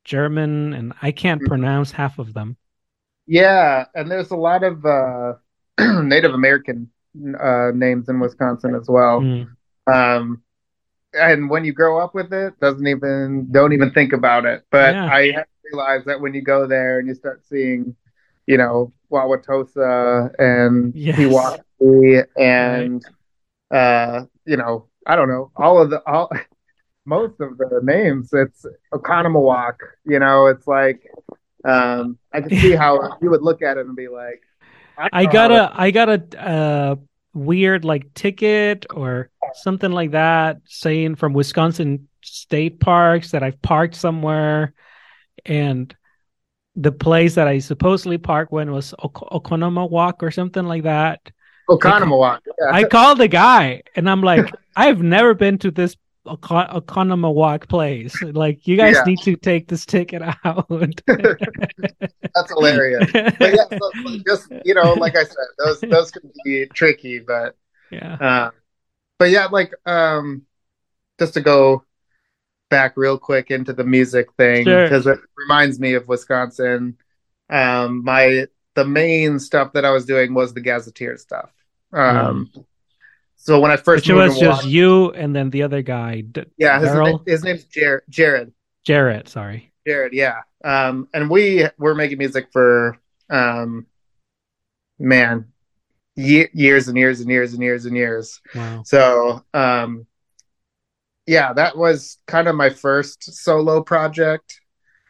German, 0.05 0.73
and 0.73 0.93
I 1.01 1.11
can't 1.11 1.41
Mhm. 1.41 1.47
pronounce 1.47 1.91
half 1.91 2.19
of 2.19 2.33
them. 2.33 2.57
Yeah, 3.27 3.85
and 3.93 4.09
there's 4.09 4.31
a 4.31 4.35
lot 4.35 4.63
of 4.63 4.85
uh, 4.85 5.33
Native 6.03 6.33
American 6.33 6.89
uh, 7.39 7.71
names 7.73 8.09
in 8.09 8.19
Wisconsin 8.19 8.75
as 8.75 8.87
well. 8.87 9.31
Mm, 9.31 9.57
Um, 9.91 10.43
and 11.13 11.49
when 11.49 11.65
you 11.65 11.73
grow 11.73 11.99
up 11.99 12.13
with 12.13 12.31
it, 12.33 12.59
doesn't 12.59 12.85
even 12.87 13.47
don't 13.51 13.73
even 13.73 13.91
think 13.91 14.13
about 14.13 14.45
it. 14.45 14.63
But 14.71 14.95
Yeah. 14.95 15.09
I 15.11 15.31
have 15.35 15.45
realized 15.71 16.05
that 16.07 16.21
when 16.21 16.33
you 16.33 16.41
go 16.41 16.67
there 16.67 16.99
and 16.99 17.07
you 17.07 17.15
start 17.15 17.45
seeing, 17.45 17.95
you 18.47 18.57
know, 18.57 18.93
Wauwatosa 19.11 20.31
and 20.37 20.93
Yes. 20.93 21.17
Pewaukee 21.17 22.25
and 22.37 23.03
uh, 23.71 24.25
you 24.45 24.57
know, 24.57 24.87
I 25.05 25.15
don't 25.15 25.29
know, 25.29 25.51
all 25.55 25.81
of 25.81 25.89
the 25.89 26.01
all 26.07 26.29
most 27.05 27.39
of 27.39 27.57
the 27.57 27.79
names. 27.83 28.29
It's 28.33 28.65
Oconomowoc, 28.93 29.75
you 30.05 30.19
know, 30.19 30.47
it's 30.47 30.67
like 30.67 31.01
um, 31.65 32.17
I 32.33 32.41
can 32.41 32.55
see 32.61 32.75
how 32.75 33.17
you 33.21 33.29
would 33.31 33.41
look 33.41 33.61
at 33.61 33.77
it 33.77 33.85
and 33.85 33.95
be 33.95 34.07
like, 34.07 34.41
don't 34.97 35.09
I 35.13 35.25
gotta, 35.25 35.71
I 35.73 35.91
gotta 35.91 36.39
uh, 36.39 36.95
weird 37.33 37.85
like 37.85 38.13
ticket 38.13 38.85
or 38.93 39.29
something 39.53 39.91
like 39.91 40.11
that 40.11 40.57
saying 40.65 41.15
from 41.15 41.33
Wisconsin 41.33 42.07
state 42.21 42.79
parks 42.79 43.31
that 43.31 43.43
I've 43.43 43.61
parked 43.61 43.95
somewhere, 43.95 44.73
and 45.45 45.95
the 46.75 46.91
place 46.91 47.35
that 47.35 47.47
I 47.47 47.59
supposedly 47.59 48.17
parked 48.17 48.51
when 48.51 48.71
was 48.71 48.93
ok- 48.99 49.27
Oconomowoc 49.31 50.21
or 50.21 50.31
something 50.31 50.65
like 50.65 50.83
that. 50.83 51.19
Oconomowoc. 51.69 52.39
Yeah. 52.45 52.71
I 52.71 52.83
called 52.85 53.17
the 53.17 53.27
guy 53.27 53.83
and 53.95 54.09
I'm 54.09 54.21
like, 54.21 54.49
I've 54.75 55.01
never 55.01 55.33
been 55.33 55.57
to 55.59 55.71
this 55.71 55.95
Oconomowoc 56.37 57.67
place. 57.67 58.21
Like, 58.21 58.67
you 58.67 58.77
guys 58.77 58.95
Yeah. 58.95 59.03
need 59.05 59.19
to 59.23 59.35
take 59.35 59.67
this 59.67 59.85
ticket 59.85 60.21
out. 60.45 60.67
That's 61.07 62.51
hilarious. 62.51 63.11
But 63.11 63.39
yeah, 63.39 63.65
so, 63.77 64.17
just 64.27 64.51
you 64.65 64.73
know, 64.73 64.93
like 64.93 65.15
I 65.15 65.23
said, 65.23 65.35
those 65.57 65.79
those 65.81 66.11
can 66.11 66.31
be 66.43 66.65
tricky, 66.67 67.19
but 67.19 67.55
yeah. 67.91 68.13
uh, 68.15 68.51
but 69.17 69.29
yeah, 69.31 69.45
like 69.47 69.73
um, 69.85 70.43
just 71.19 71.33
to 71.35 71.41
go 71.41 71.83
back 72.69 72.93
real 72.95 73.17
quick 73.17 73.49
into 73.51 73.73
the 73.73 73.83
music 73.83 74.31
thing 74.37 74.65
Sure. 74.65 74.83
because 74.83 75.07
it 75.07 75.19
reminds 75.35 75.79
me 75.79 75.93
of 75.95 76.07
Wisconsin. 76.07 76.97
Um, 77.49 78.03
my 78.03 78.45
the 78.75 78.85
main 78.85 79.39
stuff 79.39 79.73
that 79.73 79.85
I 79.85 79.89
was 79.89 80.05
doing 80.05 80.33
was 80.33 80.53
the 80.53 80.61
Gazettiers 80.61 81.21
stuff. 81.21 81.49
Um, 81.91 82.51
so 83.41 83.59
when 83.59 83.71
I 83.71 83.77
first 83.77 84.05
Which 84.05 84.09
moved 84.13 84.29
was 84.31 84.39
just 84.39 84.63
Milwaukee- 84.63 84.69
you 84.69 85.11
and 85.11 85.33
then 85.35 85.49
the 85.49 85.63
other 85.63 85.81
guy, 85.81 86.21
D- 86.21 86.43
yeah, 86.57 86.79
his, 86.79 86.89
Daryl? 86.89 87.25
his 87.27 87.43
name's 87.43 87.63
Jared. 87.63 88.03
Jared. 88.09 88.51
Jarrett. 88.85 89.29
Sorry. 89.29 89.71
Jared, 89.87 90.11
yeah. 90.13 90.41
Um, 90.63 91.07
and 91.13 91.29
we 91.29 91.65
were 91.77 91.95
making 91.95 92.17
music 92.17 92.47
for 92.51 92.97
um, 93.29 93.87
man, 94.99 95.45
ye- 96.15 96.49
years 96.53 96.87
and 96.89 96.97
years 96.97 97.21
and 97.21 97.29
years 97.29 97.53
and 97.53 97.63
years 97.63 97.85
and 97.85 97.95
years. 97.95 98.41
Wow. 98.53 98.83
So, 98.85 99.43
um, 99.53 100.05
yeah, 101.25 101.53
that 101.53 101.77
was 101.77 102.17
kind 102.27 102.47
of 102.47 102.55
my 102.55 102.69
first 102.69 103.23
solo 103.43 103.81
project. 103.81 104.59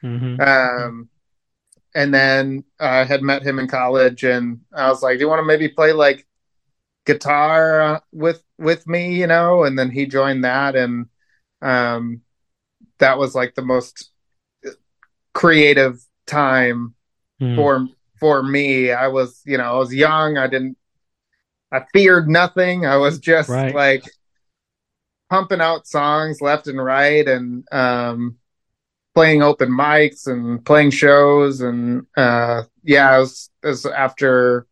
hmm 0.01 0.39
Um, 0.39 1.09
and 1.95 2.13
then 2.13 2.63
I 2.79 3.03
had 3.03 3.23
met 3.23 3.41
him 3.41 3.57
in 3.57 3.67
college, 3.67 4.23
and 4.23 4.59
I 4.71 4.89
was 4.89 5.01
like, 5.01 5.17
"Do 5.17 5.21
you 5.21 5.27
want 5.29 5.39
to 5.39 5.45
maybe 5.45 5.67
play 5.69 5.91
like 5.93 6.27
guitar 7.13 7.81
uh, 7.81 7.99
with 8.11 8.43
with 8.57 8.87
me?" 8.87 9.15
You 9.19 9.27
know, 9.27 9.63
and 9.63 9.77
then 9.77 9.89
he 9.91 10.05
joined 10.05 10.43
that, 10.43 10.75
and 10.75 11.07
um, 11.61 12.21
that 12.99 13.17
was 13.17 13.35
like 13.35 13.55
the 13.55 13.61
most 13.61 14.11
creative 15.33 15.99
time 16.25 16.95
Mm. 17.41 17.55
for 17.55 17.87
for 18.19 18.43
me. 18.43 18.91
I 18.91 19.07
was, 19.07 19.41
you 19.45 19.57
know, 19.57 19.63
I 19.63 19.77
was 19.77 19.93
young. 19.93 20.37
I 20.37 20.47
didn't. 20.47 20.77
I 21.71 21.85
feared 21.93 22.27
nothing. 22.27 22.85
I 22.85 22.97
was 22.97 23.19
just 23.19 23.49
Right. 23.49 23.73
like 23.73 24.03
pumping 25.29 25.61
out 25.61 25.87
songs 25.87 26.41
left 26.41 26.67
and 26.67 26.83
right, 26.83 27.27
and 27.27 27.63
um, 27.71 28.37
playing 29.15 29.41
open 29.43 29.69
mics 29.69 30.27
and 30.27 30.65
playing 30.65 30.91
shows, 30.91 31.61
and 31.61 32.05
uh, 32.17 32.63
yeah, 32.83 33.15
it 33.15 33.19
was, 33.19 33.49
it 33.63 33.67
was 33.67 33.85
after, 33.85 34.65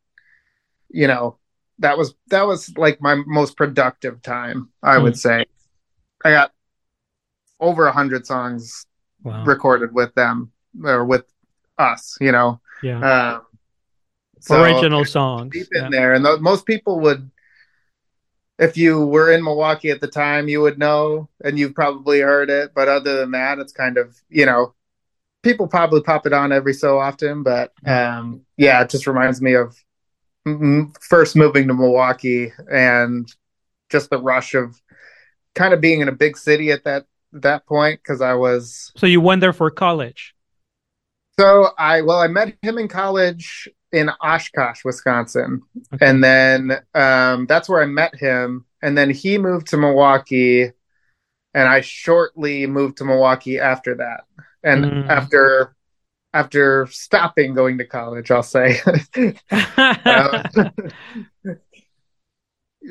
you 0.89 1.07
know, 1.07 1.37
that 1.79 1.97
was 1.97 2.15
that 2.27 2.47
was 2.47 2.75
like 2.77 3.01
my 3.01 3.15
most 3.25 3.55
productive 3.57 4.21
time. 4.21 4.69
I 4.83 4.97
Hmm. 4.97 5.03
would 5.03 5.17
say. 5.17 5.45
I 6.25 6.31
got 6.31 6.51
over 7.59 7.87
a 7.87 7.91
hundred 7.91 8.25
songs 8.25 8.85
Wow. 9.23 9.43
recorded 9.45 9.93
with 9.93 10.13
them 10.15 10.51
or 10.83 11.03
with 11.05 11.25
us, 11.77 12.17
you 12.21 12.31
know. 12.31 12.59
Yeah. 12.83 12.99
Um, 13.35 13.41
so 14.39 14.61
Original 14.61 15.05
songs. 15.05 15.51
deep 15.53 15.67
in 15.73 15.83
Yeah. 15.85 15.89
there, 15.89 16.13
and 16.13 16.23
th- 16.25 16.39
most 16.39 16.65
people 16.65 16.99
would, 17.01 17.29
if 18.59 18.77
you 18.77 19.05
were 19.05 19.31
in 19.31 19.43
Milwaukee 19.43 19.89
at 19.89 20.01
the 20.01 20.07
time, 20.07 20.47
you 20.47 20.61
would 20.61 20.77
know, 20.79 21.29
and 21.43 21.57
you've 21.59 21.75
probably 21.75 22.21
heard 22.21 22.49
it. 22.49 22.71
But 22.73 22.87
other 22.87 23.17
than 23.17 23.31
that, 23.31 23.59
it's 23.59 23.73
kind 23.73 23.97
of 23.97 24.19
you 24.29 24.45
know, 24.45 24.73
people 25.43 25.67
probably 25.67 26.01
pop 26.01 26.25
it 26.25 26.33
on 26.33 26.51
every 26.51 26.73
so 26.73 26.99
often. 26.99 27.43
But 27.43 27.73
um, 27.85 28.41
yeah, 28.57 28.81
it 28.81 28.89
just 28.89 29.07
reminds 29.07 29.41
me 29.41 29.53
of 29.53 29.75
first 31.01 31.35
moving 31.35 31.67
to 31.67 31.73
Milwaukee 31.73 32.51
and 32.71 33.27
just 33.89 34.09
the 34.09 34.21
rush 34.21 34.53
of 34.53 34.81
kind 35.55 35.73
of 35.73 35.81
being 35.81 36.01
in 36.01 36.07
a 36.07 36.11
big 36.13 36.37
city 36.37 36.71
at 36.71 36.83
that 36.83 37.05
that 37.33 37.65
point 37.65 37.99
because 38.01 38.21
I 38.21 38.33
was 38.33 38.91
So 38.95 39.05
you 39.05 39.21
went 39.21 39.41
there 39.41 39.53
for 39.53 39.69
college. 39.69 40.33
So 41.39 41.69
I 41.77 42.01
well, 42.01 42.19
I 42.19 42.27
met 42.27 42.57
him 42.61 42.77
in 42.77 42.87
college 42.87 43.69
in 43.91 44.09
Oshkosh, 44.21 44.83
Wisconsin, 44.83 45.61
Okay. 45.93 46.05
and 46.07 46.23
then 46.23 46.71
um, 46.93 47.45
that's 47.47 47.69
where 47.69 47.81
I 47.81 47.85
met 47.85 48.15
him. 48.15 48.65
And 48.81 48.97
then 48.97 49.09
he 49.09 49.37
moved 49.37 49.67
to 49.67 49.77
Milwaukee, 49.77 50.63
and 51.53 51.67
I 51.67 51.81
shortly 51.81 52.67
moved 52.67 52.97
to 52.97 53.05
Milwaukee 53.05 53.59
after 53.59 53.95
that. 53.95 54.21
And 54.63 54.85
Mm. 54.85 55.09
after 55.09 55.75
after 56.37 56.87
stopping 56.91 57.53
going 57.53 57.77
to 57.79 57.85
college, 57.85 58.29
I'll 58.31 58.43
say, 58.43 58.79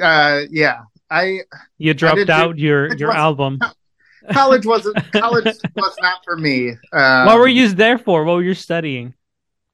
uh, 0.00 0.40
yeah, 0.50 0.80
I 1.10 1.40
you 1.78 1.94
dropped 1.94 2.26
do- 2.26 2.32
out 2.32 2.58
your 2.58 2.94
your 2.96 3.08
was- 3.08 3.16
album. 3.16 3.58
college 4.32 4.66
wasn't 4.66 4.96
college 5.12 5.44
was 5.76 5.96
not 6.00 6.24
for 6.24 6.36
me. 6.36 6.70
Um, 6.92 7.26
what 7.26 7.38
were 7.38 7.48
you 7.48 7.68
there 7.72 7.98
for? 7.98 8.24
What 8.24 8.34
were 8.36 8.42
you 8.42 8.54
studying? 8.54 9.14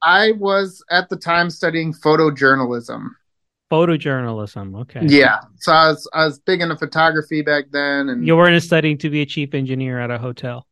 I 0.01 0.31
was 0.33 0.83
at 0.91 1.09
the 1.09 1.15
time 1.15 1.49
studying 1.49 1.93
photojournalism. 1.93 3.07
Photojournalism. 3.71 4.79
Okay. 4.81 4.99
Yeah, 5.05 5.39
so 5.57 5.71
I 5.71 5.87
was 5.89 6.07
I 6.13 6.25
was 6.25 6.39
big 6.39 6.61
into 6.61 6.77
photography 6.77 7.41
back 7.41 7.65
then, 7.71 8.09
and 8.09 8.27
You 8.27 8.35
weren't 8.37 8.61
studying 8.61 8.97
to 8.99 9.09
be 9.09 9.21
a 9.21 9.25
chief 9.25 9.53
engineer 9.55 9.99
at 9.99 10.11
a 10.11 10.19
hotel. 10.19 10.67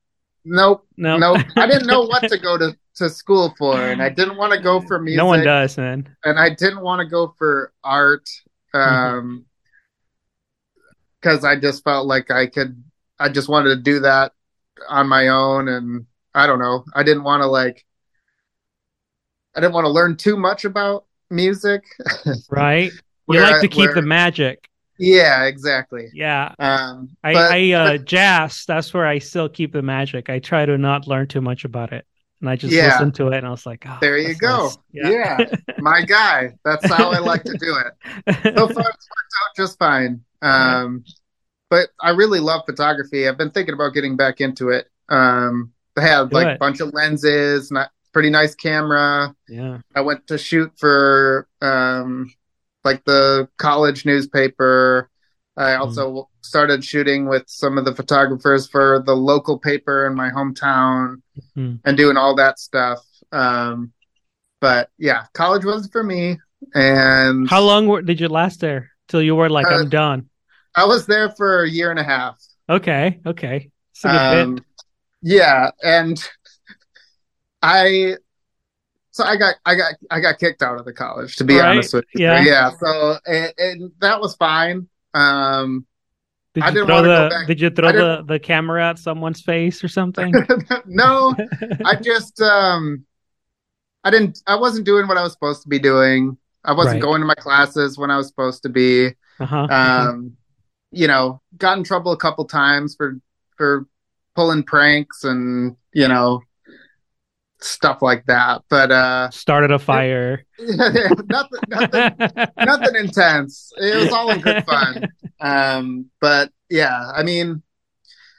nope, 0.45 0.85
No. 0.97 1.17
nope. 1.17 1.41
I 1.57 1.65
didn't 1.65 1.87
know 1.87 2.01
what 2.11 2.21
to 2.29 2.37
go 2.37 2.57
to, 2.59 2.77
to 2.95 3.09
school 3.09 3.53
for, 3.57 3.79
and 3.81 4.01
I 4.01 4.09
didn't 4.19 4.37
want 4.37 4.53
to 4.53 4.59
go 4.59 4.81
for 4.81 4.99
music. 4.99 5.17
no 5.17 5.25
one 5.25 5.43
does, 5.43 5.77
man. 5.77 6.15
and 6.23 6.39
I 6.39 6.49
didn't 6.49 6.81
want 6.81 6.99
to 6.99 7.05
go 7.05 7.33
for 7.37 7.71
art, 7.83 8.29
um, 8.73 9.45
because 11.21 11.43
I 11.45 11.59
just 11.59 11.83
felt 11.83 12.07
like 12.07 12.31
I 12.31 12.47
could. 12.47 12.81
I 13.19 13.29
just 13.29 13.49
wanted 13.49 13.69
to 13.69 13.81
do 13.81 13.99
that 13.99 14.31
on 14.89 15.07
my 15.07 15.27
own, 15.27 15.67
and 15.67 16.05
I 16.33 16.47
don't 16.47 16.59
know. 16.59 16.83
I 16.95 17.03
didn't 17.03 17.23
want 17.23 17.41
to 17.41 17.47
like. 17.47 17.85
I 19.55 19.59
didn't 19.59 19.73
want 19.73 19.85
to 19.85 19.89
learn 19.89 20.15
too 20.17 20.37
much 20.37 20.65
about 20.65 21.05
music. 21.29 21.83
Right? 22.49 22.91
You 22.91 23.39
Where 23.39 23.41
like 23.51 23.61
to 23.61 23.67
keep 23.67 23.85
where- 23.87 23.93
the 23.95 24.01
magic. 24.01 24.67
Yeah, 24.97 25.45
exactly. 25.45 26.09
Yeah. 26.13 26.53
Um, 26.59 27.09
I, 27.23 27.33
but- 27.33 27.51
I 27.51 27.71
uh 27.73 27.91
but- 27.97 28.05
jazz, 28.05 28.65
that's 28.67 28.93
where 28.93 29.05
I 29.05 29.19
still 29.19 29.49
keep 29.49 29.73
the 29.73 29.81
magic. 29.81 30.29
I 30.29 30.39
try 30.39 30.65
to 30.65 30.77
not 30.77 31.07
learn 31.07 31.27
too 31.27 31.41
much 31.41 31.65
about 31.65 31.91
it. 31.93 32.05
And 32.41 32.49
I 32.49 32.55
just 32.55 32.73
Yeah. 32.73 32.87
listen 32.87 33.11
to 33.13 33.27
it 33.27 33.35
and 33.37 33.47
I 33.47 33.51
was 33.51 33.65
like, 33.65 33.85
oh, 33.87 33.97
There 34.01 34.17
you 34.17 34.35
go. 34.35 34.63
nice. 34.65 34.77
Yeah. 34.91 35.37
my 35.79 36.01
guy. 36.05 36.53
That's 36.65 36.85
how 36.87 37.11
I 37.11 37.19
like 37.19 37.43
to 37.43 37.55
do 37.57 37.77
it. 37.77 38.35
So 38.43 38.67
far, 38.67 38.67
it's 38.67 38.75
worked 38.77 39.33
out 39.41 39.55
just 39.55 39.77
fine. 39.79 40.21
Um, 40.41 41.03
but 41.69 41.89
I 42.01 42.09
really 42.11 42.39
love 42.39 42.63
photography. 42.65 43.27
I've 43.27 43.37
been 43.37 43.51
thinking 43.51 43.73
about 43.75 43.93
getting 43.93 44.17
back 44.17 44.41
into 44.41 44.69
it. 44.69 44.87
Um, 45.07 45.71
I 45.97 46.01
have 46.01 46.29
Do 46.31 46.35
like 46.37 46.55
a 46.55 46.59
bunch 46.59 46.79
of 46.81 46.93
lenses, 46.93 47.71
not 47.71 47.91
pretty 48.11 48.29
nice 48.29 48.55
camera. 48.55 49.35
yeah. 49.47 49.77
I 49.95 50.01
went 50.01 50.27
to 50.27 50.37
shoot 50.37 50.71
for 50.77 51.47
um, 51.61 52.33
like 52.83 53.05
the 53.05 53.47
college 53.57 54.05
newspaper. 54.05 55.09
I 55.55 55.75
also 55.75 56.29
started 56.41 56.83
shooting 56.83 57.27
with 57.27 57.43
some 57.47 57.77
of 57.77 57.85
the 57.85 57.95
photographers 57.95 58.67
for 58.67 59.01
the 59.05 59.15
local 59.15 59.57
paper 59.59 60.05
in 60.07 60.15
my 60.15 60.29
hometown 60.29 61.21
Mhm. 61.57 61.79
and 61.85 61.97
doing 61.97 62.17
all 62.17 62.35
that 62.35 62.59
stuff. 62.59 62.99
Um, 63.31 63.93
but 64.59 64.89
yeah, 64.97 65.25
college 65.33 65.65
wasn't 65.65 65.91
for 65.91 66.03
me. 66.03 66.39
And 66.73 67.49
How 67.49 67.61
long 67.61 67.87
were, 67.87 68.01
did 68.01 68.19
you 68.19 68.27
last 68.27 68.59
there? 68.59 68.91
Till 69.07 69.21
you 69.21 69.35
were 69.35 69.49
like, 69.49 69.65
Uh, 69.67 69.75
I'm 69.79 69.89
done. 69.89 70.29
I 70.75 70.85
was 70.85 71.05
there 71.05 71.29
for 71.31 71.63
a 71.63 71.69
year 71.69 71.89
and 71.91 71.99
a 71.99 72.03
half. 72.03 72.41
Okay. 72.69 73.19
Okay. 73.25 73.69
Um, 74.03 74.63
yeah, 75.21 75.71
and 75.83 76.17
I 77.61 78.15
so 79.11 79.23
I 79.23 79.35
got 79.35 79.55
I 79.65 79.75
got 79.75 79.93
I 80.09 80.19
got 80.19 80.39
kicked 80.39 80.63
out 80.63 80.79
of 80.79 80.85
the 80.85 80.93
college 80.93 81.35
to 81.37 81.43
be 81.43 81.57
Right, 81.59 81.71
honest 81.71 81.93
with 81.93 82.05
you. 82.13 82.21
yeah. 82.25 82.43
Yeah, 82.43 82.71
so 82.79 83.17
and, 83.25 83.53
and 83.57 83.91
that 83.99 84.19
was 84.21 84.35
fine. 84.35 84.87
Um 85.13 85.85
Did 86.53 86.63
I 86.63 86.67
you 86.69 86.73
didn't 86.73 86.87
throw 86.87 86.95
wanna 86.95 87.07
go 87.07 87.23
the 87.23 87.29
back. 87.29 87.47
Did 87.47 87.61
you 87.61 87.69
throw 87.69 87.91
the, 87.91 88.23
the 88.27 88.39
camera 88.39 88.89
at 88.89 88.99
someone's 88.99 89.41
face 89.41 89.83
or 89.83 89.87
something? 89.87 90.33
no, 90.85 91.35
I 91.85 91.95
just 91.95 92.41
um 92.41 93.05
I 94.03 94.11
didn't 94.11 94.39
I 94.47 94.55
wasn't 94.55 94.85
doing 94.85 95.07
what 95.07 95.17
I 95.17 95.23
was 95.23 95.33
supposed 95.33 95.63
to 95.63 95.69
be 95.69 95.79
doing. 95.79 96.37
I 96.63 96.73
wasn't 96.73 96.95
Right. 96.95 97.01
going 97.01 97.21
to 97.21 97.27
my 97.27 97.35
classes 97.35 97.97
when 97.97 98.11
I 98.11 98.17
was 98.17 98.27
supposed 98.27 98.63
to 98.63 98.69
be. 98.69 99.09
uh-huh. 99.39 99.67
um, 99.69 100.37
you 100.91 101.07
know, 101.07 101.41
got 101.57 101.77
in 101.77 101.83
trouble 101.83 102.11
a 102.11 102.17
couple 102.17 102.45
times 102.45 102.95
for 102.95 103.17
for 103.57 103.87
pulling 104.35 104.63
pranks 104.63 105.23
and 105.23 105.75
you 105.93 106.07
know 106.07 106.41
stuff 107.61 108.01
like 108.01 108.25
that. 108.25 108.63
But 108.69 108.91
uh, 108.91 109.29
Started 109.31 109.71
a 109.71 109.79
fire. 109.79 110.45
nothing, 110.59 111.59
nothing, 111.69 112.11
nothing 112.57 112.95
intense. 112.95 113.71
It 113.77 113.95
was 113.97 114.11
all 114.11 114.31
in 114.31 114.41
good 114.41 114.65
fun. 114.65 115.07
Um, 115.43 116.11
but 116.19 116.51
yeah, 116.69 117.09
I 117.15 117.23
mean, 117.23 117.63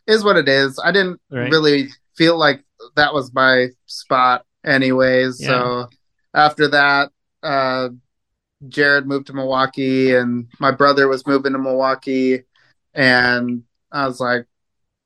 is 0.07 0.23
what 0.23 0.37
it 0.37 0.49
is. 0.49 0.81
I 0.85 0.93
didn't 0.93 1.21
Right. 1.33 1.51
really 1.51 1.89
feel 2.17 2.39
like 2.39 2.63
that 2.95 3.13
was 3.13 3.35
my 3.35 3.71
spot, 3.87 4.45
anyways. 4.65 5.45
So 5.45 5.89
after 6.33 6.69
that, 6.69 7.11
uh, 7.43 7.89
Jared 8.69 9.09
moved 9.09 9.27
to 9.27 9.33
Milwaukee, 9.33 10.15
and 10.15 10.47
my 10.61 10.71
brother 10.71 11.09
was 11.09 11.27
moving 11.27 11.55
to 11.55 11.59
Milwaukee, 11.59 12.45
and 12.95 13.65
I 13.91 14.07
was 14.07 14.21
like, 14.21 14.47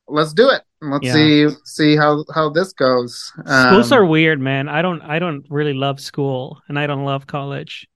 "Let's 0.06 0.34
do 0.34 0.50
it. 0.50 0.60
Let's 0.82 1.04
Yeah. 1.06 1.12
see 1.14 1.48
see 1.64 1.96
how 1.96 2.24
how 2.34 2.50
this 2.50 2.72
goes." 2.72 3.32
Schools 3.46 3.92
Um, 3.92 3.98
are 3.98 4.04
weird, 4.04 4.40
man. 4.40 4.68
I 4.68 4.82
don't 4.82 5.02
I 5.02 5.18
don't 5.18 5.44
really 5.50 5.72
love 5.74 6.00
school 6.00 6.60
and 6.68 6.78
I 6.78 6.86
don't 6.86 7.04
love 7.04 7.26
college. 7.26 7.88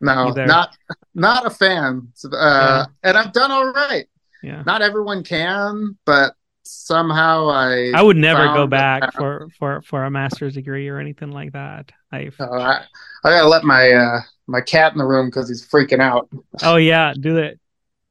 no, 0.00 0.28
either. 0.28 0.46
not 0.46 0.76
not 1.14 1.46
a 1.46 1.50
fan. 1.50 2.08
Uh, 2.24 2.28
Yeah. 2.32 2.84
And 3.02 3.16
I've 3.18 3.32
done 3.32 3.50
all 3.50 3.72
right. 3.72 4.06
Yeah. 4.42 4.62
Not 4.64 4.82
everyone 4.82 5.24
can, 5.24 5.96
but 6.04 6.34
somehow 6.62 7.48
I 7.48 7.92
I 7.94 8.02
would 8.02 8.16
never 8.16 8.44
go 8.54 8.66
back 8.66 9.00
that- 9.00 9.14
for, 9.14 9.48
for, 9.58 9.82
for 9.82 10.04
a 10.04 10.10
master's 10.10 10.54
degree 10.54 10.86
or 10.88 10.98
anything 10.98 11.30
like 11.32 11.52
that. 11.52 11.90
I 12.12 12.30
Uh, 12.38 12.44
I, 12.44 12.84
I 13.24 13.30
gotta 13.30 13.48
let 13.48 13.64
my 13.64 13.90
uh, 13.90 14.20
my 14.46 14.60
cat 14.60 14.92
in 14.92 14.98
the 14.98 15.04
room 15.04 15.26
because 15.28 15.48
he's 15.48 15.66
freaking 15.66 16.00
out. 16.00 16.28
oh 16.62 16.76
yeah, 16.76 17.14
do 17.18 17.38
it. 17.38 17.58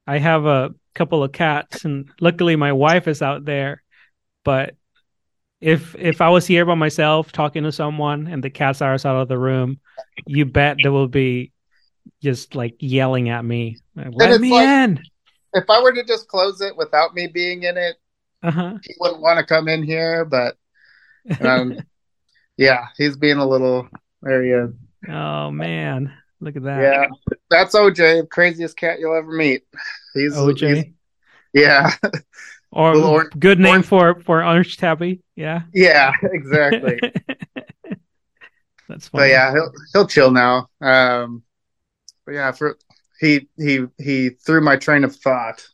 I 0.05 0.17
have 0.17 0.45
a 0.45 0.71
couple 0.95 1.23
of 1.23 1.31
cats, 1.31 1.85
and 1.85 2.09
luckily 2.19 2.55
my 2.55 2.73
wife 2.73 3.07
is 3.07 3.21
out 3.21 3.45
there. 3.45 3.83
But 4.47 4.75
if 5.59 5.93
if 5.99 6.21
I 6.21 6.29
was 6.29 6.47
here 6.47 6.63
by 6.65 6.75
myself 6.75 7.33
talking 7.33 7.63
to 7.63 7.71
someone 7.73 8.27
and 8.27 8.41
the 8.41 8.49
cats 8.49 8.81
are 8.81 8.93
outside 8.93 9.17
of 9.17 9.27
the 9.27 9.37
room, 9.37 9.81
you 10.25 10.45
bet 10.45 10.77
there 10.81 10.93
will 10.93 11.09
be 11.09 11.51
just 12.23 12.55
like 12.55 12.75
yelling 12.79 13.27
at 13.27 13.43
me. 13.43 13.79
Let 13.93 14.39
me 14.39 14.51
like- 14.53 14.65
in. 14.65 14.99
If 15.53 15.65
I 15.69 15.81
were 15.83 15.91
to 15.91 16.03
just 16.05 16.29
close 16.29 16.61
it 16.61 16.77
without 16.77 17.13
me 17.13 17.27
being 17.27 17.63
in 17.63 17.75
it, 17.77 17.97
Uh-huh. 18.41 18.77
he 18.85 18.93
wouldn't 19.01 19.19
want 19.21 19.37
to 19.39 19.45
come 19.45 19.67
in 19.67 19.83
here. 19.83 20.23
But 20.23 20.55
um, 21.41 21.77
yeah, 22.57 22.85
he's 22.95 23.17
being 23.17 23.37
a 23.37 23.45
little. 23.45 23.85
There 24.21 24.43
he 24.45 24.51
is. 24.51 24.71
oh 25.09 25.51
man. 25.51 26.13
Look 26.39 26.55
at 26.55 26.63
that. 26.63 26.81
Yeah, 26.81 27.07
that's 27.49 27.75
OJ, 27.75 28.29
craziest 28.29 28.77
cat 28.77 28.99
you'll 29.01 29.13
ever 29.17 29.33
meet. 29.33 29.63
He's 30.13 30.35
OJ. 30.37 30.73
he's- 30.73 30.85
yeah, 31.53 31.91
or 32.71 32.95
or- 32.95 33.29
good 33.39 33.59
name 33.59 33.83
for 33.83 34.19
for 34.21 34.43
orange 34.43 34.77
tabby. 34.77 35.21
Yeah. 35.35 35.61
yeah, 35.73 36.11
exactly. 36.23 36.99
That's 38.89 39.09
but 39.09 39.29
yeah, 39.29 39.51
he'll 39.51 39.71
he'll 39.93 40.07
chill 40.07 40.31
now. 40.31 40.69
Um, 40.79 41.43
but 42.25 42.33
yeah, 42.33 42.51
for 42.51 42.77
he 43.19 43.47
he 43.57 43.85
he 43.97 44.29
threw 44.29 44.61
my 44.61 44.77
train 44.77 45.03
of 45.03 45.15
thought. 45.15 45.67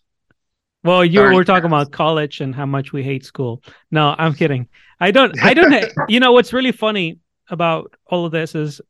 Well, 0.83 1.05
you 1.05 1.19
Darn 1.19 1.35
were 1.35 1.45
talking 1.45 1.67
about 1.67 1.91
college 1.91 2.41
and 2.41 2.53
how 2.53 2.65
much 2.65 2.91
we 2.91 3.03
hate 3.03 3.23
school. 3.23 3.63
No, 3.89 4.15
I'm 4.17 4.33
kidding. 4.33 4.67
I 4.99 5.11
don't. 5.11 5.41
I 5.41 5.53
don't. 5.53 5.85
you 6.09 6.19
know 6.19 6.31
what's 6.33 6.53
really 6.53 6.71
funny 6.71 7.19
about 7.49 7.93
all 8.05 8.25
of 8.25 8.31
this 8.31 8.55
is, 8.55 8.81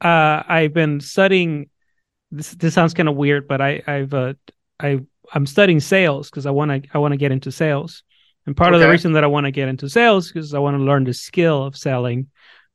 uh, 0.00 0.42
I've 0.48 0.72
been 0.72 1.00
studying. 1.00 1.68
This 2.30 2.50
this 2.52 2.74
sounds 2.74 2.94
kind 2.94 3.08
of 3.08 3.14
weird, 3.14 3.46
but 3.46 3.60
I 3.60 3.82
I've 3.86 4.12
uh 4.12 4.34
I 4.80 5.00
I'm 5.34 5.46
studying 5.46 5.80
sales 5.80 6.30
because 6.30 6.46
I 6.46 6.50
want 6.50 6.70
to 6.84 6.88
I 6.94 6.98
want 6.98 7.12
to 7.12 7.18
get 7.18 7.32
into 7.32 7.52
sales, 7.52 8.02
and 8.46 8.56
part 8.56 8.74
of 8.74 8.80
the 8.80 8.88
reason 8.88 9.12
that 9.12 9.24
I 9.24 9.28
want 9.28 9.44
to 9.44 9.50
get 9.50 9.68
into 9.68 9.88
sales 9.88 10.26
is 10.26 10.32
because 10.32 10.54
I 10.54 10.58
want 10.58 10.76
to 10.78 10.82
learn 10.84 11.04
the 11.04 11.14
skill 11.14 11.64
of 11.64 11.76
selling, 11.76 12.28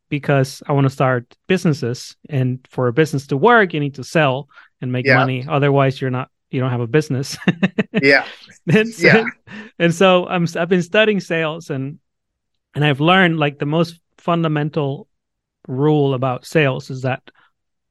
because 0.10 0.62
I 0.68 0.74
want 0.74 0.86
to 0.86 0.90
start 0.90 1.36
businesses, 1.48 2.16
and 2.30 2.60
for 2.70 2.88
a 2.88 2.94
business 2.94 3.28
to 3.28 3.38
work, 3.38 3.74
you 3.74 3.80
need 3.80 3.96
to 3.96 4.04
sell 4.04 4.48
and 4.82 4.92
make 4.92 5.06
Yeah. 5.06 5.18
money. 5.18 5.46
Otherwise, 5.48 6.00
you're 6.00 6.12
not 6.12 6.30
you 6.52 6.60
don't 6.60 6.72
have 6.72 6.82
a 6.82 6.88
business. 6.88 7.38
Yeah, 8.02 8.26
and 8.68 8.94
so, 8.94 9.08
Yeah. 9.08 9.26
and 9.80 9.94
so 9.94 10.28
I'm 10.28 10.46
I've 10.56 10.70
been 10.70 10.82
studying 10.84 11.20
sales 11.20 11.70
and 11.70 12.00
and 12.76 12.86
I've 12.86 13.00
learned 13.00 13.40
like 13.40 13.60
the 13.60 13.66
most 13.66 14.00
fundamental 14.18 15.08
rule 15.68 16.14
about 16.14 16.46
sales 16.46 16.90
is 16.90 17.02
that 17.02 17.22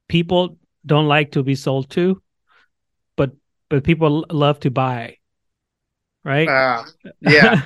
people 0.07 0.57
don't 0.85 1.07
like 1.07 1.31
to 1.31 1.43
be 1.43 1.55
sold 1.55 1.89
to, 1.91 2.21
but 3.73 3.83
people 3.83 4.23
love 4.29 4.59
to 4.61 4.69
buy, 4.69 5.17
right? 6.23 6.53
uh, 6.53 6.83
yeah, 7.21 7.61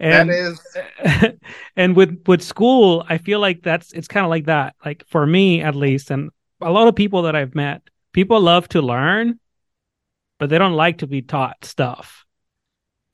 and 0.00 0.28
that 0.28 0.28
is 0.28 0.60
and 1.76 1.96
with 1.96 2.22
with 2.26 2.42
school, 2.42 3.04
I 3.08 3.18
feel 3.18 3.40
like 3.40 3.62
that's 3.62 3.92
it's 3.92 4.08
kind 4.08 4.24
of 4.24 4.30
like 4.30 4.46
that. 4.46 4.76
Like 4.84 5.04
for 5.08 5.26
me 5.26 5.62
at 5.62 5.74
least, 5.74 6.10
and 6.10 6.30
a 6.60 6.70
lot 6.70 6.88
of 6.88 6.94
people 6.96 7.22
that 7.22 7.36
I've 7.36 7.54
met, 7.54 7.82
people 8.12 8.40
love 8.40 8.68
to 8.70 8.82
learn, 8.82 9.40
but 10.38 10.50
they 10.50 10.58
don't 10.58 10.74
like 10.74 10.98
to 10.98 11.06
be 11.06 11.22
taught 11.22 11.64
stuff. 11.64 12.24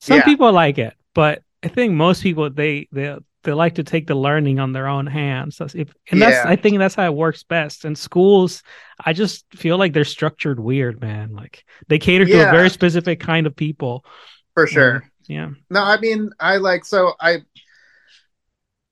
Some 0.01 0.19
Yeah. 0.19 0.25
people 0.25 0.51
like 0.53 0.77
it, 0.77 0.95
but 1.13 1.43
I 1.63 1.69
think 1.69 1.93
most 1.93 2.23
people 2.23 2.49
they 2.49 2.87
they 2.91 3.17
they 3.47 3.53
like 3.53 3.75
to 3.75 3.83
take 3.83 4.05
the 4.07 4.13
learning 4.15 4.59
on 4.59 4.73
their 4.73 4.87
own 4.87 5.07
hands. 5.07 5.57
That's 5.57 5.73
if, 5.73 5.91
and 6.11 6.21
that's 6.21 6.35
Yeah. 6.45 6.51
I 6.51 6.57
think 6.57 6.77
that's 6.77 6.93
how 6.95 7.05
it 7.05 7.15
works 7.15 7.43
best. 7.43 7.85
And 7.85 7.97
schools, 7.97 8.61
I 9.03 9.13
just 9.13 9.45
feel 9.55 9.77
like 9.79 9.93
they're 9.93 10.03
structured 10.05 10.59
weird, 10.59 10.99
man. 11.01 11.33
Like 11.33 11.63
they 11.87 11.97
cater 11.97 12.25
to 12.25 12.47
a 12.49 12.51
very 12.51 12.69
specific 12.69 13.19
kind 13.21 13.47
of 13.47 13.55
people. 13.55 14.05
for 14.53 14.67
sure. 14.67 15.09
Yeah. 15.27 15.51
No, 15.69 15.81
I 15.81 15.99
mean, 15.99 16.31
I 16.39 16.57
like 16.57 16.83
so 16.85 17.13
I 17.19 17.43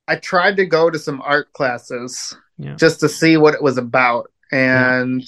I 0.07 0.15
tried 0.15 0.57
to 0.57 0.65
go 0.65 0.89
to 0.89 0.97
some 0.99 1.21
art 1.21 1.51
classes 1.53 2.35
Yeah. 2.57 2.75
just 2.75 2.99
to 3.01 3.09
see 3.09 3.37
what 3.37 3.53
it 3.55 3.61
was 3.61 3.77
about, 3.77 4.31
and 4.51 5.23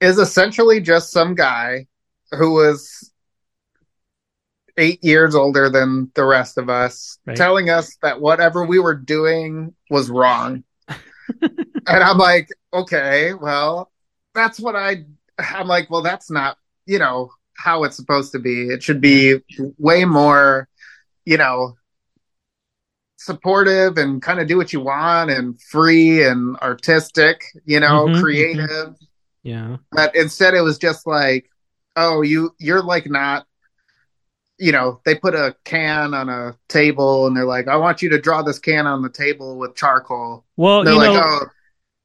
is 0.00 0.18
essentially 0.18 0.80
just 0.80 1.10
some 1.10 1.34
guy 1.34 1.86
who 2.32 2.52
was 2.52 3.10
eight 4.78 5.02
years 5.04 5.34
older 5.34 5.68
than 5.68 6.10
the 6.14 6.24
rest 6.24 6.56
of 6.56 6.70
us, 6.70 7.18
Right. 7.26 7.36
telling 7.36 7.68
us 7.68 7.96
that 8.02 8.20
whatever 8.20 8.64
we 8.64 8.78
were 8.78 8.94
doing 8.94 9.74
was 9.90 10.08
wrong. 10.08 10.64
and 10.88 11.62
I'm 11.86 12.18
like, 12.18 12.48
okay, 12.72 13.34
well, 13.34 13.90
that's 14.34 14.58
what 14.58 14.76
I. 14.76 15.04
I'm 15.38 15.68
like, 15.68 15.88
well, 15.90 16.02
that's 16.02 16.30
not, 16.30 16.56
you 16.86 16.98
know, 16.98 17.30
how 17.56 17.84
it's 17.84 17.96
supposed 17.96 18.32
to 18.32 18.38
be. 18.38 18.68
It 18.68 18.82
should 18.82 19.00
be 19.00 19.36
way 19.78 20.04
more, 20.04 20.68
you 21.24 21.36
know, 21.36 21.74
supportive 23.18 23.98
and 23.98 24.22
kind 24.22 24.40
of 24.40 24.46
do 24.46 24.56
what 24.56 24.72
you 24.72 24.80
want 24.80 25.30
and 25.30 25.60
free 25.60 26.24
and 26.24 26.56
artistic, 26.58 27.44
you 27.66 27.80
know, 27.80 28.06
Mhm, 28.06 28.20
creative. 28.20 28.94
Yeah. 29.42 29.76
But 29.92 30.14
instead, 30.14 30.54
it 30.54 30.60
was 30.62 30.78
just 30.78 31.06
like, 31.06 31.48
oh, 31.96 32.22
you 32.22 32.54
you're 32.58 32.82
like 32.82 33.08
not. 33.10 33.46
You 34.58 34.72
know, 34.72 35.00
they 35.04 35.14
put 35.14 35.34
a 35.34 35.54
can 35.64 36.14
on 36.14 36.28
a 36.28 36.56
table 36.68 37.26
and 37.26 37.36
they're 37.36 37.44
like, 37.44 37.68
I 37.68 37.76
want 37.76 38.02
you 38.02 38.08
to 38.10 38.20
draw 38.20 38.42
this 38.42 38.58
can 38.58 38.86
on 38.86 39.02
the 39.02 39.08
table 39.10 39.56
with 39.56 39.76
charcoal. 39.76 40.44
Well, 40.56 40.82
They're 40.84 40.94
you 40.94 40.98
like, 40.98 41.12
know, 41.12 41.20
oh, 41.22 41.46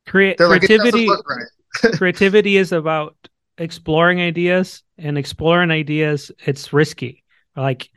crea- 0.07 0.35
like, 0.39 0.61
creativity 0.61 1.07
doesn't 1.07 1.25
right. 1.27 1.93
creativity 1.97 2.57
is 2.57 2.71
about 2.71 3.15
exploring 3.57 4.21
ideas 4.21 4.83
and 4.97 5.17
exploring 5.17 5.71
ideas 5.71 6.31
it's 6.45 6.73
risky 6.73 7.23
like 7.55 7.89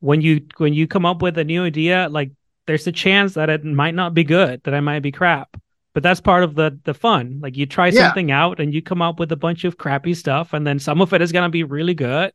when 0.00 0.20
you 0.20 0.46
when 0.58 0.74
you 0.74 0.86
come 0.86 1.06
up 1.06 1.22
with 1.22 1.38
a 1.38 1.44
new 1.44 1.64
idea 1.64 2.08
like 2.10 2.30
there's 2.66 2.86
a 2.86 2.92
chance 2.92 3.34
that 3.34 3.48
it 3.48 3.64
might 3.64 3.94
not 3.94 4.12
be 4.12 4.22
good 4.24 4.62
that 4.64 4.74
it 4.74 4.80
might 4.82 5.00
be 5.00 5.10
crap 5.12 5.56
but 5.94 6.02
that's 6.02 6.20
part 6.20 6.44
of 6.44 6.54
the 6.54 6.78
the 6.84 6.92
fun 6.92 7.40
like 7.42 7.56
you 7.56 7.64
try 7.64 7.88
Yeah. 7.88 8.08
something 8.08 8.30
out 8.30 8.60
and 8.60 8.74
you 8.74 8.82
come 8.82 9.00
up 9.00 9.18
with 9.18 9.32
a 9.32 9.36
bunch 9.36 9.64
of 9.64 9.78
crappy 9.78 10.12
stuff 10.14 10.52
and 10.52 10.66
then 10.66 10.78
some 10.78 11.00
of 11.00 11.12
it 11.14 11.22
is 11.22 11.32
going 11.32 11.44
to 11.46 11.48
be 11.50 11.64
really 11.64 11.94
good 11.94 12.32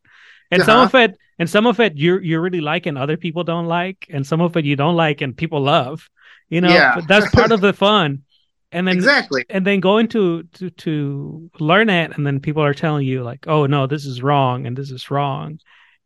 and 0.50 0.62
some 0.62 0.78
Uh-huh. 0.78 0.86
of 0.86 0.94
it 1.10 1.18
and 1.38 1.48
some 1.50 1.66
of 1.66 1.80
it 1.80 1.96
you 1.96 2.18
you 2.20 2.40
really 2.40 2.60
like 2.60 2.86
and 2.86 2.96
other 2.98 3.16
people 3.16 3.44
don't 3.44 3.66
like 3.66 4.06
and 4.10 4.26
some 4.26 4.40
of 4.40 4.56
it 4.56 4.64
you 4.64 4.76
don't 4.76 4.96
like 4.96 5.20
and 5.20 5.36
people 5.36 5.60
love 5.60 6.08
you 6.48 6.60
know 6.60 6.68
Yeah. 6.68 7.00
that's 7.08 7.30
part 7.30 7.52
of 7.52 7.60
the 7.60 7.72
fun 7.72 8.22
and 8.72 8.86
then 8.88 8.96
exactly. 8.96 9.44
and 9.50 9.64
then 9.66 9.80
going 9.80 10.08
to, 10.08 10.42
to 10.54 10.70
to 10.70 11.50
learn 11.60 11.88
it 11.90 12.16
and 12.16 12.26
then 12.26 12.40
people 12.40 12.62
are 12.62 12.74
telling 12.74 13.06
you 13.06 13.22
like 13.22 13.46
oh 13.46 13.66
no 13.66 13.86
this 13.86 14.04
is 14.04 14.22
wrong 14.22 14.66
and 14.66 14.76
this 14.76 14.90
is 14.90 15.10
wrong 15.10 15.58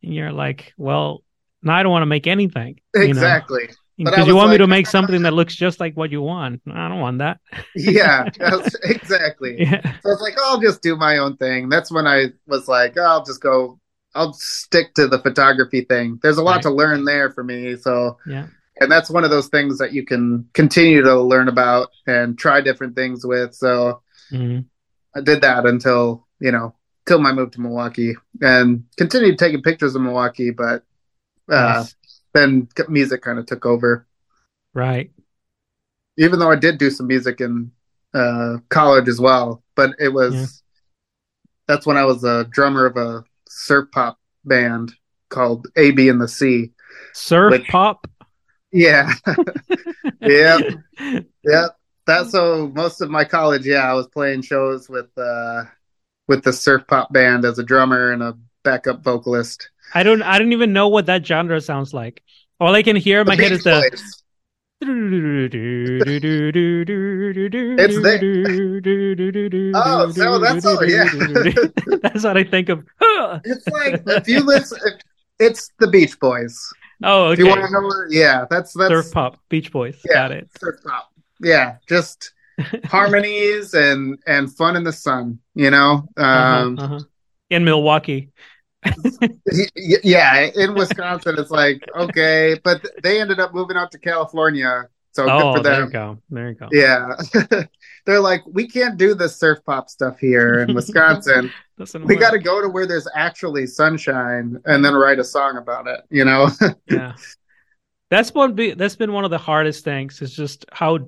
and 0.03 0.15
you're 0.15 0.33
like 0.33 0.73
well 0.77 1.23
now 1.63 1.75
i 1.77 1.83
don't 1.83 1.93
want 1.93 2.03
to 2.03 2.07
make 2.17 2.27
anything 2.27 2.79
you 2.95 3.01
know? 3.01 3.09
Exactly. 3.09 3.69
Because 4.01 4.29
you 4.29 4.35
was 4.35 4.41
want 4.43 4.51
me 4.53 4.59
to 4.59 4.69
make 4.69 4.87
something 4.87 5.23
that 5.23 5.33
looks 5.35 5.57
just 5.57 5.81
like 5.81 5.95
what 5.97 6.13
you 6.13 6.23
want 6.23 6.63
i 6.71 6.87
don't 6.89 7.01
want 7.01 7.19
that 7.19 7.41
Yeah, 7.75 8.29
exactly. 8.85 9.57
yeah 9.61 9.83
So 10.03 10.11
it's 10.13 10.23
like, 10.23 10.35
oh, 10.39 10.53
I'll 10.55 10.61
just 10.61 10.83
do 10.83 10.95
my 10.97 11.19
own 11.19 11.37
thing. 11.37 11.69
That's 11.69 11.91
when 11.91 12.07
I 12.07 12.27
was 12.47 12.69
like, 12.69 12.95
oh, 12.97 13.03
I'll 13.03 13.25
just 13.25 13.41
go, 13.41 13.81
I'll 14.15 14.33
stick 14.33 14.95
to 14.95 15.07
the 15.07 15.19
photography 15.21 15.83
thing. 15.83 16.19
There's 16.23 16.39
a 16.39 16.43
lot 16.43 16.57
Right. 16.57 16.63
to 16.63 16.71
learn 16.71 17.05
there 17.05 17.31
for 17.31 17.45
me. 17.45 17.77
So, 17.77 18.19
yeah 18.27 18.47
and 18.81 18.93
that's 18.93 19.11
one 19.11 19.25
of 19.25 19.31
those 19.31 19.49
things 19.49 19.77
that 19.79 19.93
you 19.93 20.05
can 20.05 20.49
continue 20.55 21.03
to 21.03 21.21
learn 21.21 21.49
about 21.49 21.89
and 22.07 22.39
try 22.39 22.61
different 22.61 22.95
things 22.95 23.27
with. 23.27 23.53
So 23.53 24.03
Mhm. 24.31 24.67
I 25.17 25.21
did 25.21 25.41
that 25.41 25.67
until, 25.67 26.29
you 26.39 26.53
know, 26.53 26.77
till 27.05 27.19
my 27.19 27.33
move 27.33 27.51
to 27.53 27.61
Milwaukee 27.61 28.15
and 28.41 28.85
continued 28.97 29.37
taking 29.37 29.63
pictures 29.63 29.97
of 29.97 30.03
Milwaukee, 30.03 30.51
but 30.51 30.85
uh, 31.51 31.83
Nice. 31.83 31.97
then 32.35 32.69
music 32.89 33.23
kind 33.23 33.39
of 33.41 33.47
took 33.47 33.67
over. 33.67 34.07
right 34.75 35.11
even 36.17 36.39
though 36.39 36.51
I 36.51 36.57
did 36.57 36.79
do 36.79 36.91
some 36.91 37.07
music 37.09 37.41
in 37.41 37.71
uh, 38.15 38.59
college 38.69 39.09
as 39.09 39.21
well, 39.21 39.63
but 39.75 39.91
it 39.99 40.11
was 40.13 40.35
Yeah. 40.35 40.47
that's 41.67 41.87
when 41.87 41.97
I 41.97 42.05
was 42.05 42.23
a 42.25 42.45
drummer 42.45 42.87
of 42.87 42.97
a 42.97 43.25
surf 43.49 43.89
pop 43.93 44.19
band 44.45 44.93
called 45.31 45.67
AB 45.77 46.09
and 46.09 46.21
the 46.21 46.29
Sea. 46.29 46.73
surf 47.15 47.53
Which- 47.53 47.69
pop 47.69 48.07
Yeah, 48.73 49.13
yeah, 50.21 50.59
yeah. 51.45 51.67
That's 52.07 52.31
so 52.33 52.71
most 52.75 53.01
of 53.03 53.11
my 53.11 53.25
college, 53.25 53.67
yeah, 53.67 53.91
I 53.91 53.93
was 53.95 54.07
playing 54.09 54.43
shows 54.43 54.89
with 54.89 55.07
uh, 55.19 55.65
with 56.27 56.43
the 56.45 56.53
surf 56.53 56.83
pop 56.87 57.13
band 57.13 57.45
as 57.45 57.59
a 57.59 57.63
drummer 57.63 58.13
and 58.13 58.23
a 58.23 58.37
backup 58.65 59.03
vocalist. 59.03 59.71
i 59.95 60.03
don't 60.03 60.21
i 60.23 60.39
don't 60.39 60.53
even 60.53 60.73
know 60.75 60.89
what 60.89 61.07
that 61.07 61.25
genre 61.25 61.59
sounds 61.61 61.95
like 61.95 62.23
all 62.61 62.75
i 62.75 62.83
can 62.83 62.97
hear 62.97 63.21
in 63.23 63.27
my 63.27 63.35
head 63.37 63.53
is 63.53 63.63
the 63.63 63.89
Boys. 63.91 64.18
Oh, 69.75 70.11
so 70.13 70.39
that's 70.39 70.65
all- 70.67 70.85
yeah. 70.85 71.05
that's 72.03 72.23
what 72.25 72.37
I 72.37 72.45
think 72.45 72.69
of. 72.69 72.85
It's 73.45 73.67
like 73.69 74.03
if 74.07 74.29
you 74.29 74.41
listen, 74.41 74.79
it's 75.41 75.71
the 75.81 75.89
Beach 75.89 76.19
Boys. 76.21 76.57
oh, 77.03 77.33
If 77.33 77.39
you 77.41 77.47
want 77.49 77.59
okay. 77.61 77.67
to 77.67 77.73
know 77.73 77.81
where, 77.81 78.07
yeah, 78.11 78.45
that's 78.49 78.73
that's 78.75 78.89
Surf 78.91 79.11
pop, 79.11 79.39
Beach 79.49 79.73
Boys. 79.73 80.01
Yeah. 80.05 80.15
Got 80.15 80.33
it. 80.33 80.49
surf 80.61 80.77
pop. 80.87 81.11
Yeah, 81.41 81.77
just 81.89 82.33
harmonies 82.85 83.75
and 83.75 84.19
and 84.29 84.55
fun 84.55 84.77
in 84.77 84.85
the 84.85 84.93
sun. 84.93 85.41
You 85.55 85.71
know, 85.73 86.09
um, 86.17 86.79
uh-huh, 86.79 86.85
uh-huh. 86.85 87.01
In 87.51 87.65
Milwaukee. 87.65 88.31
Yeah, 89.77 90.51
in 90.55 90.75
Wisconsin, 90.75 91.37
it's 91.39 91.51
like 91.51 91.83
okay, 91.97 92.59
but 92.63 92.85
they 93.03 93.21
ended 93.21 93.41
up 93.41 93.53
moving 93.55 93.77
out 93.77 93.91
to 93.93 93.99
California, 93.99 94.89
So 95.13 95.25
good 95.25 95.33
oh, 95.33 95.57
for 95.57 95.63
there 95.63 95.85
you 95.85 95.91
go. 95.91 96.19
There 96.31 96.49
you 96.49 96.55
go. 96.55 96.69
Yeah. 96.71 97.15
They're 98.07 98.21
like, 98.21 98.43
we 98.47 98.69
can't 98.69 98.97
do 98.97 99.15
the 99.15 99.29
surf 99.29 99.59
pop 99.67 99.91
stuff 99.91 100.19
here 100.19 100.61
in 100.61 100.75
Wisconsin. 100.75 101.53
We 102.05 102.17
got 102.17 102.31
to 102.31 102.39
go 102.39 102.63
to 102.63 102.69
where 102.69 102.87
there's 102.87 103.09
actually 103.15 103.67
sunshine 103.67 104.59
and 104.65 104.85
then 104.85 104.95
write 104.95 105.19
a 105.19 105.25
song 105.25 105.57
about 105.59 105.87
it, 105.87 106.01
you 106.11 106.25
know? 106.25 106.49
yeah 106.89 107.15
that's 108.11 108.33
one 108.33 108.55
be 108.55 108.75
that's 108.75 108.97
been 108.97 109.13
one 109.13 109.25
of 109.25 109.31
the 109.31 109.39
hardest 109.39 109.85
things 109.85 110.23
is 110.23 110.35
just 110.35 110.65
how 110.73 110.99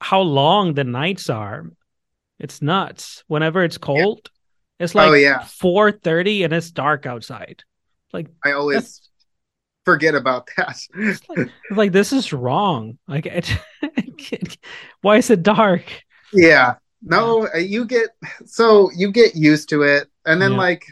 how 0.00 0.20
long 0.20 0.74
the 0.74 0.84
nights 0.84 1.30
are 1.30 1.70
it's 2.38 2.60
nuts 2.60 3.24
whenever 3.26 3.64
it's 3.64 3.78
cold 3.78 4.30
it's 4.78 4.94
like 4.94 5.10
Oh, 5.10 5.12
yeah. 5.14 5.48
4.30 5.60 6.44
and 6.44 6.52
it's 6.52 6.70
dark 6.70 7.06
outside 7.06 7.64
like 8.12 8.28
I 8.44 8.52
always 8.52 9.02
forget 9.84 10.14
about 10.14 10.48
that. 10.56 10.80
it's 10.94 11.28
like, 11.28 11.40
it's 11.68 11.76
like 11.78 11.92
this 11.92 12.12
is 12.12 12.32
wrong 12.32 12.98
like 13.08 13.26
it, 13.26 13.58
why 15.02 15.16
is 15.16 15.30
it 15.30 15.42
dark 15.42 15.84
Yeah. 16.32 16.76
No, 17.02 17.48
uh, 17.54 17.58
you 17.58 17.84
get 17.84 18.10
so 18.46 18.90
you 18.96 19.12
get 19.12 19.34
used 19.36 19.68
to 19.70 19.82
it. 19.82 20.08
And 20.24 20.40
then 20.40 20.52
Yeah. 20.52 20.56
like 20.56 20.84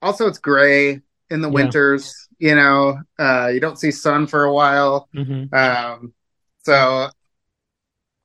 also 0.00 0.26
it's 0.26 0.38
gray 0.38 1.00
in 1.30 1.40
the 1.40 1.48
Yeah. 1.48 1.50
winters, 1.50 2.28
you 2.38 2.54
know. 2.54 2.98
Uh 3.18 3.48
you 3.52 3.60
don't 3.60 3.78
see 3.78 3.90
sun 3.90 4.26
for 4.26 4.44
a 4.44 4.52
while. 4.52 5.08
hmm 5.14 5.44
Um 5.52 6.14
so 6.64 7.08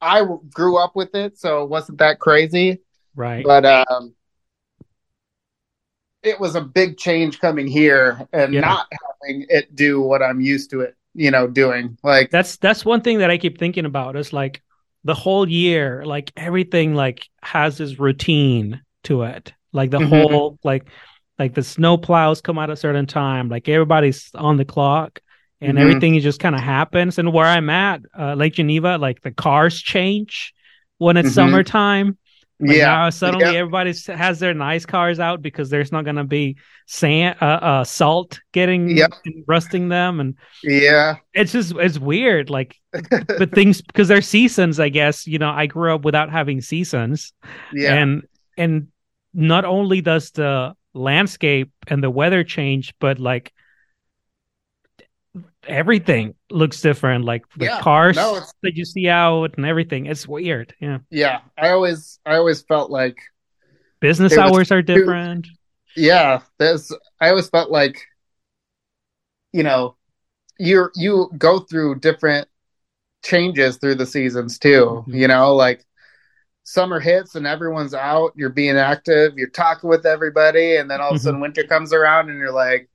I 0.02 0.24
grew 0.54 0.78
up 0.78 0.96
with 0.96 1.16
it, 1.16 1.38
so 1.40 1.64
it 1.64 1.70
wasn't 1.70 1.98
that 2.00 2.20
crazy, 2.20 2.82
right 3.16 3.50
but 3.50 3.66
um 3.66 4.16
it 6.24 6.40
was 6.40 6.56
a 6.56 6.62
big 6.62 6.98
change 6.98 7.40
coming 7.40 7.68
here 7.68 8.28
and 8.34 8.54
Yeah. 8.54 8.62
not 8.62 8.88
having 9.22 9.46
it 9.50 9.76
do 9.76 10.02
what 10.02 10.22
I'm 10.22 10.42
used 10.42 10.70
to 10.72 10.82
it, 10.82 10.96
you 11.14 11.32
know, 11.32 11.48
doing. 11.48 11.98
Like 12.04 12.32
that's 12.32 12.58
that's 12.58 12.84
one 12.84 13.02
thing 13.02 13.20
that 13.20 13.30
i 13.32 13.38
keep 13.38 13.58
thinking 13.58 13.86
about 13.86 14.16
is 14.16 14.34
like 14.34 14.62
the 15.04 15.14
whole 15.14 15.48
year 15.48 16.04
like 16.06 16.32
everything 16.36 16.94
like 16.96 17.28
has 17.42 17.78
this 17.78 18.00
routine 18.00 18.82
to 19.04 19.24
it 19.24 19.54
like 19.72 19.92
the 19.92 20.00
Mhm. 20.00 20.10
whole 20.10 20.58
like 20.64 20.88
like 21.40 21.54
the 21.54 21.64
snow 21.64 21.98
plows 21.98 22.42
come 22.42 22.58
out 22.58 22.70
at 22.70 22.74
a 22.74 22.76
certain 22.76 23.06
time 23.06 23.48
like 23.48 23.70
everybody's 23.70 24.30
on 24.36 24.58
the 24.58 24.66
clock 24.66 25.22
and 25.62 25.78
Mhm. 25.78 25.82
everything 25.82 26.20
just 26.20 26.40
kind 26.40 26.56
of 26.56 26.62
happens 26.62 27.18
and 27.20 27.32
where 27.32 27.46
i'm 27.46 27.70
at 27.70 28.02
uh, 28.18 28.34
lake 28.34 28.54
geneva 28.54 28.98
like 28.98 29.22
the 29.22 29.32
cars 29.32 29.80
change 29.82 30.54
when 30.98 31.16
it's 31.16 31.30
Mhm. 31.30 31.34
summertime 31.34 32.18
like 32.60 32.78
yeah. 32.78 32.86
now 32.86 33.10
suddenly 33.10 33.46
Yeah. 33.46 33.60
everybody 33.60 33.94
has 34.08 34.40
their 34.40 34.54
nice 34.54 34.86
cars 34.86 35.20
out 35.20 35.42
because 35.42 35.70
there's 35.70 35.92
not 35.92 36.06
going 36.06 36.16
to 36.16 36.24
be 36.24 36.58
sand 36.88 37.38
uh, 37.42 37.46
uh 37.46 37.84
salt 37.84 38.40
getting 38.52 38.90
Yep. 38.98 39.14
and 39.26 39.44
rusting 39.48 39.90
them 39.90 40.20
and 40.20 40.36
Yeah. 40.64 41.18
it's 41.34 41.52
just 41.52 41.76
it's 41.76 42.00
weird 42.00 42.50
like 42.50 42.76
but 43.12 43.52
things 43.54 43.82
because 43.82 44.08
they're 44.08 44.22
seasons 44.22 44.80
i 44.80 44.90
guess 44.90 45.28
you 45.28 45.38
know 45.38 45.50
i 45.52 45.68
grew 45.68 45.94
up 45.94 46.04
without 46.04 46.32
having 46.32 46.62
seasons 46.62 47.34
yeah. 47.74 47.94
and 47.94 48.24
and 48.58 48.88
not 49.34 49.66
only 49.66 50.02
does 50.02 50.32
the 50.32 50.74
landscape 50.94 51.72
and 51.88 52.02
the 52.04 52.10
weather 52.10 52.44
change 52.44 52.94
but 53.00 53.20
like 53.20 53.54
everything 55.68 56.34
looks 56.50 56.82
different 56.82 57.26
like 57.26 57.44
the 57.58 57.66
Yeah. 57.66 57.82
cars 57.82 58.16
No, 58.16 58.40
that 58.64 58.76
you 58.76 58.86
see 58.86 59.10
out 59.10 59.58
and 59.58 59.66
everything 59.66 60.06
it's 60.06 60.28
weird 60.28 60.74
yeah 60.80 61.00
yeah. 61.10 61.40
I 61.58 61.70
always 61.70 62.20
I 62.26 62.36
always 62.36 62.62
felt 62.62 62.90
like 62.90 63.18
business 64.00 64.38
hours 64.38 64.72
are 64.72 64.82
different 64.82 65.48
yeah, 65.96 66.42
there's 66.60 66.92
I 67.20 67.30
always 67.30 67.50
felt 67.50 67.72
like 67.72 68.00
you 69.54 69.64
know, 69.64 69.96
you 70.60 70.90
you 70.96 71.32
go 71.38 71.60
through 71.60 72.00
different 72.00 72.48
changes 73.24 73.78
through 73.78 73.96
the 73.96 74.06
seasons 74.06 74.60
too, 74.60 75.04
Mhm. 75.08 75.14
you 75.16 75.28
know, 75.28 75.56
like 75.56 75.84
summer 76.64 77.00
hits 77.00 77.36
and 77.36 77.48
everyone's 77.48 77.94
out, 77.96 78.34
you're 78.36 78.50
being 78.50 78.78
active, 78.78 79.34
you're 79.38 79.50
talking 79.50 79.90
with 79.90 80.06
everybody 80.06 80.76
and 80.78 80.90
then 80.92 81.02
all 81.02 81.10
of 81.10 81.16
a 81.16 81.20
Mhm. 81.20 81.24
sudden 81.24 81.40
winter 81.40 81.64
comes 81.64 81.94
around 81.94 82.30
and 82.30 82.38
you're 82.38 82.52
like 82.52 82.90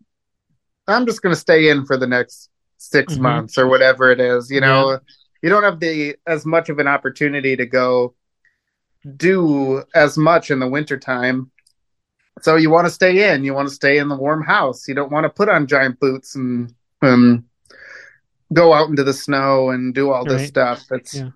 I'm 0.89 1.07
just 1.07 1.23
going 1.23 1.35
to 1.35 1.41
stay 1.41 1.69
in 1.69 1.85
for 1.87 1.97
the 1.97 2.07
next 2.07 2.51
6 2.79 3.15
Mhm. 3.15 3.21
months 3.21 3.59
or 3.59 3.69
whatever 3.69 4.11
it 4.11 4.21
is, 4.21 4.51
you 4.51 4.61
know. 4.61 4.99
You 5.43 5.49
don't 5.49 5.63
have 5.65 5.81
the 5.81 6.17
as 6.27 6.47
much 6.47 6.69
of 6.69 6.79
an 6.79 6.87
opportunity 6.87 7.57
to 7.57 7.67
go 7.67 8.15
do 9.17 9.83
as 9.95 10.17
much 10.17 10.51
in 10.51 10.59
the 10.61 10.69
wintertime. 10.69 11.51
So 12.43 12.57
you 12.57 12.71
want 12.71 12.87
to 12.87 12.91
stay 12.93 13.33
in, 13.33 13.45
you 13.45 13.53
want 13.55 13.69
to 13.69 13.75
stay 13.75 13.99
in 13.99 14.09
the 14.09 14.17
warm 14.17 14.43
house. 14.43 14.87
You 14.89 14.95
don't 14.95 15.11
want 15.13 15.25
to 15.25 15.31
put 15.31 15.49
on 15.49 15.67
giant 15.67 15.99
boots 16.01 16.35
and 16.35 16.73
um, 17.03 17.45
go 18.53 18.73
out 18.73 18.89
into 18.89 19.03
the 19.05 19.13
snow 19.13 19.71
and 19.71 19.95
do 19.95 20.11
all 20.11 20.25
this 20.25 20.43
Right. 20.43 20.49
stuff. 20.49 20.85
It's 20.93 21.15
Yeah. 21.15 21.31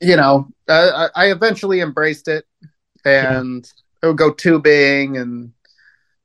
you 0.00 0.16
know, 0.16 0.48
I, 0.68 1.08
I 1.14 1.30
eventually 1.30 1.80
embraced 1.80 2.26
it 2.28 2.44
and 3.04 3.68
I 4.02 4.08
would 4.08 4.18
go 4.18 4.32
tubing 4.32 5.16
and 5.16 5.52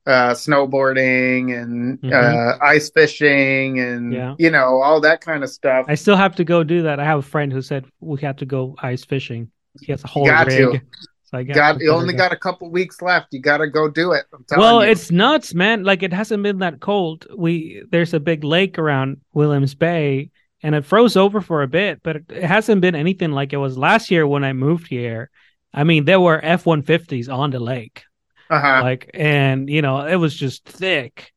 uh, 0.08 0.32
snowboarding 0.34 1.54
and 1.60 2.00
Mhm. 2.00 2.12
uh, 2.12 2.56
ice 2.64 2.90
fishing 2.90 3.78
and 3.78 4.12
Yeah. 4.12 4.34
you 4.38 4.50
know 4.50 4.80
all 4.82 5.00
that 5.02 5.20
kind 5.20 5.42
of 5.44 5.50
stuff. 5.50 5.84
i 5.88 5.94
still 5.94 6.16
have 6.16 6.34
to 6.36 6.44
go 6.44 6.64
do 6.64 6.82
that 6.82 6.98
i 6.98 7.04
have 7.04 7.18
a 7.18 7.22
friend 7.34 7.52
who 7.52 7.60
said 7.62 7.84
we 8.00 8.20
have 8.22 8.36
to 8.36 8.46
go 8.46 8.74
ice 8.82 9.04
fishing 9.04 9.50
he 9.80 9.92
has 9.92 10.02
a 10.04 10.08
whole 10.08 10.26
got 10.26 10.46
rig 10.46 10.72
to. 10.72 10.80
so 11.24 11.38
i 11.38 11.42
got, 11.42 11.54
got 11.54 11.80
you 11.80 11.92
only 11.92 12.14
go. 12.14 12.18
got 12.24 12.32
a 12.32 12.36
couple 12.36 12.70
weeks 12.70 13.02
left. 13.02 13.26
You 13.32 13.40
got 13.40 13.58
to 13.58 13.68
go 13.68 13.88
do 13.88 14.12
it. 14.12 14.24
I'm 14.32 14.58
well 14.58 14.82
you. 14.84 14.90
it's 14.90 15.10
nuts 15.10 15.52
man 15.54 15.84
like 15.84 16.02
it 16.02 16.12
hasn't 16.12 16.42
been 16.42 16.58
that 16.60 16.80
cold 16.80 17.26
we 17.36 17.82
there's 17.92 18.14
a 18.14 18.20
big 18.20 18.44
lake 18.44 18.78
around 18.78 19.18
williams 19.34 19.74
bay 19.74 20.30
and 20.62 20.74
it 20.74 20.84
froze 20.86 21.16
over 21.16 21.40
for 21.40 21.62
a 21.62 21.68
bit 21.68 22.00
but 22.02 22.16
it, 22.16 22.24
it 22.30 22.44
hasn't 22.44 22.80
been 22.80 22.94
anything 22.96 23.32
like 23.32 23.52
it 23.52 23.58
was 23.58 23.76
last 23.76 24.10
year 24.10 24.26
when 24.26 24.42
i 24.42 24.52
moved 24.54 24.88
here 24.88 25.28
i 25.74 25.84
mean 25.84 26.04
there 26.06 26.18
were 26.26 26.40
f-150s 26.42 27.28
on 27.32 27.50
the 27.50 27.60
lake 27.60 28.02
uh-huh. 28.50 28.80
like 28.82 29.10
and 29.14 29.68
you 29.68 29.82
know 29.82 30.06
it 30.06 30.16
was 30.16 30.34
just 30.34 30.64
thick 30.64 31.32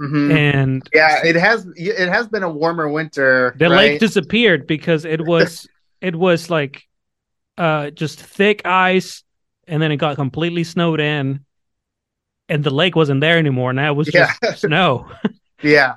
Mhm. 0.00 0.32
and 0.34 0.82
Yeah, 0.92 1.24
it 1.24 1.36
has. 1.36 1.66
It 1.76 2.08
has 2.08 2.26
been 2.26 2.42
a 2.42 2.50
warmer 2.50 2.88
winter. 2.88 3.54
the 3.56 3.70
right? 3.70 3.76
lake 3.92 4.00
disappeared 4.00 4.66
because 4.66 5.04
it 5.04 5.20
was 5.24 5.68
it 6.00 6.16
was 6.16 6.50
like 6.50 6.82
uh 7.58 7.90
just 7.90 8.20
thick 8.20 8.62
ice 8.66 9.22
and 9.68 9.80
then 9.80 9.92
it 9.92 9.98
got 9.98 10.16
completely 10.16 10.64
snowed 10.64 10.98
in 11.00 11.44
and 12.48 12.64
the 12.64 12.70
lake 12.74 12.96
wasn't 12.96 13.20
there 13.20 13.38
anymore 13.38 13.72
now 13.72 13.92
it 13.92 13.94
was 13.96 14.08
just 14.08 14.36
Yeah. 14.42 14.54
snow 14.54 15.08
yeah, 15.62 15.94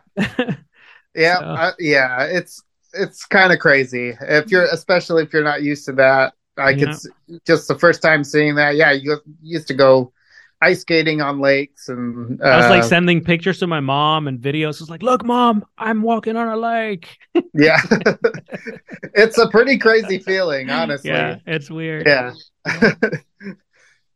yeah, 1.15 1.39
So- 1.39 1.45
uh, 1.45 1.71
yeah. 1.79 2.23
It's 2.25 2.61
it's 2.93 3.25
kind 3.25 3.51
of 3.51 3.59
crazy 3.59 4.13
if 4.21 4.49
you're, 4.51 4.65
especially 4.65 5.23
if 5.23 5.33
you're 5.33 5.43
not 5.43 5.61
used 5.61 5.85
to 5.85 5.93
that. 5.93 6.33
Like 6.55 6.77
Yeah. 6.77 6.89
it's 6.91 7.07
just 7.45 7.67
the 7.67 7.77
first 7.77 8.01
time 8.01 8.23
seeing 8.23 8.55
that. 8.55 8.75
Yeah, 8.75 8.91
you 8.91 9.19
used 9.41 9.67
to 9.67 9.73
go 9.73 10.13
ice 10.61 10.81
skating 10.81 11.21
on 11.21 11.39
lakes, 11.39 11.89
and 11.89 12.41
uh, 12.41 12.45
I 12.45 12.57
was 12.57 12.69
like 12.69 12.83
sending 12.83 13.23
pictures 13.23 13.59
to 13.59 13.67
my 13.67 13.79
mom 13.79 14.27
and 14.27 14.39
videos. 14.39 14.81
It's 14.81 14.89
like, 14.89 15.03
look, 15.03 15.23
mom, 15.25 15.65
I'm 15.77 16.01
walking 16.01 16.35
on 16.35 16.47
a 16.47 16.57
lake. 16.57 17.17
yeah, 17.53 17.79
it's 19.13 19.37
a 19.37 19.49
pretty 19.49 19.77
crazy 19.77 20.19
feeling, 20.19 20.69
honestly. 20.69 21.09
Yeah, 21.09 21.37
it's 21.45 21.69
weird. 21.69 22.07
yeah 22.07 22.33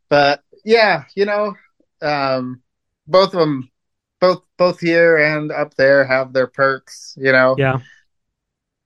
but 0.09 0.43
yeah 0.65 1.03
you 1.15 1.25
know 1.25 1.53
um 2.01 2.61
both 3.07 3.33
of 3.33 3.39
them 3.39 3.69
both 4.19 4.45
both 4.57 4.79
here 4.79 5.17
and 5.17 5.51
up 5.51 5.73
there 5.75 6.03
have 6.05 6.33
their 6.33 6.47
perks 6.47 7.15
you 7.17 7.31
know 7.31 7.55
Yeah. 7.57 7.79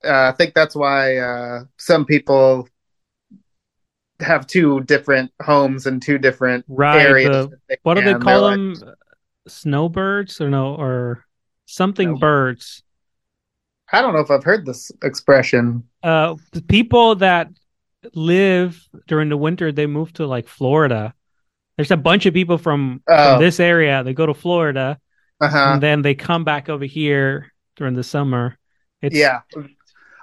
uh, 0.04 0.30
i 0.30 0.34
think 0.38 0.54
that's 0.54 0.76
why 0.76 1.18
uh 1.18 1.64
some 1.78 2.06
people 2.06 2.70
have 4.22 4.48
two 4.48 4.82
different 4.82 5.32
homes 5.42 5.86
and 5.88 6.02
two 6.02 6.18
different 6.18 6.64
Right. 6.68 7.02
areas 7.06 7.48
the- 7.50 7.78
what 7.84 7.96
do 7.96 8.02
they 8.02 8.14
call 8.14 8.50
They're 8.50 8.58
like- 8.58 8.80
them? 8.80 8.94
Snowbirds 9.48 10.42
or 10.42 10.50
no 10.50 10.76
or 10.76 11.26
something 11.66 12.14
No. 12.14 12.18
birds. 12.18 12.82
i 13.92 14.02
don't 14.02 14.14
know 14.14 14.20
if 14.20 14.32
i've 14.32 14.44
heard 14.44 14.66
this 14.66 14.92
expression 15.04 15.84
Uh, 16.02 16.36
the 16.54 16.62
people 16.64 17.16
that 17.16 17.50
live 18.14 18.82
during 19.08 19.30
the 19.30 19.38
winter, 19.38 19.72
they 19.72 19.88
move 19.88 20.14
to 20.14 20.28
like 20.28 20.48
Florida. 20.48 21.14
There's 21.76 21.90
a 21.90 21.98
bunch 21.98 22.28
of 22.28 22.34
people 22.36 22.60
from, 22.60 23.02
Oh. 23.10 23.34
from 23.34 23.42
this 23.42 23.60
area. 23.60 24.04
They 24.04 24.14
go 24.14 24.26
to 24.28 24.34
Florida 24.36 25.00
uh-huh 25.42 25.72
and 25.74 25.82
then 25.84 26.02
they 26.04 26.14
come 26.16 26.44
back 26.44 26.70
over 26.70 26.86
here 26.86 27.52
during 27.76 27.94
the 27.96 28.04
summer. 28.04 28.58
It's, 29.02 29.16
yeah 29.16 29.42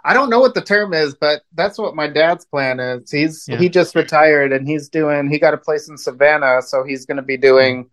i 0.05 0.13
don't 0.13 0.31
know 0.31 0.41
what 0.41 0.55
the 0.55 0.61
term 0.61 0.93
is 0.95 1.15
but 1.15 1.43
that's 1.55 1.79
what 1.79 1.95
my 1.95 2.07
dad's 2.09 2.45
plan 2.45 2.81
is 2.81 3.11
he's 3.11 3.47
Yeah. 3.49 3.59
he 3.59 3.69
just 3.69 3.95
retired 3.95 4.53
and 4.53 4.67
he's 4.67 4.89
doing 4.89 5.31
he 5.31 5.39
got 5.39 5.55
a 5.55 5.59
place 5.59 5.89
in 5.89 5.97
savannah 5.97 6.61
so 6.63 6.85
he's 6.85 7.07
going 7.07 7.17
to 7.19 7.23
be 7.23 7.37
doing 7.37 7.89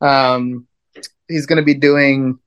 um 0.00 0.66
he's 1.28 1.46
going 1.46 1.58
to 1.58 1.64
be 1.64 1.74
doing 1.74 2.38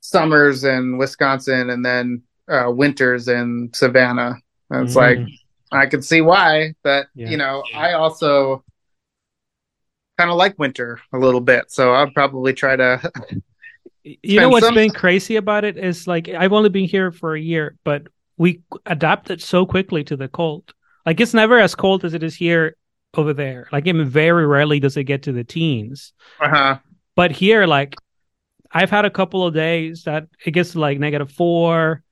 summers 0.00 0.64
in 0.64 0.98
wisconsin 0.98 1.70
and 1.70 1.84
then 1.84 2.22
uh 2.50 2.70
winters 2.70 3.28
in 3.28 3.70
savannah 3.74 4.34
and 4.70 4.86
it's 4.86 4.94
like 4.96 5.18
Mhm. 5.18 5.32
i 5.72 5.86
can 5.86 6.02
see 6.02 6.20
why 6.20 6.74
but 6.82 7.06
Yeah. 7.14 7.30
you 7.30 7.36
know 7.36 7.62
i 7.74 7.92
also 7.94 8.62
kind 10.18 10.30
of 10.30 10.36
like 10.36 10.58
winter 10.58 11.00
a 11.12 11.18
little 11.18 11.40
bit 11.40 11.70
so 11.70 11.92
i'll 11.92 12.10
probably 12.10 12.52
try 12.52 12.76
to 12.76 13.00
You 14.22 14.38
know 14.40 14.48
what's 14.48 14.64
some- 14.64 14.74
been 14.76 14.90
crazy 14.92 15.34
about 15.34 15.64
it 15.64 15.76
is 15.76 16.06
like 16.06 16.28
I've 16.28 16.52
only 16.52 16.68
been 16.68 16.84
here 16.84 17.10
for 17.10 17.34
a 17.34 17.40
year, 17.40 17.74
but 17.82 18.06
we 18.38 18.62
adapted 18.84 19.40
so 19.42 19.66
quickly 19.66 20.04
to 20.04 20.16
the 20.16 20.28
cold. 20.28 20.72
Like 21.04 21.20
it's 21.20 21.34
never 21.34 21.58
as 21.58 21.74
cold 21.74 22.04
as 22.04 22.14
it 22.14 22.22
is 22.22 22.34
here 22.34 22.76
over 23.14 23.32
there. 23.32 23.68
Like 23.72 23.86
even 23.86 24.08
very 24.08 24.46
rarely 24.46 24.80
does 24.80 24.96
it 24.96 25.04
get 25.04 25.22
to 25.24 25.32
the 25.32 25.44
teens. 25.44 26.12
Uh-huh. 26.40 26.78
But 27.14 27.32
here, 27.32 27.66
like 27.66 27.94
I've 28.72 28.90
had 28.90 29.04
a 29.04 29.10
couple 29.10 29.46
of 29.46 29.54
days 29.54 30.02
that 30.04 30.26
it 30.44 30.50
gets 30.50 30.72
to 30.72 30.80
like 30.80 30.98
negative 30.98 31.30
four, 31.30 32.02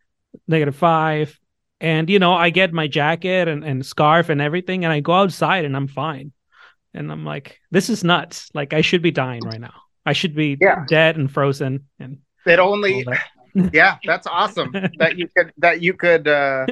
negative 0.48 0.76
five. 0.76 1.38
And 1.80 2.08
you 2.08 2.18
know, 2.18 2.32
I 2.32 2.50
get 2.50 2.72
my 2.72 2.86
jacket 2.86 3.48
and, 3.48 3.64
and 3.64 3.84
scarf 3.84 4.28
and 4.30 4.40
everything, 4.40 4.84
and 4.84 4.92
I 4.92 5.00
go 5.00 5.12
outside 5.12 5.64
and 5.64 5.76
I'm 5.76 5.88
fine. 5.88 6.32
And 6.94 7.10
I'm 7.10 7.24
like, 7.24 7.58
this 7.72 7.90
is 7.90 8.04
nuts. 8.04 8.48
Like 8.54 8.72
I 8.72 8.80
should 8.80 9.02
be 9.02 9.10
dying 9.10 9.42
right 9.42 9.60
now. 9.60 9.74
I 10.06 10.12
should 10.12 10.34
be 10.34 10.56
Yeah. 10.60 10.84
dead 10.88 11.16
and 11.16 11.30
frozen 11.30 11.88
and 11.98 12.18
It 12.46 12.58
only. 12.60 13.04
Yeah, 13.72 13.96
that's 14.04 14.26
awesome 14.26 14.78
that 14.98 15.16
you 15.18 15.28
could 15.36 15.52
that 15.58 15.80
you 15.82 15.94
could 15.94 16.26
uh 16.28 16.66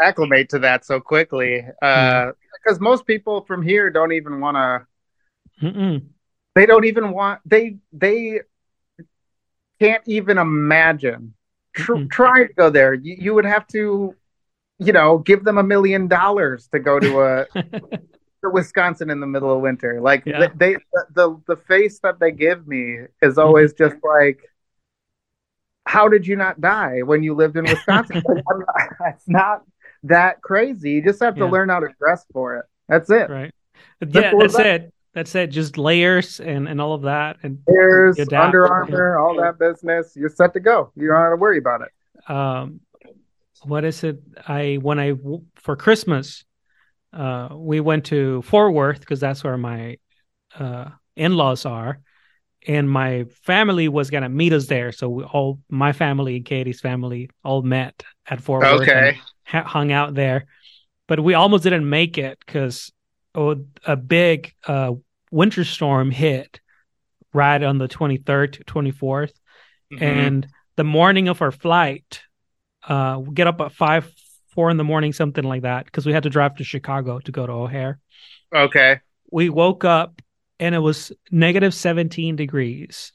acclimate 0.00 0.48
to 0.50 0.58
that 0.60 0.84
so 0.84 1.00
quickly. 1.00 1.64
Uh 1.82 2.32
because 2.64 2.80
most 2.80 3.06
people 3.06 3.42
from 3.42 3.62
here 3.62 3.90
don't 3.90 4.12
even 4.12 4.40
want 4.40 4.56
to 4.56 4.86
they 6.54 6.66
don't 6.66 6.84
even 6.84 7.12
want 7.12 7.40
they 7.46 7.76
they 7.92 8.40
can't 9.80 10.02
even 10.06 10.38
imagine. 10.38 11.34
Tr- 11.74 12.04
trying 12.10 12.48
to 12.48 12.52
go 12.54 12.70
there. 12.70 12.94
You, 12.94 13.16
you 13.18 13.34
would 13.34 13.44
have 13.44 13.66
to 13.68 14.14
you 14.78 14.92
know 14.92 15.18
give 15.18 15.44
them 15.44 15.58
a 15.58 15.62
million 15.62 16.08
dollars 16.08 16.68
to 16.72 16.78
go 16.78 16.98
to 17.00 17.20
a 17.22 17.46
to 17.54 18.50
wisconsin 18.50 19.10
in 19.10 19.20
the 19.20 19.26
middle 19.26 19.54
of 19.54 19.60
winter. 19.60 20.00
Like 20.00 20.24
Yeah. 20.26 20.48
they 20.56 20.76
the 21.14 21.40
the 21.46 21.56
face 21.56 22.00
that 22.00 22.18
they 22.20 22.32
give 22.32 22.66
me 22.66 22.98
is 23.22 23.38
always 23.38 23.72
just 23.72 23.96
like 24.02 24.40
how 25.88 26.06
did 26.08 26.26
you 26.26 26.36
not 26.36 26.60
die 26.60 27.00
when 27.10 27.22
you 27.22 27.34
lived 27.34 27.56
in 27.56 27.64
wisconsin 27.72 28.20
not- 28.26 28.88
it's 29.14 29.28
not 29.28 29.62
that 30.04 30.40
crazy 30.42 30.90
you 30.92 31.02
just 31.02 31.20
have 31.20 31.34
to 31.34 31.44
Yeah. 31.44 31.50
learn 31.50 31.68
how 31.70 31.80
to 31.80 31.88
dress 31.98 32.24
for 32.32 32.56
it 32.58 32.66
that's 32.88 33.10
it 33.10 33.28
right. 33.30 33.52
Simple 34.02 34.20
Yeah, 34.20 34.32
that's 34.38 34.56
that. 34.56 34.66
it. 34.66 34.92
That's 35.14 35.34
it. 35.34 35.48
Just 35.48 35.76
layers 35.78 36.40
and, 36.40 36.68
and 36.68 36.80
all 36.80 36.94
of 36.94 37.02
that. 37.02 37.38
And 37.42 37.58
adapt, 37.68 38.32
Under 38.32 38.66
Armour, 38.66 39.18
all 39.18 39.34
that 39.36 39.58
business. 39.58 40.14
You're 40.14 40.28
set 40.28 40.52
to 40.54 40.60
go. 40.60 40.92
You 40.94 41.08
don't 41.08 41.16
have 41.16 41.32
to 41.32 41.36
worry 41.36 41.58
about 41.58 41.80
it. 41.82 42.30
um, 42.30 42.80
what 43.64 43.84
is 43.84 44.04
it? 44.04 44.22
I 44.46 44.78
when 44.80 44.98
I 45.00 45.14
for 45.56 45.74
Christmas, 45.76 46.44
uh, 47.12 47.48
we 47.52 47.80
went 47.80 48.04
to 48.06 48.42
Fort 48.42 48.72
Worth 48.72 49.00
because 49.00 49.20
that's 49.20 49.42
where 49.42 49.58
my 49.58 49.98
uh, 50.58 50.90
in-laws 51.16 51.66
are, 51.66 52.00
and 52.68 52.88
my 52.88 53.24
family 53.44 53.88
was 53.88 54.10
gonna 54.10 54.28
meet 54.28 54.52
us 54.52 54.66
there. 54.66 54.92
So 54.92 55.08
we 55.08 55.24
all, 55.24 55.58
my 55.70 55.92
family 55.92 56.36
and 56.36 56.44
Katie's 56.44 56.80
family, 56.80 57.30
all 57.42 57.62
met 57.62 58.04
at 58.28 58.40
Fort 58.42 58.62
Worth. 58.62 58.82
Okay. 58.82 59.18
ha- 59.44 59.64
hung 59.64 59.90
out 59.90 60.14
there, 60.14 60.44
but 61.08 61.18
we 61.18 61.34
almost 61.34 61.64
didn't 61.64 61.88
make 61.88 62.18
it 62.18 62.38
because 62.44 62.92
oh, 63.34 63.56
a 63.86 63.96
big 63.96 64.54
uh, 64.66 64.92
winter 65.32 65.64
storm 65.64 66.10
hit 66.10 66.60
right 67.32 67.62
on 67.62 67.78
the 67.78 67.88
23rd 67.88 68.52
to 68.52 68.64
24th. 68.64 69.32
Mhm. 69.92 70.02
And 70.02 70.48
the 70.76 70.84
morning 70.84 71.28
of 71.28 71.40
our 71.40 71.50
flight, 71.50 72.20
uh, 72.86 73.20
we 73.24 73.34
get 73.34 73.46
up 73.46 73.60
at 73.60 73.72
five, 73.72 74.10
four 74.54 74.70
in 74.70 74.76
the 74.76 74.84
morning, 74.84 75.12
something 75.12 75.44
like 75.44 75.62
that, 75.62 75.86
because 75.86 76.04
we 76.04 76.12
had 76.12 76.24
to 76.24 76.30
drive 76.30 76.56
to 76.56 76.64
Chicago 76.64 77.18
to 77.20 77.32
go 77.32 77.46
to 77.46 77.52
O'Hare. 77.52 77.98
okay. 78.54 79.00
We 79.30 79.50
woke 79.50 79.84
up 79.84 80.22
and 80.60 80.74
it 80.74 80.78
was 80.78 81.12
negative 81.30 81.72
17 81.74 82.36
degrees 82.36 83.12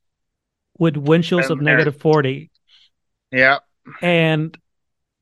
with 0.77 0.97
wind 0.97 1.23
chills 1.23 1.49
of 1.51 1.61
negative 1.61 1.97
40 1.97 2.49
Yeah. 3.31 3.59
and 4.01 4.57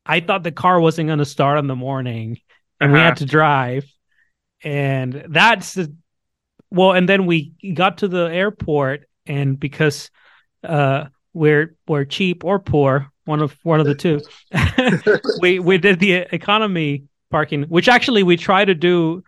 I 0.06 0.20
thought 0.20 0.42
the 0.42 0.52
car 0.52 0.80
wasn't 0.80 1.08
going 1.08 1.18
to 1.20 1.24
start 1.24 1.58
in 1.58 1.66
the 1.68 1.76
morning, 1.76 2.38
and 2.80 2.92
we 2.92 2.98
Uh-huh. 2.98 3.08
had 3.08 3.16
to 3.18 3.24
drive, 3.26 3.84
and 4.64 5.24
that's 5.28 5.74
the 5.74 5.94
well. 6.70 6.92
And 6.92 7.08
then 7.08 7.26
we 7.26 7.52
got 7.74 7.98
to 7.98 8.08
the 8.08 8.24
airport, 8.32 9.06
and 9.26 9.58
because 9.60 10.10
uh, 10.64 11.06
we're 11.34 11.76
we're 11.86 12.04
cheap 12.04 12.44
or 12.44 12.58
poor, 12.58 13.12
one 13.26 13.40
of 13.40 13.56
one 13.62 13.78
of 13.80 13.86
the 13.86 13.94
two, 13.94 14.20
we 15.40 15.58
we 15.60 15.78
did 15.78 16.00
the 16.00 16.26
economy 16.34 17.04
parking, 17.30 17.62
which 17.64 17.88
actually 17.88 18.22
we 18.22 18.36
tried 18.36 18.66
to 18.66 18.74
do 18.74 19.22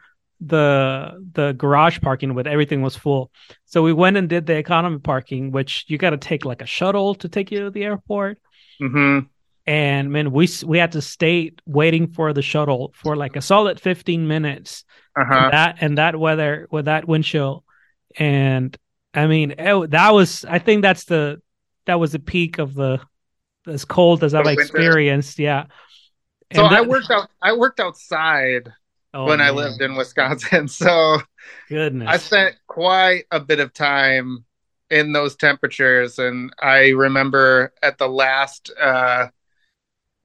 the 0.46 1.24
the 1.32 1.52
garage 1.52 2.00
parking, 2.00 2.34
but 2.34 2.46
everything 2.46 2.82
was 2.82 2.96
full. 2.96 3.30
So 3.66 3.82
we 3.82 3.92
went 3.92 4.16
and 4.16 4.28
did 4.28 4.46
the 4.46 4.56
economy 4.56 4.98
parking, 4.98 5.50
which 5.50 5.84
you 5.88 5.98
got 5.98 6.10
to 6.10 6.18
take 6.18 6.44
like 6.44 6.62
a 6.62 6.66
shuttle 6.66 7.14
to 7.16 7.28
take 7.28 7.50
you 7.50 7.60
to 7.60 7.70
the 7.70 7.84
airport 7.84 8.38
hmm 8.80 9.26
and 9.66 10.10
man 10.12 10.30
we 10.30 10.48
we 10.66 10.78
had 10.78 10.92
to 10.92 11.00
stay 11.00 11.52
waiting 11.66 12.06
for 12.08 12.32
the 12.32 12.42
shuttle 12.42 12.92
for 12.94 13.16
like 13.16 13.36
a 13.36 13.40
solid 13.40 13.80
15 13.80 14.26
minutes 14.28 14.84
Uh-huh. 15.16 15.50
that 15.50 15.76
and 15.80 15.98
that 15.98 16.16
weather 16.16 16.68
with 16.70 16.84
that 16.84 17.08
wind 17.08 17.24
chill 17.24 17.64
and 18.18 18.76
i 19.14 19.26
mean 19.26 19.52
it, 19.58 19.90
that 19.90 20.10
was 20.12 20.44
i 20.44 20.58
think 20.58 20.82
that's 20.82 21.04
the 21.04 21.40
that 21.86 21.98
was 21.98 22.12
the 22.12 22.18
peak 22.18 22.58
of 22.58 22.74
the 22.74 23.00
as 23.66 23.84
cold 23.84 24.22
as 24.22 24.34
i've 24.34 24.46
experienced 24.46 25.38
yeah 25.38 25.64
So 26.54 26.64
And 26.64 26.72
I 26.72 26.82
worked 26.82 27.10
out. 27.10 27.30
I 27.42 27.52
worked 27.54 27.80
outside 27.80 28.72
oh, 29.14 29.26
when 29.26 29.40
I 29.40 29.50
lived 29.50 29.80
in 29.80 29.94
Wisconsin. 29.96 30.68
So 30.68 31.18
goodness 31.68 32.08
I 32.10 32.16
spent 32.18 32.56
quite 32.66 33.24
a 33.30 33.40
bit 33.40 33.60
of 33.60 33.72
time 33.72 34.44
in 34.90 35.12
those 35.12 35.36
temperatures, 35.36 36.18
and 36.18 36.52
I 36.60 36.90
remember 36.90 37.72
at 37.82 37.98
the 37.98 38.08
last. 38.08 38.70
uh 38.80 39.28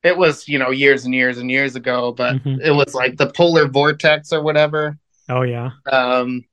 It 0.04 0.18
was 0.18 0.48
you 0.48 0.60
know 0.60 0.72
years 0.72 1.06
and 1.06 1.14
years 1.14 1.38
and 1.38 1.50
years 1.52 1.76
ago, 1.76 2.12
but 2.12 2.38
Mhm. 2.38 2.60
it 2.62 2.72
was 2.72 2.94
like 2.94 3.18
the 3.18 3.32
polar 3.32 3.68
vortex 3.68 4.34
or 4.34 4.42
whatever. 4.44 4.98
oh 5.30 5.44
yeah 5.44 5.72
um 5.92 6.44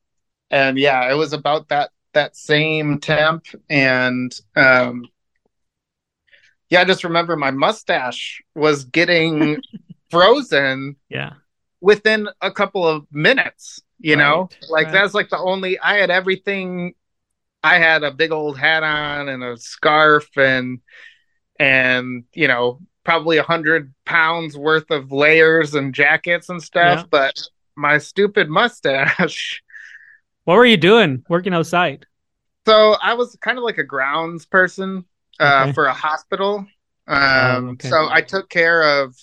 and 0.51 0.79
yeah 0.79 1.11
it 1.11 1.15
was 1.15 1.33
about 1.33 1.69
that 1.69 1.91
that 2.15 2.37
same 2.37 2.99
temp 3.01 3.45
and 3.71 4.39
um 4.57 5.05
yeah 6.71 6.81
i 6.81 6.85
just 6.85 7.05
remember 7.05 7.37
my 7.37 7.51
mustache 7.51 8.43
was 8.55 8.85
getting 8.85 9.59
frozen 10.11 10.97
yeah 11.09 11.33
within 11.87 12.29
a 12.43 12.51
couple 12.51 12.87
of 12.87 13.07
minutes 13.13 13.81
you 14.01 14.17
know 14.17 14.51
like 14.69 14.89
right. 14.89 14.93
that's 14.93 15.15
like 15.15 15.31
the 15.31 15.39
only 15.39 15.79
i 15.81 15.97
had 15.97 16.11
everything 16.11 16.95
i 17.65 17.79
had 17.79 18.05
a 18.05 18.11
big 18.13 18.33
old 18.33 18.59
hat 18.59 18.83
on 18.83 19.29
and 19.29 19.45
a 19.45 19.57
scarf 19.59 20.29
and 20.37 20.81
and 21.61 22.25
you 22.35 22.49
know 22.49 22.81
probably 23.05 23.39
a 23.39 23.45
hundred 23.45 23.95
pounds 24.07 24.57
worth 24.57 24.91
of 24.91 25.13
layers 25.13 25.75
and 25.75 25.95
jackets 25.95 26.49
and 26.51 26.63
stuff 26.63 27.01
Yeah. 27.01 27.07
but 27.11 27.35
my 27.77 27.99
stupid 27.99 28.51
mustache 28.51 29.63
what 30.45 30.57
were 30.57 30.65
you 30.67 30.77
doing 30.77 31.25
working 31.29 31.55
outside 31.55 32.07
So 32.67 32.97
I 33.01 33.15
was 33.15 33.37
kind 33.41 33.59
of 33.59 33.65
like 33.65 33.79
a 33.79 33.85
grounds 33.85 34.47
person 34.47 35.05
uh, 35.39 35.67
Okay. 35.67 35.73
for 35.73 35.87
a 35.87 35.93
hospital. 35.95 36.67
Um, 37.07 37.67
Oh, 37.67 37.69
okay. 37.73 37.89
So 37.89 38.09
I 38.11 38.23
took 38.23 38.49
care 38.49 39.03
of 39.03 39.15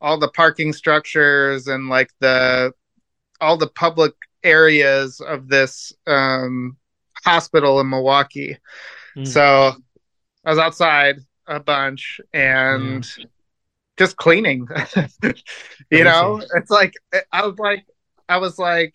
all 0.00 0.18
the 0.18 0.28
parking 0.28 0.72
structures 0.72 1.66
and 1.66 1.88
like 1.88 2.10
the 2.20 2.72
all 3.40 3.56
the 3.56 3.68
public 3.68 4.14
areas 4.42 5.20
of 5.20 5.48
this 5.48 5.92
um, 6.06 6.76
hospital 7.24 7.80
in 7.80 7.88
Milwaukee. 7.88 8.58
Mm. 9.16 9.26
So 9.26 9.74
I 10.44 10.50
was 10.50 10.58
outside 10.58 11.16
a 11.46 11.60
bunch 11.60 12.20
and 12.32 13.06
just 13.96 14.16
cleaning. 14.16 14.68
you 15.90 16.04
know, 16.04 16.42
it's 16.54 16.70
like 16.70 16.94
I 17.32 17.46
was 17.46 17.58
like 17.58 17.84
I 18.28 18.38
was 18.38 18.58
like, 18.58 18.94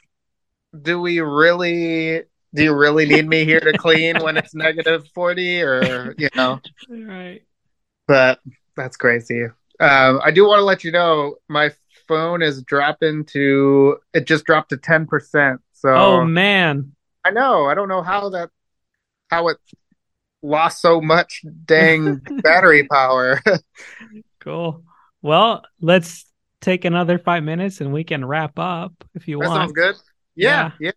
do 0.81 0.99
we 0.99 1.19
really? 1.19 2.23
Do 2.55 2.63
you 2.63 2.75
really 2.75 3.07
need 3.07 3.27
me 3.27 3.45
here 3.45 3.59
to 3.59 3.75
clean 3.75 4.21
when 4.21 4.37
it's 4.37 4.53
negative 4.53 5.07
forty, 5.15 5.61
or 5.61 6.13
you 6.17 6.29
know? 6.35 6.59
right 6.89 7.41
But 8.07 8.39
that's 8.77 8.95
crazy. 8.95 9.47
Um, 9.79 10.21
I 10.23 10.31
do 10.31 10.45
want 10.47 10.59
to 10.59 10.63
let 10.65 10.83
you 10.83 10.91
know 10.91 11.35
my 11.49 11.71
phone 12.07 12.41
is 12.41 12.61
dropping 12.63 13.25
to. 13.25 13.97
It 14.13 14.25
just 14.27 14.45
dropped 14.45 14.69
to 14.69 14.77
ten 14.77 15.05
percent. 15.07 15.61
So 15.73 15.89
oh 15.93 16.25
man 16.25 16.93
I 17.25 17.31
know. 17.31 17.65
I 17.65 17.73
don't 17.73 17.89
know 17.89 18.01
how 18.01 18.29
that 18.29 18.49
how 19.29 19.47
it 19.49 19.57
lost 20.41 20.81
so 20.81 21.01
much 21.01 21.41
dang 21.65 22.15
battery 22.43 22.87
power. 22.87 23.41
Cool. 24.39 24.83
Well, 25.21 25.63
let's 25.79 26.25
take 26.59 26.83
another 26.83 27.17
five 27.17 27.43
minutes 27.43 27.79
and 27.79 27.93
we 27.93 28.03
can 28.03 28.25
wrap 28.25 28.59
up 28.59 28.91
if 29.15 29.25
you 29.29 29.39
that 29.39 29.47
want. 29.47 29.57
sounds 29.57 29.71
good. 29.71 29.95
Yeah, 30.35 30.71
yeah. 30.81 30.91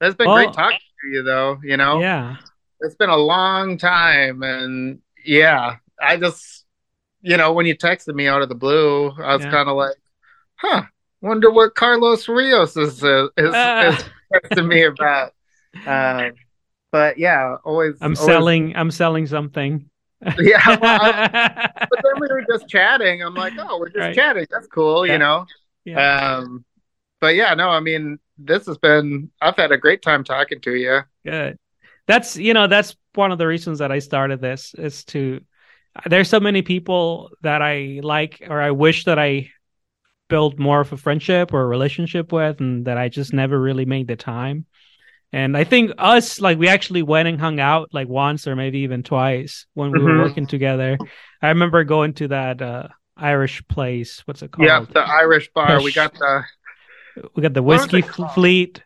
That's 0.00 0.14
been 0.14 0.28
Well- 0.28 0.36
great 0.36 0.52
talking 0.52 0.78
to 1.02 1.08
you, 1.08 1.22
though. 1.24 1.58
You 1.64 1.76
know, 1.76 2.00
Yeah. 2.00 2.36
it's 2.80 2.94
been 2.94 3.10
a 3.10 3.16
long 3.16 3.76
time, 3.76 4.44
and 4.44 5.00
yeah, 5.24 5.78
I 6.00 6.16
just, 6.16 6.55
you 7.26 7.36
know, 7.36 7.52
when 7.52 7.66
you 7.66 7.76
texted 7.76 8.14
me 8.14 8.28
out 8.28 8.40
of 8.42 8.48
the 8.48 8.54
blue, 8.54 9.10
I 9.10 9.34
was 9.34 9.44
Yeah. 9.44 9.50
kind 9.50 9.68
of 9.68 9.76
like, 9.76 9.96
huh. 10.56 10.82
Wonder 11.22 11.50
what 11.50 11.74
Carlos 11.74 12.28
Rios 12.28 12.76
is 12.76 13.02
uh, 13.02 13.26
is, 13.36 13.50
Ah. 13.54 13.88
is 13.88 14.04
texting 14.32 14.66
me 14.68 14.84
about. 14.84 15.32
Um, 15.86 16.32
but 16.92 17.18
yeah, 17.18 17.56
always. 17.64 17.94
I'm 18.00 18.12
always- 18.16 18.20
selling 18.20 18.76
I'm 18.76 18.90
selling 18.90 19.26
something. 19.26 19.90
Yeah, 20.38 20.78
well, 20.80 21.00
I- 21.02 21.70
but 21.90 22.00
then 22.02 22.12
we 22.20 22.28
were 22.28 22.44
just 22.50 22.68
chatting. 22.68 23.22
I'm 23.22 23.34
like, 23.34 23.54
oh, 23.58 23.78
we're 23.78 23.88
just 23.88 23.98
Right. 23.98 24.14
chatting. 24.14 24.46
That's 24.50 24.66
cool, 24.68 25.06
Yeah. 25.06 25.12
you 25.14 25.18
know. 25.18 25.46
yeah. 25.84 26.36
Um, 26.38 26.64
but 27.20 27.34
yeah, 27.34 27.54
no, 27.54 27.68
I 27.70 27.80
mean, 27.80 28.18
this 28.38 28.66
has 28.66 28.78
been. 28.78 29.30
I've 29.40 29.56
had 29.56 29.72
a 29.72 29.78
great 29.78 30.02
time 30.02 30.22
talking 30.24 30.60
to 30.60 30.74
you. 30.74 31.00
Good. 31.24 31.58
That's 32.06 32.36
you 32.36 32.54
know 32.54 32.66
that's 32.68 32.94
one 33.14 33.32
of 33.32 33.38
the 33.38 33.46
reasons 33.46 33.78
that 33.80 33.90
I 33.90 33.98
started 33.98 34.40
this 34.40 34.74
is 34.74 35.04
to. 35.06 35.40
There's 36.04 36.28
so 36.28 36.40
many 36.40 36.62
people 36.62 37.30
that 37.42 37.62
I 37.62 38.00
like 38.02 38.42
or 38.48 38.60
I 38.60 38.70
wish 38.72 39.04
that 39.04 39.18
I 39.18 39.50
build 40.28 40.58
more 40.58 40.80
of 40.80 40.92
a 40.92 40.96
friendship 40.96 41.54
or 41.54 41.62
a 41.62 41.66
relationship 41.66 42.32
with, 42.32 42.60
and 42.60 42.86
that 42.86 42.98
I 42.98 43.08
just 43.08 43.32
never 43.32 43.60
really 43.60 43.84
made 43.84 44.08
the 44.08 44.16
time. 44.16 44.66
And 45.32 45.56
I 45.56 45.64
think 45.64 45.92
us 45.98 46.40
like 46.40 46.58
we 46.58 46.68
actually 46.68 47.02
went 47.02 47.28
and 47.28 47.40
hung 47.40 47.60
out 47.60 47.90
like 47.92 48.08
once 48.08 48.46
or 48.46 48.56
maybe 48.56 48.80
even 48.80 49.02
twice 49.02 49.66
when 49.74 49.92
we 49.92 49.98
were 50.00 50.10
Mhm. 50.14 50.22
working 50.24 50.46
together. 50.46 50.98
I 51.42 51.48
remember 51.48 51.84
going 51.84 52.14
to 52.14 52.28
that 52.28 52.62
uh, 52.62 52.88
Irish 53.16 53.66
place. 53.68 54.22
What's 54.26 54.42
it 54.42 54.50
called? 54.50 54.66
Yeah, 54.68 54.80
the 54.80 55.00
Irish 55.00 55.50
bar. 55.52 55.82
We 55.82 55.92
got 55.92 56.14
the 56.14 56.44
we 57.34 57.42
got 57.42 57.54
the 57.54 57.62
whiskey 57.62 58.02
fleet. 58.02 58.82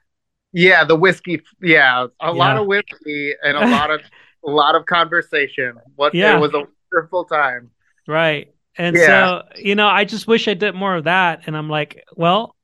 yeah 0.53 0.85
the 0.85 0.97
whiskey. 0.97 1.43
Yeah, 1.63 2.07
a 2.21 2.33
lot 2.33 2.57
of 2.57 2.67
whiskey 2.67 3.35
and 3.43 3.57
a 3.57 3.67
lot 3.77 3.91
of 3.91 4.01
a 4.45 4.51
lot 4.51 4.75
of 4.75 4.87
conversation. 4.87 5.77
What 5.97 6.15
Yeah. 6.15 6.37
it 6.37 6.41
was 6.41 6.55
a 6.55 6.65
wonderful 6.93 7.25
time. 7.25 7.71
Right. 8.07 8.53
And 8.77 8.97
Yeah. 8.97 9.07
so, 9.07 9.43
you 9.57 9.75
know, 9.75 9.87
I 9.89 10.05
just 10.05 10.27
wish 10.27 10.49
I 10.49 10.55
did 10.55 10.75
more 10.75 10.95
of 10.97 11.05
that. 11.05 11.43
And 11.47 11.57
I'm 11.57 11.69
like, 11.69 12.05
well, 12.17 12.57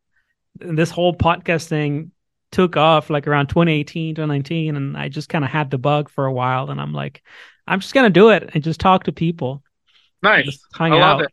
this 0.59 0.91
whole 0.91 1.14
podcast 1.14 1.66
thing 1.68 2.12
took 2.53 2.77
off 2.77 3.11
like 3.11 3.27
around 3.27 3.49
2018, 3.49 4.14
2019. 4.14 4.77
And 4.77 4.97
I 4.97 5.09
just 5.09 5.29
kind 5.29 5.45
of 5.45 5.51
had 5.51 5.70
the 5.70 5.79
bug 5.79 6.09
for 6.09 6.27
a 6.27 6.33
while. 6.33 6.70
And 6.70 6.81
I'm 6.81 6.93
like, 6.93 7.22
I'm 7.66 7.81
just 7.81 7.93
going 7.95 8.07
to 8.07 8.11
do 8.20 8.31
it 8.31 8.51
and 8.55 8.62
just 8.62 8.81
talk 8.81 9.05
to 9.05 9.12
people. 9.12 9.62
Nice. 10.22 10.59
I 10.79 10.89
love 10.89 11.20
out. 11.20 11.22
it. 11.24 11.31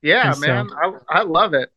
Yeah, 0.00 0.28
And 0.28 0.36
so- 0.36 0.46
man, 0.46 0.70
I 0.82 0.92
I 1.08 1.22
love 1.22 1.54
it. 1.54 1.70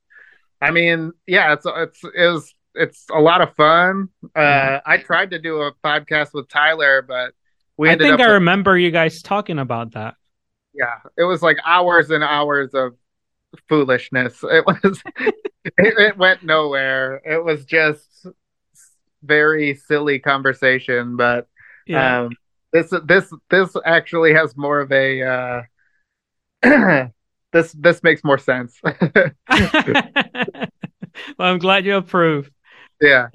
I 0.62 0.72
mean, 0.72 1.12
yeah, 1.28 1.54
it's 1.54 1.66
it's 1.68 2.02
it 2.04 2.28
was 2.32 2.54
it's 2.74 3.06
a 3.14 3.20
lot 3.20 3.42
of 3.42 3.54
fun. 3.56 4.10
Uh, 4.36 4.40
Yeah. 4.42 4.82
I 4.86 4.98
tried 4.98 5.32
to 5.32 5.40
do 5.40 5.62
a 5.62 5.74
podcast 5.84 6.34
with 6.34 6.48
Tyler, 6.50 7.02
but 7.04 7.34
we 7.78 7.90
I 7.90 7.98
think 7.98 8.14
up 8.16 8.20
I 8.22 8.24
with- 8.28 8.34
remember 8.36 8.78
you 8.78 8.90
guys 8.90 9.22
talking 9.22 9.60
about 9.60 9.94
that. 9.94 10.16
Yeah, 10.76 11.00
it 11.18 11.24
was 11.24 11.42
like 11.42 11.58
hours 11.66 12.10
and 12.12 12.24
hours 12.24 12.74
of 12.74 12.96
foolishness. 13.68 14.44
It 14.44 14.66
was 14.66 15.02
it, 15.20 15.34
it 15.78 16.18
went 16.18 16.44
nowhere. 16.44 17.22
It 17.26 17.44
was 17.44 17.66
just 17.66 18.28
very 19.24 19.76
silly 19.76 20.20
conversation, 20.20 21.18
but 21.18 21.48
Yeah. 21.88 22.26
um, 22.26 22.38
this 22.72 22.94
this 23.06 23.32
this 23.50 23.76
actually 23.86 24.34
has 24.34 24.56
more 24.58 24.82
of 24.82 24.92
a 24.92 25.22
uh, 25.24 25.62
this 27.54 27.72
this 27.74 28.04
makes 28.04 28.24
more 28.24 28.38
sense. 28.38 28.80
well, 28.84 29.34
I'm 31.40 31.60
glad 31.60 31.86
you 31.86 31.96
approve. 31.96 32.52
yeah. 33.02 33.28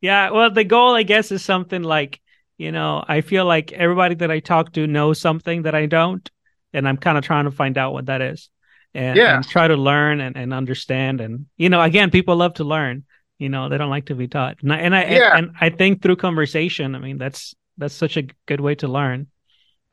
Yeah, 0.00 0.30
well, 0.30 0.50
the 0.50 0.64
goal, 0.64 0.94
I 0.94 1.02
guess, 1.02 1.30
is 1.30 1.44
something 1.44 1.82
like, 1.82 2.20
you 2.56 2.72
know, 2.72 3.04
I 3.06 3.20
feel 3.20 3.44
like 3.44 3.70
everybody 3.72 4.14
that 4.16 4.30
I 4.30 4.40
talk 4.40 4.72
to 4.72 4.86
knows 4.86 5.20
something 5.20 5.62
that 5.62 5.74
I 5.74 5.84
don't, 5.86 6.28
and 6.72 6.88
I'm 6.88 6.96
kind 6.96 7.18
of 7.18 7.24
trying 7.24 7.44
to 7.44 7.50
find 7.50 7.76
out 7.78 7.92
what 7.92 8.06
that 8.06 8.20
is, 8.22 8.50
and, 8.94 9.16
Yeah. 9.18 9.36
and 9.36 9.48
try 9.48 9.68
to 9.68 9.76
learn 9.76 10.20
and, 10.20 10.36
and 10.36 10.52
understand. 10.54 11.20
And 11.20 11.46
you 11.56 11.68
know, 11.68 11.80
again, 11.82 12.10
people 12.10 12.36
love 12.36 12.54
to 12.54 12.64
learn. 12.64 13.04
You 13.38 13.48
know, 13.48 13.68
they 13.68 13.78
don't 13.78 13.90
like 13.90 14.06
to 14.06 14.14
be 14.14 14.28
taught. 14.28 14.62
And 14.62 14.72
I 14.72 14.76
and 14.78 14.94
I 14.94 15.02
Yeah. 15.04 15.36
and, 15.38 15.52
I 15.60 15.70
think 15.70 16.02
through 16.02 16.16
conversation, 16.16 16.94
I 16.94 16.98
mean, 16.98 17.18
that's 17.18 17.54
that's 17.78 17.94
such 17.94 18.16
a 18.16 18.24
good 18.46 18.60
way 18.60 18.74
to 18.76 18.88
learn. 18.88 19.28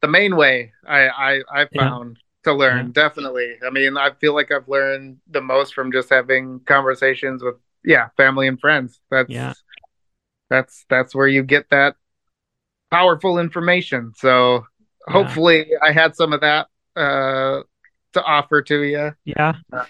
the 0.02 0.08
main 0.08 0.36
way 0.36 0.74
I 0.88 1.08
I, 1.10 1.42
I 1.62 1.68
Yeah. 1.72 1.90
found 1.90 2.20
to 2.44 2.54
learn 2.54 2.92
definitely. 2.92 3.58
I 3.66 3.70
mean, 3.70 3.98
I 3.98 4.12
feel 4.12 4.34
like 4.34 4.52
I've 4.52 4.68
learned 4.70 5.18
the 5.30 5.42
most 5.42 5.74
from 5.74 5.92
just 5.92 6.10
having 6.10 6.60
conversations 6.62 7.44
with 7.44 7.56
yeah, 7.84 8.10
family 8.18 8.48
and 8.48 8.60
friends. 8.60 9.00
That's 9.10 9.32
Yeah. 9.32 9.54
that's 10.50 10.86
that's 10.90 11.16
where 11.16 11.28
you 11.28 11.44
get 11.44 11.70
that 11.72 11.96
powerful 12.92 13.40
information. 13.40 14.14
So 14.16 14.66
Yeah. 15.08 15.14
hopefully 15.14 15.72
I 15.82 15.92
had 15.92 16.16
some 16.16 16.34
of 16.34 16.42
that 16.42 16.68
uh 16.96 17.62
to 18.14 18.24
offer 18.24 18.62
to 18.64 18.82
you. 18.84 19.14
Yeah. 19.26 19.54
Um, 19.72 19.86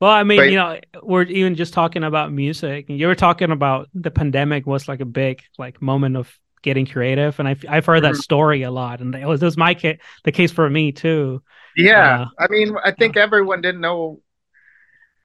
Well, 0.00 0.10
I 0.10 0.24
mean, 0.24 0.38
but- 0.38 0.50
you 0.50 0.56
know, 0.56 0.78
we're 1.02 1.22
even 1.24 1.54
just 1.54 1.72
talking 1.74 2.02
about 2.04 2.32
music, 2.32 2.86
you 2.88 3.06
were 3.06 3.14
talking 3.14 3.50
about 3.52 3.88
the 3.94 4.10
pandemic 4.10 4.66
was 4.66 4.88
like 4.88 5.00
a 5.00 5.04
big 5.06 5.42
like 5.58 5.80
moment 5.80 6.16
of 6.16 6.32
getting 6.62 6.86
creative, 6.86 7.38
and 7.40 7.48
I've 7.48 7.64
I've 7.68 7.86
heard 7.86 8.02
that 8.04 8.14
Mhm. 8.14 8.22
story 8.22 8.62
a 8.62 8.70
lot, 8.70 9.00
and 9.00 9.14
it 9.14 9.26
was, 9.26 9.42
it 9.42 9.44
was 9.44 9.56
my 9.56 9.74
ca- 9.74 9.98
the 10.24 10.32
case 10.32 10.50
for 10.52 10.68
me 10.70 10.92
too. 10.92 11.42
Yeah. 11.76 12.22
Uh, 12.22 12.26
I 12.44 12.46
mean, 12.48 12.76
I 12.84 12.90
think 12.92 13.16
everyone 13.16 13.60
didn't 13.62 13.80
know 13.80 14.20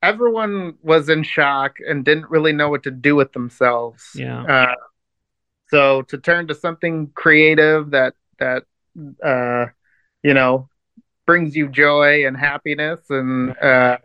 everyone 0.04 0.76
was 0.82 1.10
in 1.10 1.24
shock 1.24 1.78
and 1.88 2.06
didn't 2.06 2.30
really 2.30 2.54
know 2.54 2.70
what 2.70 2.84
to 2.84 2.92
do 2.92 3.16
with 3.16 3.34
themselves. 3.34 4.12
Yeah. 4.16 4.44
Uh, 4.44 4.76
so 5.70 6.04
to 6.04 6.18
turn 6.18 6.48
to 6.48 6.56
something 6.56 7.12
creative 7.16 7.92
that 7.92 8.14
that 8.40 8.64
uh, 9.24 9.66
you 10.24 10.34
know 10.34 10.70
brings 11.26 11.56
you 11.56 11.68
joy 11.68 12.26
and 12.26 12.38
happiness 12.38 13.02
and 13.10 13.58
uh, 13.60 13.98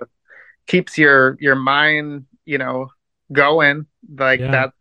keeps 0.67 0.99
your 0.99 1.37
your 1.41 1.55
mind 1.55 2.27
you 2.45 2.59
know 2.59 2.89
going 3.33 3.87
like 4.19 4.41
Yeah. 4.41 4.51
that. 4.51 4.73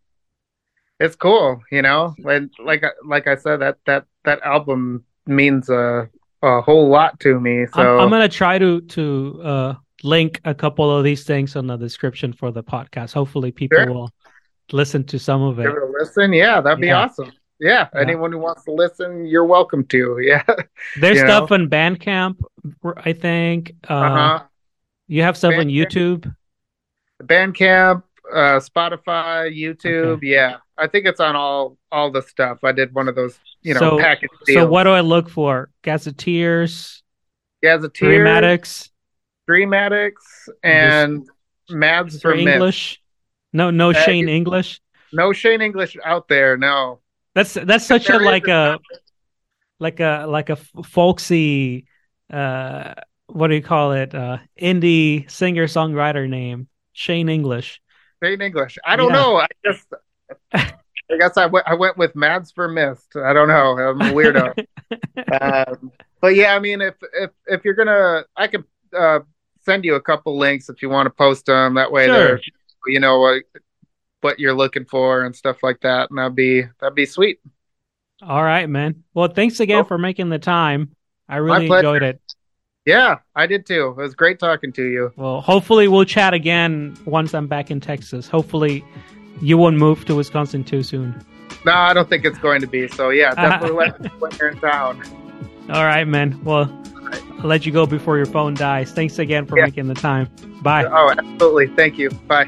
It's 0.99 1.15
cool, 1.15 1.61
you 1.71 1.81
know. 1.81 2.13
And 2.25 2.51
like 2.63 2.83
like 3.05 3.25
I 3.27 3.35
said, 3.35 3.57
that 3.61 3.77
that 3.85 4.05
that 4.23 4.41
album 4.43 5.03
means 5.25 5.67
a 5.69 6.07
a 6.43 6.61
whole 6.61 6.89
lot 6.89 7.19
to 7.21 7.39
me. 7.39 7.65
So 7.73 7.81
I'm, 7.97 8.03
I'm 8.05 8.09
gonna 8.11 8.29
try 8.29 8.59
to 8.59 8.81
to 8.81 9.41
uh, 9.43 9.73
link 10.03 10.41
a 10.45 10.53
couple 10.53 10.95
of 10.95 11.03
these 11.03 11.23
things 11.23 11.55
on 11.55 11.65
the 11.67 11.75
description 11.77 12.33
for 12.33 12.51
the 12.51 12.63
podcast. 12.63 13.13
Hopefully, 13.13 13.51
people 13.51 13.77
Sure. 13.79 13.91
will 13.91 14.11
listen 14.71 15.03
to 15.05 15.17
some 15.17 15.41
of 15.41 15.57
it. 15.59 15.63
give 15.63 15.71
it 15.75 15.81
a 15.81 15.91
listen. 15.99 16.33
Yeah, 16.33 16.61
that'd 16.61 16.79
be 16.79 16.87
Yeah. 16.87 17.05
awesome. 17.05 17.31
Yeah, 17.61 17.87
Yeah. 17.93 18.01
anyone 18.01 18.31
who 18.31 18.39
wants 18.39 18.63
to 18.65 18.71
listen, 18.71 19.25
you're 19.25 19.45
welcome 19.45 19.85
to. 19.85 20.17
Yeah. 20.21 20.43
There's 20.99 21.17
you 21.19 21.23
stuff 21.25 21.51
on 21.51 21.69
Bandcamp, 21.69 22.37
I 22.97 23.13
think. 23.13 23.75
Uh, 23.89 23.93
Uh-huh. 23.93 24.43
You 25.07 25.21
have 25.21 25.37
stuff 25.37 25.53
on 25.55 25.65
YouTube. 25.67 26.33
Bandcamp, 27.23 28.03
uh, 28.33 28.59
Spotify, 28.59 29.55
YouTube. 29.55 30.19
Yeah, 30.23 30.57
I 30.77 30.87
think 30.87 31.05
it's 31.05 31.19
on 31.19 31.35
all 31.35 31.77
all 31.91 32.09
the 32.11 32.21
stuff. 32.21 32.59
I 32.63 32.71
did 32.71 32.93
one 32.95 33.07
of 33.07 33.15
those, 33.15 33.37
you 33.61 33.73
know, 33.73 33.79
So- 33.81 33.99
package 33.99 34.29
So 34.45 34.65
what 34.65 34.83
do 34.83 34.91
I 34.91 35.01
look 35.01 35.29
for? 35.29 35.69
Gazettiers, 35.83 37.03
Gazettier, 37.61 38.07
Dreamatics, 38.23 38.89
Dream 39.47 39.73
Attics, 39.73 40.49
and 40.63 41.27
Mads 41.69 42.21
for. 42.21 42.33
English. 42.33 43.01
No, 43.53 43.69
no 43.69 43.89
Uh, 43.91 43.93
Shane 43.93 44.29
English. 44.29 44.79
No 45.13 45.33
Shane 45.33 45.61
English 45.61 45.97
out 46.05 46.27
there. 46.29 46.55
No. 46.57 47.01
That's 47.35 47.53
that's 47.53 47.85
such 47.85 48.09
a 48.09 48.17
like 48.19 48.47
a- 48.47 48.79
like 49.79 49.99
a 49.99 50.25
like 50.27 50.49
a 50.49 50.55
folksy 50.55 51.85
uh 52.31 52.93
what 53.27 53.47
do 53.47 53.55
you 53.55 53.61
call 53.63 53.93
it? 53.93 54.13
Uh 54.13 54.37
indie 54.59 55.29
singer 55.31 55.67
songwriter 55.67 56.27
name. 56.29 56.67
Shane 56.93 57.29
English. 57.29 57.81
Shane 58.21 58.41
English. 58.41 58.77
I 58.85 58.95
don't 58.95 59.11
Yeah. 59.13 59.21
know. 59.21 59.37
I 59.37 59.47
just. 59.65 59.87
I 60.53 61.17
guess 61.19 61.35
I 61.35 61.45
went. 61.45 61.67
I 61.67 61.73
went 61.73 61.97
with 61.97 62.15
Mads 62.15 62.53
Vermisstte. 62.53 63.17
I 63.21 63.33
don't 63.33 63.49
know. 63.49 63.77
I'm 63.77 63.99
a 64.01 64.13
weirdo. 64.13 64.53
um, 65.41 65.91
but 66.21 66.35
yeah, 66.35 66.55
I 66.55 66.59
mean, 66.59 66.79
if 66.81 66.95
if 67.13 67.31
if 67.47 67.65
you're 67.65 67.73
gonna, 67.73 68.23
I 68.37 68.47
could 68.47 68.63
uh, 68.97 69.19
send 69.59 69.83
you 69.83 69.95
a 69.95 70.01
couple 70.01 70.37
links 70.37 70.69
if 70.69 70.81
you 70.81 70.89
want 70.89 71.07
to 71.07 71.09
post 71.09 71.47
them. 71.47 71.73
That 71.75 71.91
way, 71.91 72.05
Sure. 72.05 72.13
they're 72.15 72.39
you 72.87 72.99
know 73.01 73.39
what 74.21 74.39
you're 74.39 74.53
looking 74.53 74.85
for 74.85 75.23
and 75.23 75.35
stuff 75.35 75.57
like 75.63 75.81
that, 75.81 76.09
and 76.09 76.17
that'd 76.19 76.35
be 76.35 76.63
that'd 76.79 76.95
be 76.95 77.05
sweet. 77.05 77.39
All 78.21 78.43
right, 78.43 78.69
man. 78.69 79.03
Well, 79.13 79.27
thanks 79.27 79.59
again 79.59 79.79
Oh. 79.81 79.83
for 79.83 79.97
making 79.97 80.29
the 80.29 80.39
time. 80.39 80.91
I 81.27 81.37
really 81.37 81.65
enjoyed 81.67 82.03
it. 82.03 82.21
Yeah, 82.85 83.17
I 83.35 83.45
did 83.47 83.65
too. 83.65 83.89
It 83.97 84.01
was 84.01 84.15
great 84.15 84.39
talking 84.39 84.71
to 84.73 84.83
you. 84.83 85.11
Well, 85.15 85.41
hopefully 85.41 85.87
we'll 85.87 86.05
chat 86.05 86.33
again 86.33 86.97
once 87.05 87.33
I'm 87.33 87.47
back 87.47 87.69
in 87.71 87.79
Texas. 87.79 88.27
Hopefully 88.27 88.83
you 89.41 89.57
won't 89.57 89.77
move 89.77 90.03
to 90.05 90.15
Wisconsin 90.15 90.63
too 90.63 90.83
soon. 90.83 91.15
No, 91.65 91.73
I 91.73 91.93
don't 91.93 92.09
think 92.09 92.25
it's 92.25 92.39
going 92.39 92.59
to 92.61 92.67
be. 92.67 92.87
So 92.87 93.09
yeah, 93.09 93.33
definitely 93.35 93.77
let 93.77 93.99
me 94.01 94.09
when 94.19 94.31
you're 94.39 94.49
in 94.49 94.59
town. 94.59 95.01
All 95.69 95.85
right, 95.85 96.07
man. 96.07 96.39
Well, 96.43 96.75
I'll 97.39 97.45
let 97.47 97.65
you 97.65 97.71
go 97.71 97.85
before 97.85 98.17
your 98.17 98.25
phone 98.25 98.55
dies. 98.55 98.91
Thanks 98.91 99.19
again 99.19 99.45
for 99.45 99.57
Yeah. 99.57 99.65
making 99.65 99.87
the 99.87 99.93
time. 99.95 100.27
Bye. 100.61 100.85
Oh, 100.85 101.11
absolutely. 101.17 101.67
Thank 101.75 101.97
you. 101.97 102.09
Bye. 102.09 102.47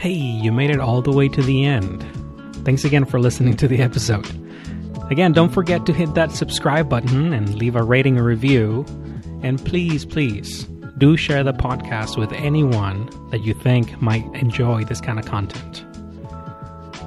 Hey, 0.00 0.14
you 0.14 0.50
made 0.50 0.70
it 0.70 0.80
all 0.80 1.02
the 1.02 1.12
way 1.12 1.28
to 1.28 1.42
the 1.42 1.66
end. 1.66 2.02
Thanks 2.64 2.86
again 2.86 3.04
for 3.04 3.20
listening 3.20 3.54
to 3.58 3.68
the 3.68 3.82
episode. 3.82 4.26
Again, 5.10 5.34
don't 5.34 5.50
forget 5.50 5.84
to 5.84 5.92
hit 5.92 6.14
that 6.14 6.32
subscribe 6.32 6.88
button 6.88 7.34
and 7.34 7.54
leave 7.54 7.76
a 7.76 7.82
rating 7.82 8.16
or 8.16 8.24
review. 8.24 8.86
And 9.42 9.62
please, 9.62 10.06
please 10.06 10.64
do 10.96 11.18
share 11.18 11.44
the 11.44 11.52
podcast 11.52 12.16
with 12.16 12.32
anyone 12.32 13.10
that 13.30 13.44
you 13.44 13.52
think 13.52 14.00
might 14.00 14.24
enjoy 14.34 14.84
this 14.84 15.02
kind 15.02 15.18
of 15.18 15.26
content. 15.26 15.84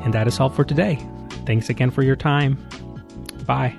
And 0.03 0.13
that 0.13 0.27
is 0.27 0.39
all 0.39 0.51
for 0.51 0.63
today. 0.63 1.03
Thanks 1.47 1.69
again 1.69 1.89
for 1.89 2.03
your 2.03 2.15
time. 2.15 2.63
Bye. 3.47 3.75